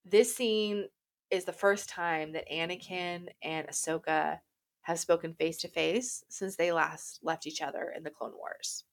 This 0.05 0.36
scene 0.36 0.88
is 1.30 1.45
the 1.45 1.53
first 1.53 1.89
time 1.89 2.34
that 2.34 2.49
Anakin 2.49 3.28
and 3.43 3.68
Ahsoka 3.68 4.39
have 4.84 4.99
spoken 4.99 5.34
face 5.34 5.58
to 5.58 5.68
face 5.68 6.24
since 6.30 6.55
they 6.55 6.72
last 6.72 7.20
left 7.22 7.45
each 7.45 7.62
other 7.62 7.93
in 7.95 8.03
the 8.03 8.10
Clone 8.10 8.32
Wars. 8.38 8.86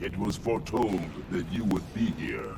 It 0.00 0.18
was 0.18 0.36
foretold 0.36 1.00
that 1.30 1.50
you 1.52 1.64
would 1.64 1.94
be 1.94 2.06
here. 2.18 2.56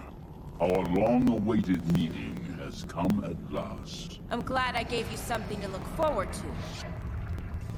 Our 0.60 0.84
long-awaited 0.94 1.92
meeting 1.92 2.45
has 2.66 2.84
come 2.88 3.24
at 3.24 3.54
last. 3.54 4.18
I'm 4.28 4.42
glad 4.42 4.74
I 4.74 4.82
gave 4.82 5.08
you 5.10 5.16
something 5.16 5.60
to 5.60 5.68
look 5.68 5.86
forward 5.96 6.32
to. 6.32 6.42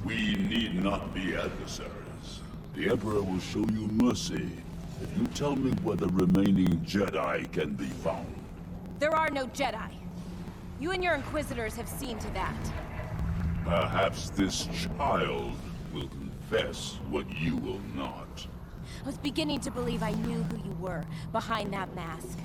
We 0.03 0.33
need 0.33 0.83
not 0.83 1.13
be 1.13 1.35
adversaries. 1.35 2.41
The 2.73 2.89
Emperor 2.89 3.21
will 3.21 3.39
show 3.39 3.59
you 3.59 3.87
mercy 3.93 4.49
if 5.01 5.17
you 5.17 5.27
tell 5.27 5.55
me 5.55 5.71
where 5.83 5.95
the 5.95 6.07
remaining 6.07 6.79
Jedi 6.79 7.51
can 7.51 7.75
be 7.75 7.85
found. 7.85 8.33
There 8.97 9.15
are 9.15 9.29
no 9.29 9.45
Jedi. 9.47 9.91
You 10.79 10.91
and 10.91 11.03
your 11.03 11.13
Inquisitors 11.13 11.75
have 11.75 11.87
seen 11.87 12.17
to 12.17 12.29
that. 12.31 12.71
Perhaps 13.65 14.31
this 14.31 14.67
child 14.97 15.51
will 15.93 16.07
confess 16.07 16.97
what 17.09 17.29
you 17.37 17.57
will 17.57 17.81
not. 17.95 18.47
I 19.03 19.05
was 19.05 19.19
beginning 19.19 19.59
to 19.61 19.71
believe 19.71 20.01
I 20.01 20.11
knew 20.11 20.41
who 20.43 20.57
you 20.67 20.75
were 20.79 21.03
behind 21.31 21.73
that 21.73 21.93
mask. 21.93 22.39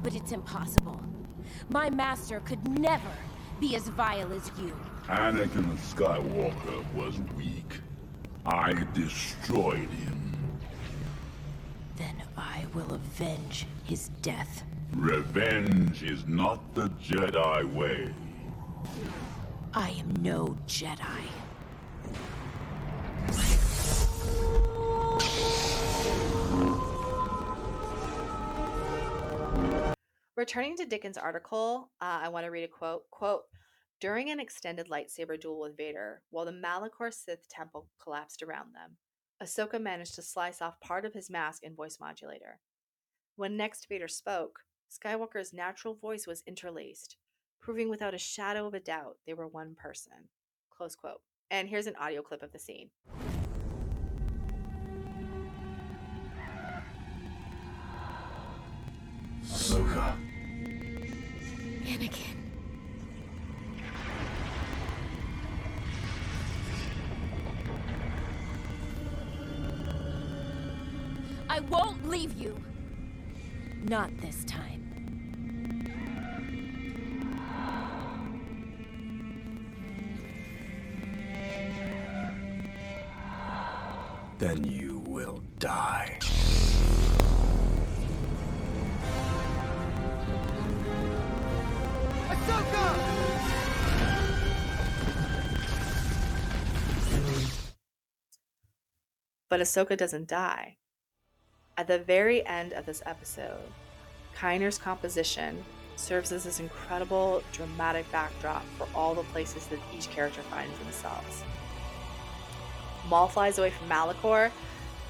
But 0.00 0.14
it's 0.14 0.30
impossible. 0.30 1.02
My 1.70 1.90
master 1.90 2.40
could 2.40 2.66
never 2.78 3.12
be 3.60 3.76
as 3.76 3.88
vile 3.88 4.32
as 4.32 4.50
you. 4.60 4.76
Anakin 5.06 5.76
Skywalker 5.76 6.84
was 6.94 7.18
weak. 7.36 7.80
I 8.46 8.72
destroyed 8.94 9.90
him. 9.90 10.36
Then 11.96 12.22
I 12.36 12.64
will 12.74 12.94
avenge 12.94 13.66
his 13.84 14.08
death. 14.22 14.64
Revenge 14.94 16.02
is 16.02 16.26
not 16.26 16.74
the 16.74 16.88
Jedi 17.02 17.64
way. 17.72 18.12
I 19.74 19.90
am 19.90 20.14
no 20.22 20.56
Jedi. 20.66 21.24
Returning 30.38 30.76
to 30.76 30.86
Dickens' 30.86 31.18
article, 31.18 31.90
uh, 32.00 32.20
I 32.22 32.28
want 32.28 32.46
to 32.46 32.52
read 32.52 32.62
a 32.62 32.68
quote. 32.68 33.10
Quote, 33.10 33.42
during 34.00 34.30
an 34.30 34.38
extended 34.38 34.86
lightsaber 34.86 35.38
duel 35.38 35.58
with 35.58 35.76
Vader, 35.76 36.22
while 36.30 36.44
the 36.44 36.52
Malachor 36.52 37.12
Sith 37.12 37.48
temple 37.48 37.88
collapsed 38.00 38.44
around 38.44 38.72
them, 38.72 38.98
Ahsoka 39.42 39.82
managed 39.82 40.14
to 40.14 40.22
slice 40.22 40.62
off 40.62 40.78
part 40.78 41.04
of 41.04 41.12
his 41.12 41.28
mask 41.28 41.64
and 41.64 41.74
voice 41.74 41.98
modulator. 42.00 42.60
When 43.34 43.56
next 43.56 43.88
Vader 43.88 44.06
spoke, 44.06 44.60
Skywalker's 44.88 45.52
natural 45.52 45.96
voice 45.96 46.24
was 46.24 46.44
interlaced, 46.46 47.16
proving 47.60 47.90
without 47.90 48.14
a 48.14 48.18
shadow 48.18 48.68
of 48.68 48.74
a 48.74 48.78
doubt 48.78 49.16
they 49.26 49.34
were 49.34 49.48
one 49.48 49.74
person. 49.74 50.28
Close 50.70 50.94
quote. 50.94 51.22
And 51.50 51.68
here's 51.68 51.88
an 51.88 51.96
audio 51.96 52.22
clip 52.22 52.44
of 52.44 52.52
the 52.52 52.60
scene. 52.60 52.90
Ahsoka. 59.42 60.27
Anakin. 61.98 62.36
I 71.50 71.60
won't 71.60 72.08
leave 72.08 72.36
you. 72.36 72.56
Not 73.82 74.16
this 74.18 74.44
time. 74.44 74.84
Then 84.38 84.62
you 84.62 84.77
But 99.58 99.66
Ahsoka 99.66 99.96
doesn't 99.96 100.28
die. 100.28 100.76
At 101.76 101.88
the 101.88 101.98
very 101.98 102.46
end 102.46 102.72
of 102.72 102.86
this 102.86 103.02
episode, 103.04 103.72
Kiner's 104.36 104.78
composition 104.78 105.64
serves 105.96 106.30
as 106.30 106.44
this 106.44 106.60
incredible 106.60 107.42
dramatic 107.50 108.08
backdrop 108.12 108.62
for 108.76 108.86
all 108.94 109.16
the 109.16 109.24
places 109.24 109.66
that 109.66 109.80
each 109.92 110.10
character 110.10 110.42
finds 110.42 110.78
themselves. 110.78 111.42
Maul 113.08 113.26
flies 113.26 113.58
away 113.58 113.70
from 113.70 113.88
Malachor. 113.88 114.52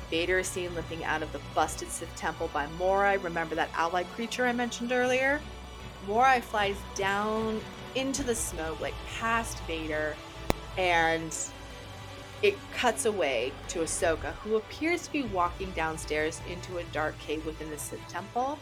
Vader 0.09 0.39
is 0.39 0.49
seen 0.49 0.75
limping 0.75 1.05
out 1.05 1.23
of 1.23 1.31
the 1.35 1.41
busted 1.55 1.91
Sith 1.91 2.17
temple 2.17 2.49
by 2.55 2.67
Morai. 2.79 3.17
Remember 3.19 3.55
that 3.55 3.69
allied 3.75 4.07
creature 4.15 4.47
I 4.47 4.55
mentioned 4.55 4.93
earlier? 4.93 5.43
Morai 6.07 6.41
flies 6.41 6.77
down 6.95 7.61
into 7.97 8.23
the 8.23 8.35
smoke, 8.35 8.81
like 8.81 8.95
past 9.19 9.63
Vader, 9.65 10.17
and 10.79 11.37
it 12.43 12.57
cuts 12.73 13.05
away 13.05 13.53
to 13.69 13.81
Ahsoka, 13.81 14.33
who 14.45 14.57
appears 14.57 15.07
to 15.07 15.13
be 15.13 15.23
walking 15.23 15.71
downstairs 15.73 16.41
into 16.51 16.79
a 16.79 16.85
dark 16.85 17.19
cave 17.19 17.45
within 17.45 17.71
the 17.71 17.79
Sith 17.79 18.07
temple. 18.09 18.59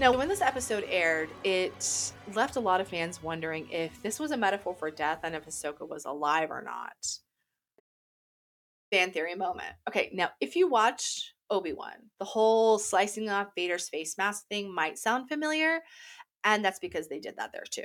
Now, 0.00 0.16
when 0.16 0.28
this 0.28 0.40
episode 0.40 0.84
aired, 0.88 1.28
it 1.44 2.12
left 2.34 2.56
a 2.56 2.60
lot 2.60 2.80
of 2.80 2.88
fans 2.88 3.22
wondering 3.22 3.68
if 3.70 4.02
this 4.02 4.18
was 4.18 4.30
a 4.30 4.36
metaphor 4.36 4.74
for 4.74 4.90
death 4.90 5.20
and 5.22 5.34
if 5.34 5.46
Ahsoka 5.46 5.88
was 5.88 6.04
alive 6.04 6.50
or 6.50 6.62
not. 6.62 7.18
Fan 8.90 9.12
theory 9.12 9.34
moment. 9.34 9.74
Okay, 9.88 10.10
now 10.12 10.30
if 10.40 10.56
you 10.56 10.68
watch 10.68 11.32
Obi 11.50 11.72
Wan, 11.72 11.92
the 12.18 12.24
whole 12.24 12.78
slicing 12.78 13.28
off 13.28 13.54
Vader's 13.54 13.88
face 13.88 14.18
mask 14.18 14.48
thing 14.48 14.74
might 14.74 14.98
sound 14.98 15.28
familiar, 15.28 15.80
and 16.44 16.64
that's 16.64 16.78
because 16.78 17.08
they 17.08 17.20
did 17.20 17.36
that 17.36 17.52
there 17.52 17.64
too. 17.70 17.84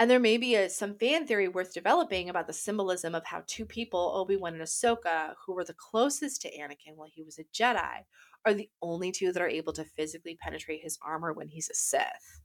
And 0.00 0.10
there 0.10 0.18
may 0.18 0.38
be 0.38 0.54
a, 0.54 0.70
some 0.70 0.94
fan 0.94 1.26
theory 1.26 1.46
worth 1.46 1.74
developing 1.74 2.30
about 2.30 2.46
the 2.46 2.54
symbolism 2.54 3.14
of 3.14 3.26
how 3.26 3.42
two 3.46 3.66
people, 3.66 4.14
Obi 4.16 4.34
Wan 4.34 4.54
and 4.54 4.62
Ahsoka, 4.62 5.34
who 5.44 5.52
were 5.52 5.62
the 5.62 5.74
closest 5.74 6.40
to 6.40 6.48
Anakin 6.48 6.96
while 6.96 7.10
he 7.12 7.22
was 7.22 7.38
a 7.38 7.44
Jedi, 7.54 8.04
are 8.46 8.54
the 8.54 8.70
only 8.80 9.12
two 9.12 9.30
that 9.30 9.42
are 9.42 9.46
able 9.46 9.74
to 9.74 9.84
physically 9.84 10.38
penetrate 10.40 10.80
his 10.82 10.98
armor 11.02 11.34
when 11.34 11.48
he's 11.48 11.68
a 11.68 11.74
Sith. 11.74 12.40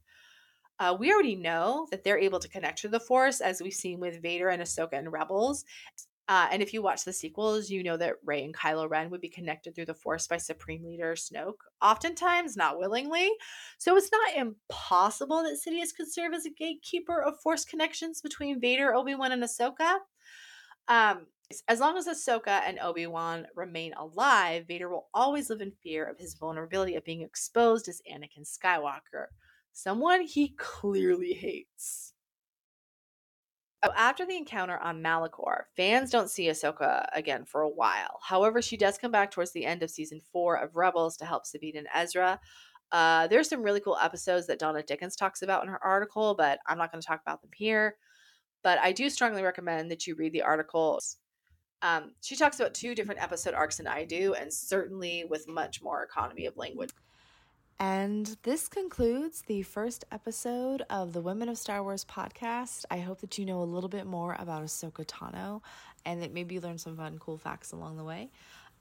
Uh, 0.78 0.94
we 1.00 1.10
already 1.10 1.34
know 1.34 1.86
that 1.90 2.04
they're 2.04 2.18
able 2.18 2.40
to 2.40 2.48
connect 2.50 2.78
to 2.80 2.88
the 2.88 3.00
Force, 3.00 3.40
as 3.40 3.62
we've 3.62 3.72
seen 3.72 4.00
with 4.00 4.20
Vader 4.20 4.50
and 4.50 4.60
Ahsoka 4.60 4.92
and 4.92 5.10
Rebels. 5.10 5.64
Uh, 6.28 6.48
and 6.50 6.60
if 6.60 6.74
you 6.74 6.82
watch 6.82 7.04
the 7.04 7.12
sequels, 7.12 7.70
you 7.70 7.84
know 7.84 7.96
that 7.96 8.16
Rey 8.24 8.44
and 8.44 8.54
Kylo 8.54 8.90
Ren 8.90 9.10
would 9.10 9.20
be 9.20 9.28
connected 9.28 9.74
through 9.74 9.84
the 9.86 9.94
Force 9.94 10.26
by 10.26 10.38
Supreme 10.38 10.84
Leader 10.84 11.14
Snoke, 11.14 11.60
oftentimes 11.80 12.56
not 12.56 12.78
willingly. 12.78 13.30
So 13.78 13.96
it's 13.96 14.10
not 14.10 14.36
impossible 14.36 15.44
that 15.44 15.58
Sidious 15.64 15.94
could 15.96 16.12
serve 16.12 16.34
as 16.34 16.44
a 16.44 16.50
gatekeeper 16.50 17.22
of 17.22 17.38
Force 17.40 17.64
connections 17.64 18.20
between 18.20 18.60
Vader, 18.60 18.92
Obi 18.92 19.14
Wan, 19.14 19.30
and 19.30 19.42
Ahsoka. 19.42 19.98
Um, 20.88 21.26
as 21.68 21.78
long 21.78 21.96
as 21.96 22.08
Ahsoka 22.08 22.60
and 22.66 22.80
Obi 22.80 23.06
Wan 23.06 23.46
remain 23.54 23.94
alive, 23.94 24.66
Vader 24.66 24.88
will 24.88 25.06
always 25.14 25.48
live 25.48 25.60
in 25.60 25.70
fear 25.70 26.04
of 26.04 26.18
his 26.18 26.34
vulnerability 26.34 26.96
of 26.96 27.04
being 27.04 27.22
exposed 27.22 27.88
as 27.88 28.02
Anakin 28.12 28.44
Skywalker, 28.44 29.26
someone 29.72 30.22
he 30.22 30.54
clearly 30.56 31.34
hates. 31.34 32.14
After 33.94 34.24
the 34.24 34.36
encounter 34.36 34.78
on 34.78 35.02
Malachor, 35.02 35.64
fans 35.76 36.10
don't 36.10 36.30
see 36.30 36.46
Ahsoka 36.46 37.06
again 37.12 37.44
for 37.44 37.60
a 37.60 37.68
while. 37.68 38.20
However, 38.22 38.62
she 38.62 38.76
does 38.76 38.98
come 38.98 39.10
back 39.10 39.30
towards 39.30 39.52
the 39.52 39.66
end 39.66 39.82
of 39.82 39.90
season 39.90 40.20
four 40.32 40.56
of 40.56 40.76
Rebels 40.76 41.16
to 41.18 41.26
help 41.26 41.46
Sabine 41.46 41.76
and 41.76 41.88
Ezra. 41.94 42.40
Uh, 42.92 43.26
there's 43.26 43.48
some 43.48 43.62
really 43.62 43.80
cool 43.80 43.98
episodes 44.00 44.46
that 44.46 44.58
Donna 44.58 44.82
Dickens 44.82 45.16
talks 45.16 45.42
about 45.42 45.62
in 45.62 45.68
her 45.68 45.84
article, 45.84 46.34
but 46.34 46.58
I'm 46.66 46.78
not 46.78 46.92
going 46.92 47.00
to 47.00 47.06
talk 47.06 47.20
about 47.20 47.42
them 47.42 47.50
here. 47.54 47.96
But 48.62 48.78
I 48.78 48.92
do 48.92 49.10
strongly 49.10 49.42
recommend 49.42 49.90
that 49.90 50.06
you 50.06 50.14
read 50.14 50.32
the 50.32 50.42
article. 50.42 51.00
Um, 51.82 52.12
she 52.22 52.36
talks 52.36 52.58
about 52.58 52.74
two 52.74 52.94
different 52.94 53.22
episode 53.22 53.54
arcs 53.54 53.76
than 53.76 53.86
I 53.86 54.04
do, 54.04 54.34
and 54.34 54.52
certainly 54.52 55.24
with 55.28 55.48
much 55.48 55.82
more 55.82 56.02
economy 56.02 56.46
of 56.46 56.56
language. 56.56 56.90
And 57.78 58.36
this 58.42 58.68
concludes 58.68 59.42
the 59.42 59.62
first 59.62 60.06
episode 60.10 60.82
of 60.88 61.12
the 61.12 61.20
Women 61.20 61.50
of 61.50 61.58
Star 61.58 61.82
Wars 61.82 62.06
podcast. 62.06 62.86
I 62.90 63.00
hope 63.00 63.20
that 63.20 63.36
you 63.36 63.44
know 63.44 63.60
a 63.60 63.64
little 63.64 63.90
bit 63.90 64.06
more 64.06 64.34
about 64.38 64.62
Ahsoka 64.62 65.04
Tano 65.04 65.60
and 66.06 66.22
that 66.22 66.32
maybe 66.32 66.54
you 66.54 66.62
learned 66.62 66.80
some 66.80 66.96
fun, 66.96 67.18
cool 67.18 67.36
facts 67.36 67.72
along 67.72 67.98
the 67.98 68.04
way. 68.04 68.30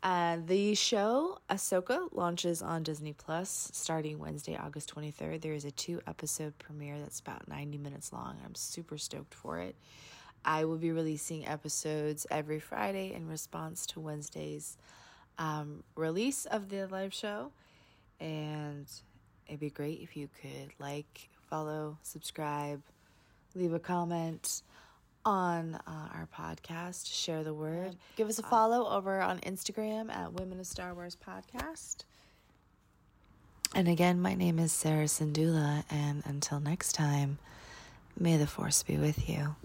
Uh, 0.01 0.37
the 0.45 0.75
show 0.75 1.39
Ahsoka 1.49 2.07
launches 2.13 2.61
on 2.61 2.83
Disney 2.83 3.11
Plus 3.11 3.69
starting 3.73 4.17
Wednesday, 4.17 4.55
August 4.55 4.95
23rd. 4.95 5.41
There 5.41 5.53
is 5.53 5.65
a 5.65 5.71
two 5.71 5.99
episode 6.07 6.57
premiere 6.57 6.97
that's 6.99 7.19
about 7.19 7.49
90 7.49 7.77
minutes 7.79 8.13
long. 8.13 8.37
I'm 8.45 8.55
super 8.55 8.97
stoked 8.97 9.33
for 9.33 9.59
it. 9.59 9.75
I 10.45 10.63
will 10.63 10.77
be 10.77 10.91
releasing 10.91 11.45
episodes 11.45 12.27
every 12.31 12.59
Friday 12.59 13.13
in 13.13 13.27
response 13.27 13.85
to 13.87 13.99
Wednesday's 13.99 14.77
um, 15.37 15.83
release 15.95 16.45
of 16.45 16.69
the 16.69 16.85
live 16.87 17.13
show. 17.13 17.51
And 18.19 18.87
it'd 19.47 19.59
be 19.59 19.69
great 19.69 20.01
if 20.01 20.15
you 20.15 20.29
could 20.41 20.71
like, 20.79 21.29
follow, 21.49 21.97
subscribe, 22.03 22.81
leave 23.55 23.73
a 23.73 23.79
comment 23.79 24.61
on 25.25 25.75
uh, 25.87 26.09
our 26.13 26.27
podcast, 26.35 27.11
share 27.11 27.43
the 27.43 27.53
word. 27.53 27.95
Give 28.15 28.29
us 28.29 28.39
a 28.39 28.43
follow 28.43 28.87
over 28.87 29.21
on 29.21 29.39
Instagram 29.39 30.11
at 30.11 30.33
Women 30.33 30.59
of 30.59 30.67
Star 30.67 30.93
Wars 30.93 31.17
Podcast. 31.25 32.03
And 33.73 33.87
again, 33.87 34.21
my 34.21 34.35
name 34.35 34.59
is 34.59 34.71
Sarah 34.71 35.05
Sandula, 35.05 35.83
and 35.89 36.23
until 36.25 36.59
next 36.59 36.93
time, 36.93 37.39
may 38.17 38.37
the 38.37 38.47
force 38.47 38.83
be 38.83 38.97
with 38.97 39.27
you. 39.27 39.55